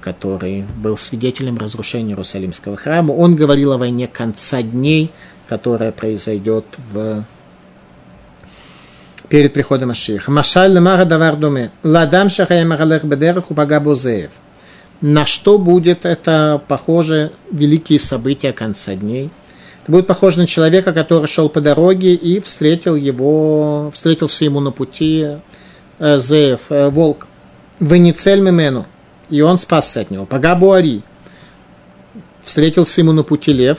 который 0.00 0.64
был 0.78 0.96
свидетелем 0.96 1.58
разрушения 1.58 2.12
Иерусалимского 2.12 2.78
храма. 2.78 3.12
Он 3.12 3.36
говорил 3.36 3.72
о 3.72 3.78
войне 3.78 4.08
конца 4.08 4.62
дней, 4.62 5.12
которая 5.48 5.92
произойдет 5.92 6.64
в 6.92 7.24
перед 9.28 9.52
приходом 9.52 9.88
Машиха. 9.88 10.30
Машаль 10.30 10.72
лемара 10.72 11.04
давар 11.04 11.36
думе. 11.36 11.72
Ладам 11.82 12.30
шахаем 12.30 12.72
агалех 12.72 13.04
бедерах 13.04 13.50
упага 13.50 13.80
бозеев. 13.80 14.30
На 15.00 15.26
что 15.26 15.58
будет 15.58 16.04
это 16.04 16.60
похоже 16.66 17.30
великие 17.52 18.00
события 18.00 18.52
конца 18.52 18.94
дней? 18.94 19.30
Это 19.82 19.92
будет 19.92 20.06
похоже 20.08 20.40
на 20.40 20.46
человека, 20.46 20.92
который 20.92 21.28
шел 21.28 21.48
по 21.48 21.60
дороге 21.60 22.14
и 22.14 22.40
встретил 22.40 22.96
его, 22.96 23.90
встретился 23.94 24.44
ему 24.44 24.60
на 24.60 24.72
пути 24.72 25.26
э, 25.98 26.18
Зеев, 26.18 26.62
э, 26.70 26.90
волк. 26.90 27.28
Вы 27.78 27.98
не 27.98 28.12
цель 28.12 28.40
Мимену. 28.40 28.86
И 29.30 29.40
он 29.40 29.58
спасся 29.58 30.00
от 30.00 30.10
него. 30.10 30.26
Пагабуари. 30.26 31.02
Встретился 32.42 33.00
ему 33.00 33.12
на 33.12 33.22
пути 33.22 33.52
лев. 33.52 33.78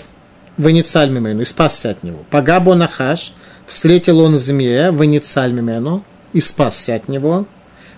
Веницаль 0.58 1.10
Мимену. 1.10 1.42
И 1.42 1.46
спасся 1.46 1.90
от 1.90 2.04
него. 2.04 2.20
Пагабо 2.30 2.76
Нахаш. 2.76 3.34
Встретил 3.66 4.20
он 4.20 4.38
змея. 4.38 4.92
Веницаль 4.92 5.52
Мимену. 5.52 6.04
И 6.32 6.40
спасся 6.40 6.96
от 6.96 7.10
него. 7.10 7.46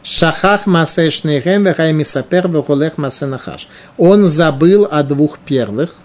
Шахах 0.03 0.65
Масешнейхем 0.65 1.63
Вехаймисапер 1.65 2.47
Вехулех 2.47 2.97
Масенахаш. 2.97 3.67
Он 3.97 4.25
забыл 4.25 4.87
о 4.89 5.03
двух 5.03 5.37
первых 5.39 5.95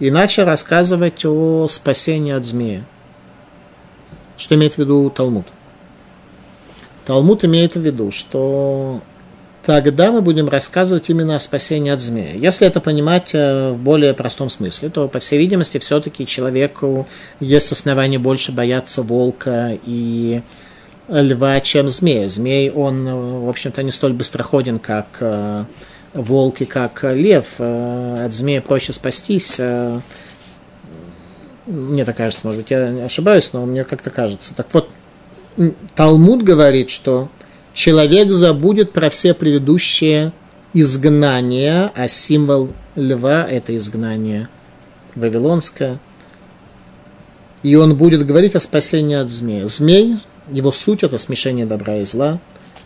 и 0.00 0.10
начал 0.10 0.44
рассказывать 0.46 1.24
о 1.24 1.68
спасении 1.68 2.32
от 2.32 2.44
змея. 2.44 2.84
Что 4.36 4.56
имеет 4.56 4.74
в 4.74 4.78
виду 4.78 5.10
Талмуд? 5.10 5.46
Талмуд 7.06 7.44
имеет 7.44 7.76
в 7.76 7.80
виду, 7.80 8.10
что 8.10 9.00
тогда 9.64 10.10
мы 10.10 10.20
будем 10.20 10.48
рассказывать 10.48 11.08
именно 11.08 11.36
о 11.36 11.38
спасении 11.38 11.92
от 11.92 12.00
змея. 12.00 12.34
Если 12.34 12.66
это 12.66 12.80
понимать 12.80 13.30
э, 13.32 13.70
в 13.70 13.78
более 13.78 14.12
простом 14.14 14.50
смысле, 14.50 14.88
то, 14.88 15.06
по 15.06 15.20
всей 15.20 15.38
видимости, 15.38 15.78
все-таки 15.78 16.26
человеку 16.26 17.06
есть 17.38 17.70
основания 17.70 18.18
больше 18.18 18.50
бояться 18.50 19.02
волка 19.02 19.78
и 19.84 20.42
льва, 21.08 21.60
чем 21.60 21.88
змея. 21.88 22.28
Змей, 22.28 22.70
он, 22.70 23.04
в 23.44 23.48
общем-то, 23.48 23.82
не 23.82 23.92
столь 23.92 24.12
быстроходен, 24.12 24.78
как 24.78 25.06
э, 25.20 25.64
волк 26.14 26.60
и 26.60 26.64
как 26.64 27.04
лев. 27.04 27.54
Э, 27.58 28.24
от 28.26 28.32
змея 28.32 28.62
проще 28.62 28.92
спастись. 28.92 29.56
Э, 29.58 30.00
мне 31.66 32.04
так 32.04 32.16
кажется, 32.16 32.46
может 32.46 32.62
быть, 32.62 32.70
я 32.70 33.04
ошибаюсь, 33.04 33.52
но 33.52 33.64
мне 33.66 33.84
как-то 33.84 34.10
кажется. 34.10 34.54
Так 34.54 34.66
вот, 34.72 34.88
Талмуд 35.94 36.42
говорит, 36.42 36.90
что 36.90 37.28
человек 37.72 38.30
забудет 38.32 38.92
про 38.92 39.08
все 39.08 39.34
предыдущие 39.34 40.32
изгнания, 40.72 41.90
а 41.94 42.08
символ 42.08 42.70
льва– 42.96 43.46
это 43.50 43.76
изгнание 43.76 44.48
вавилонское. 45.14 45.98
И 47.62 47.76
он 47.76 47.96
будет 47.96 48.26
говорить 48.26 48.54
о 48.56 48.60
спасении 48.60 49.16
от 49.16 49.30
змея. 49.30 49.66
Змей 49.68 50.18
его 50.50 50.72
суть– 50.72 51.02
это 51.02 51.18
смешение 51.18 51.66
добра 51.66 51.96
и 51.96 52.04
зла, 52.04 52.38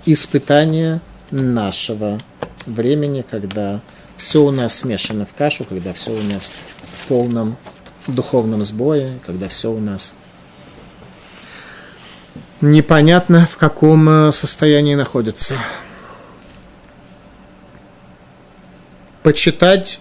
испытание 0.07 1.01
нашего 1.31 2.19
времени, 2.67 3.25
когда 3.29 3.81
все 4.17 4.43
у 4.43 4.51
нас 4.51 4.79
смешано 4.79 5.27
в 5.27 5.35
кашу, 5.35 5.65
когда 5.65 5.93
все 5.93 6.13
у 6.13 6.23
нас 6.33 6.53
в 7.03 7.07
полном 7.07 7.57
духовном 8.07 8.65
сбое, 8.65 9.19
когда 9.27 9.49
все 9.49 9.71
у 9.71 9.79
нас 9.79 10.15
непонятно 12.61 13.49
в 13.51 13.57
каком 13.57 14.09
э, 14.09 14.33
состоянии 14.33 14.95
находится. 14.95 15.57
Почитать 19.23 20.01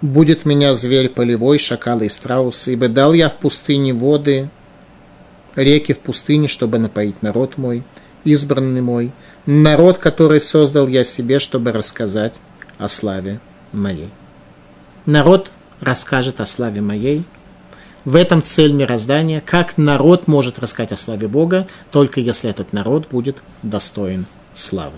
будет 0.00 0.44
меня 0.44 0.74
зверь 0.74 1.08
полевой, 1.08 1.58
шакалы 1.58 2.06
и 2.06 2.08
страусы, 2.08 2.74
ибо 2.74 2.88
дал 2.88 3.12
я 3.12 3.28
в 3.28 3.36
пустыне 3.36 3.92
воды, 3.92 4.48
реки 5.58 5.92
в 5.92 5.98
пустыне, 6.00 6.48
чтобы 6.48 6.78
напоить 6.78 7.22
народ 7.22 7.58
мой, 7.58 7.82
избранный 8.24 8.80
мой, 8.80 9.12
народ, 9.46 9.98
который 9.98 10.40
создал 10.40 10.88
я 10.88 11.04
себе, 11.04 11.38
чтобы 11.38 11.72
рассказать 11.72 12.34
о 12.78 12.88
славе 12.88 13.40
моей. 13.72 14.10
Народ 15.06 15.50
расскажет 15.80 16.40
о 16.40 16.46
славе 16.46 16.80
моей. 16.80 17.24
В 18.04 18.14
этом 18.14 18.42
цель 18.42 18.72
мироздания. 18.72 19.42
Как 19.44 19.76
народ 19.76 20.28
может 20.28 20.58
рассказать 20.58 20.92
о 20.92 20.96
славе 20.96 21.28
Бога, 21.28 21.66
только 21.90 22.20
если 22.20 22.48
этот 22.50 22.72
народ 22.72 23.08
будет 23.08 23.38
достоин 23.62 24.26
славы. 24.54 24.96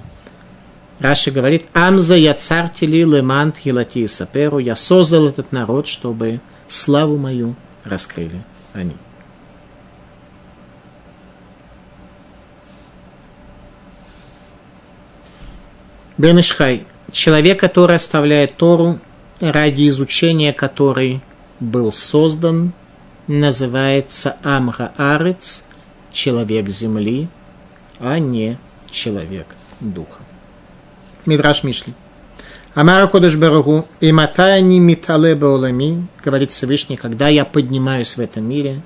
Раши 0.99 1.31
говорит, 1.31 1.65
«Амза 1.73 2.15
я 2.15 2.35
царь 2.35 2.71
тели 2.73 3.05
лемант 3.05 3.59
елатию 3.61 4.09
саперу». 4.09 4.59
Я 4.59 4.77
создал 4.77 5.29
этот 5.29 5.51
народ, 5.51 5.87
чтобы 5.87 6.41
славу 6.69 7.17
мою 7.17 7.57
раскрыли 7.85 8.45
они. 8.75 8.95
Бенешхай. 16.21 16.85
Человек, 17.13 17.61
который 17.61 17.97
оставляет 17.97 18.59
Тору 18.59 19.01
ради 19.41 19.89
изучения 19.89 20.53
которой 20.53 21.23
был 21.61 21.95
создан, 21.95 22.75
называется 23.27 24.37
Амха 24.43 24.93
Арец, 24.99 25.65
человек 26.13 26.69
земли, 26.69 27.29
а 28.01 28.19
не 28.19 28.59
человек 28.91 29.47
духа. 29.81 30.21
Мидраш 31.25 31.65
Мишли. 31.65 31.95
Амара 32.75 33.07
Кодыш 33.07 33.37
Барагу, 33.37 33.87
и 34.01 34.13
матаяни 34.13 34.79
митале 34.79 35.35
баулами, 35.35 36.07
говорит 36.23 36.51
Всевышний, 36.51 36.99
когда 36.99 37.29
я 37.29 37.47
поднимаюсь 37.47 38.19
в 38.19 38.21
этом 38.21 38.45
мире, 38.45 38.83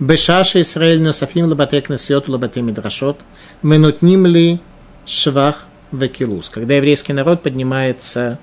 бешаша 0.00 0.62
Исраэль 0.62 1.02
носафим 1.02 1.48
лабатек 1.48 1.90
насьет 1.90 2.28
лабате 2.28 2.62
мидрашот, 2.62 3.20
менутним 3.62 4.24
ли 4.24 4.58
швах 5.04 5.66
векилус, 5.92 6.50
когда 6.50 6.74
еврейский 6.74 7.12
народ 7.12 7.42
поднимается 7.42 8.38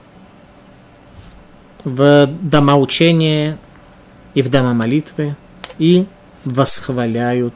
в 1.84 2.28
дома 2.42 2.78
учения 2.78 3.58
и 4.34 4.42
в 4.42 4.50
дома 4.50 4.74
молитвы 4.74 5.36
и 5.78 6.06
восхваляют 6.44 7.54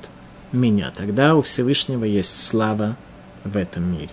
меня. 0.51 0.91
Тогда 0.95 1.35
у 1.35 1.41
Всевышнего 1.41 2.03
есть 2.03 2.45
слава 2.45 2.95
в 3.43 3.57
этом 3.57 3.91
мире. 3.91 4.09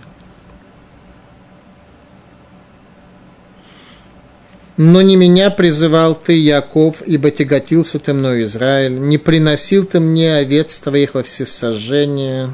Но 4.77 5.01
не 5.01 5.15
меня 5.15 5.49
призывал 5.49 6.15
ты, 6.15 6.39
Яков, 6.39 7.01
ибо 7.01 7.31
тяготился 7.31 7.97
ты 7.97 8.13
мною, 8.13 8.43
Израиль, 8.43 8.99
не 8.99 9.17
приносил 9.17 9.85
ты 9.85 9.99
мне 9.99 10.35
овец 10.35 10.79
твоих 10.79 11.15
во 11.15 11.23
всесожжение, 11.23 12.53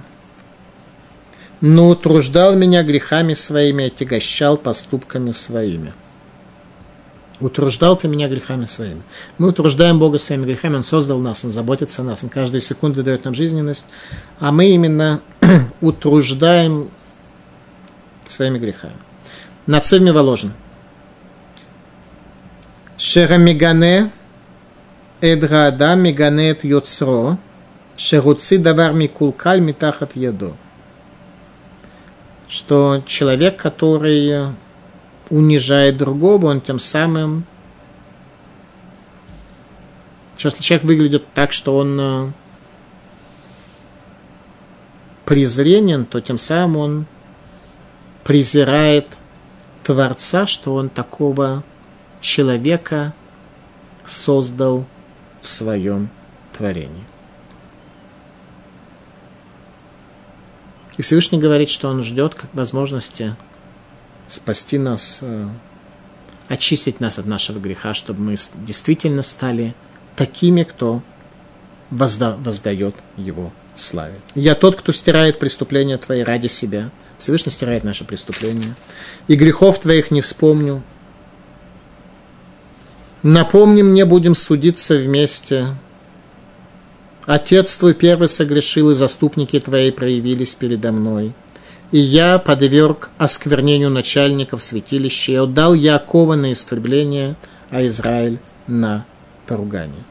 но 1.64 1.88
утруждал 1.88 2.58
меня 2.58 2.84
грехами 2.84 3.34
своими, 3.36 3.86
отягощал 3.86 4.58
поступками 4.58 5.32
своими. 5.32 5.94
Утруждал 7.40 7.96
ты 7.96 8.10
меня 8.10 8.28
грехами 8.28 8.66
своими. 8.66 9.02
Мы 9.38 9.48
утруждаем 9.48 9.98
Бога 9.98 10.20
своими 10.20 10.44
грехами, 10.44 10.76
Он 10.76 10.84
создал 10.84 11.20
нас, 11.20 11.46
Он 11.46 11.52
заботится 11.52 12.02
о 12.02 12.06
нас, 12.06 12.22
Он 12.22 12.28
каждую 12.28 12.60
секунду 12.60 13.02
дает 13.02 13.24
нам 13.24 13.34
жизненность, 13.34 13.86
а 14.40 14.52
мы 14.52 14.72
именно 14.72 15.22
утруждаем 15.82 16.92
своими 18.28 18.60
грехами. 18.60 18.98
Нацив 19.66 20.02
воложен. 20.02 20.52
Шерамигане 22.98 24.12
эдра 25.22 25.68
адам 25.68 26.02
мигане 26.02 26.50
эт 26.50 26.66
йоцро, 26.66 27.38
шеруци 27.96 28.58
давар 28.58 28.92
микулкаль 28.92 29.62
митахат 29.62 30.18
ядо 30.18 30.58
что 32.48 33.04
человек, 33.06 33.58
который 33.58 34.54
унижает 35.30 35.98
другого, 35.98 36.48
он 36.48 36.62
тем 36.62 36.80
самым... 36.80 37.46
Если 40.38 40.62
человек 40.62 40.86
выглядит 40.86 41.26
так, 41.34 41.54
что 41.54 41.78
он 41.78 41.98
э, 42.00 42.32
презренен, 45.26 46.06
то 46.06 46.20
тем 46.20 46.38
самым 46.38 46.76
он 46.78 47.06
презирает 48.26 49.08
Творца, 49.84 50.46
что 50.48 50.76
он 50.76 50.90
такого 50.90 51.64
человека 52.20 53.14
создал 54.06 54.86
в 55.42 55.48
своем 55.48 56.10
творении. 56.52 57.06
И 60.98 61.02
Всевышний 61.02 61.40
говорит, 61.40 61.70
что 61.70 61.90
Он 61.90 62.04
ждет 62.04 62.36
как 62.36 62.54
возможности 62.54 63.36
спасти 64.28 64.78
нас, 64.78 65.20
э, 65.22 65.48
очистить 66.50 67.00
нас 67.00 67.20
от 67.20 67.26
нашего 67.26 67.60
греха, 67.60 67.94
чтобы 67.94 68.22
мы 68.22 68.36
действительно 68.66 69.24
стали 69.24 69.76
такими, 70.16 70.64
кто 70.64 71.02
возда, 71.90 72.36
воздает 72.38 72.96
Его 73.18 73.52
славе. 73.76 74.16
Я 74.36 74.56
тот, 74.56 74.76
кто 74.76 74.92
стирает 74.92 75.40
преступления 75.40 75.98
Твои 75.98 76.22
ради 76.22 76.48
себя. 76.48 76.92
Всевышний 77.18 77.52
стирает 77.52 77.84
наши 77.84 78.04
преступления. 78.04 78.76
И 79.28 79.36
грехов 79.36 79.80
Твоих 79.80 80.12
не 80.12 80.22
вспомню. 80.22 80.84
Напомни 83.24 83.82
мне, 83.82 84.06
будем 84.06 84.36
судиться 84.36 84.98
вместе. 84.98 85.76
Отец 87.26 87.78
твой 87.78 87.94
первый 87.94 88.28
согрешил, 88.28 88.92
и 88.92 88.94
заступники 88.94 89.60
твои 89.60 89.92
проявились 89.92 90.54
передо 90.56 90.92
мной. 90.92 91.34
и 91.92 92.00
я 92.00 92.40
подверг 92.40 93.12
осквернению 93.20 93.92
начальников 93.92 94.64
святилища, 94.64 95.32
и 95.32 95.36
отдал 95.36 95.76
Якова 95.76 96.34
на 96.36 96.52
истребление, 96.52 97.36
а 97.70 97.86
Израиль 97.86 98.40
на 98.66 99.06
поругание. 99.46 100.04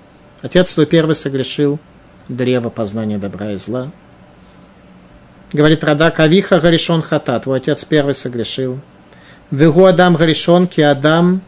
Отец 0.43 0.73
твой 0.75 0.87
первый 0.87 1.17
согрешил 1.17 1.81
древо 2.29 2.71
познания 2.71 3.19
добра 3.19 3.53
и 3.53 3.57
зла. 3.57 3.91
Говорит 5.53 5.85
Радак, 5.85 6.21
Авиха 6.21 6.61
Гаришон 6.61 7.03
Хата, 7.03 7.39
твой 7.41 7.59
отец 7.59 7.85
первый 7.85 8.15
согрешил. 8.15 8.79
Вегу 9.51 9.85
Адам 9.85 10.15
Гаришон, 10.15 10.67
ки 10.67 10.81
Адам 10.81 11.43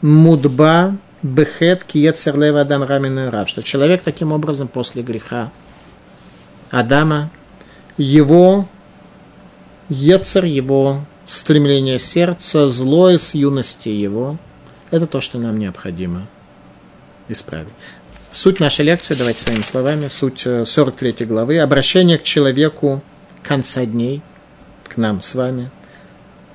Мудба 0.00 0.96
Бехет 1.22 1.84
Киецерлева 1.84 2.62
Адам 2.62 2.82
Рамин 2.82 3.28
Раб, 3.28 3.48
что 3.48 3.62
человек 3.62 4.02
таким 4.02 4.32
образом 4.32 4.66
после 4.66 5.02
греха 5.02 5.52
Адама, 6.70 7.30
его 7.96 8.68
Ецер, 9.88 10.44
его 10.44 11.04
стремление 11.24 11.98
сердца, 11.98 12.68
злое 12.68 13.18
с 13.18 13.34
юности 13.34 13.88
его, 13.88 14.38
это 14.90 15.06
то, 15.06 15.20
что 15.20 15.38
нам 15.38 15.58
необходимо 15.58 16.26
исправить. 17.28 17.74
Суть 18.32 18.58
нашей 18.58 18.86
лекции, 18.86 19.14
давайте 19.14 19.44
своими 19.44 19.62
словами, 19.62 20.08
суть 20.08 20.46
43 20.64 21.16
э, 21.18 21.24
главы, 21.24 21.58
обращение 21.58 22.18
к 22.18 22.22
человеку 22.22 23.02
конца 23.42 23.84
дней, 23.84 24.22
к 24.88 24.96
нам 24.96 25.20
с 25.20 25.34
вами– 25.34 25.70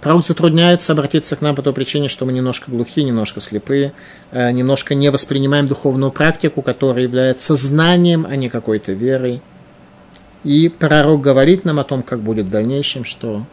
Пророк 0.07 0.25
затрудняется 0.25 0.93
обратиться 0.93 1.35
к 1.35 1.41
нам 1.41 1.53
по 1.53 1.61
той 1.61 1.73
причине, 1.73 2.07
что 2.07 2.25
мы 2.25 2.31
немножко 2.31 2.71
глухие, 2.71 3.05
немножко 3.05 3.41
слепые, 3.41 3.91
э, 4.31 4.51
немножко 4.51 4.95
не 4.95 5.11
воспринимаем 5.11 5.67
духовную 5.67 6.13
практику, 6.13 6.61
которая 6.61 7.03
является 7.03 7.57
знанием, 7.57 8.25
а 8.25 8.37
не 8.37 8.47
какой-то 8.47 8.93
верой. 8.93 9.41
И 10.45 10.69
пророк 10.69 11.19
говорит 11.19 11.65
нам 11.65 11.77
о 11.81 11.83
том, 11.83 12.03
как 12.03 12.21
будет 12.21 12.45
в 12.45 12.49
дальнейшем, 12.49 13.03
что 13.03 13.45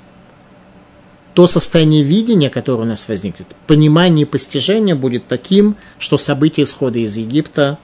то 1.34 1.48
состояние 1.48 2.04
видения, 2.04 2.50
которое 2.50 2.82
у 2.82 2.86
нас 2.86 3.08
возникнет, 3.08 3.48
понимание 3.66 4.22
и 4.22 4.28
постижение 4.28 4.94
будет 4.94 5.26
таким, 5.26 5.74
что 5.98 6.18
события 6.18 6.62
исхода 6.62 7.00
из 7.00 7.16
Египта 7.16 7.78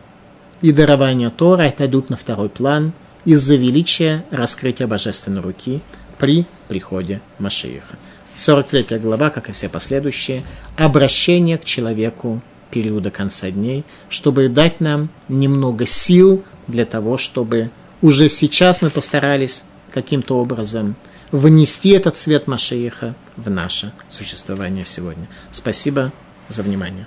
и 0.63 0.71
дарования 0.71 1.31
Тора 1.31 1.65
отойдут 1.65 2.09
на 2.09 2.17
второй 2.17 2.49
план 2.49 2.93
из-за 3.25 3.57
величия 3.57 4.25
раскрытия 4.31 4.87
божественной 4.87 5.41
руки 5.41 5.81
при 6.21 6.47
приходе 6.69 7.21
Машииха. 7.41 7.97
43 8.35 8.99
глава, 8.99 9.31
как 9.31 9.49
и 9.49 9.53
все 9.53 9.69
последующие, 9.69 10.45
обращение 10.77 11.59
к 11.59 11.65
человеку 11.65 12.41
периода 12.71 13.11
конца 13.11 13.51
дней, 13.51 13.85
чтобы 14.09 14.49
дать 14.49 14.81
нам 14.81 15.11
немного 15.29 15.87
сил 15.87 16.45
для 16.67 16.85
того, 16.85 17.19
чтобы 17.19 17.71
уже 18.01 18.29
сейчас 18.29 18.81
мы 18.83 18.91
постарались 18.91 19.65
каким-то 19.93 20.39
образом 20.39 20.97
внести 21.33 21.91
этот 21.91 22.17
свет 22.17 22.47
Машииха 22.47 23.15
в 23.37 23.51
наше 23.51 23.93
существование 24.09 24.85
сегодня. 24.85 25.29
Спасибо 25.51 26.13
за 26.49 26.63
внимание. 26.63 27.07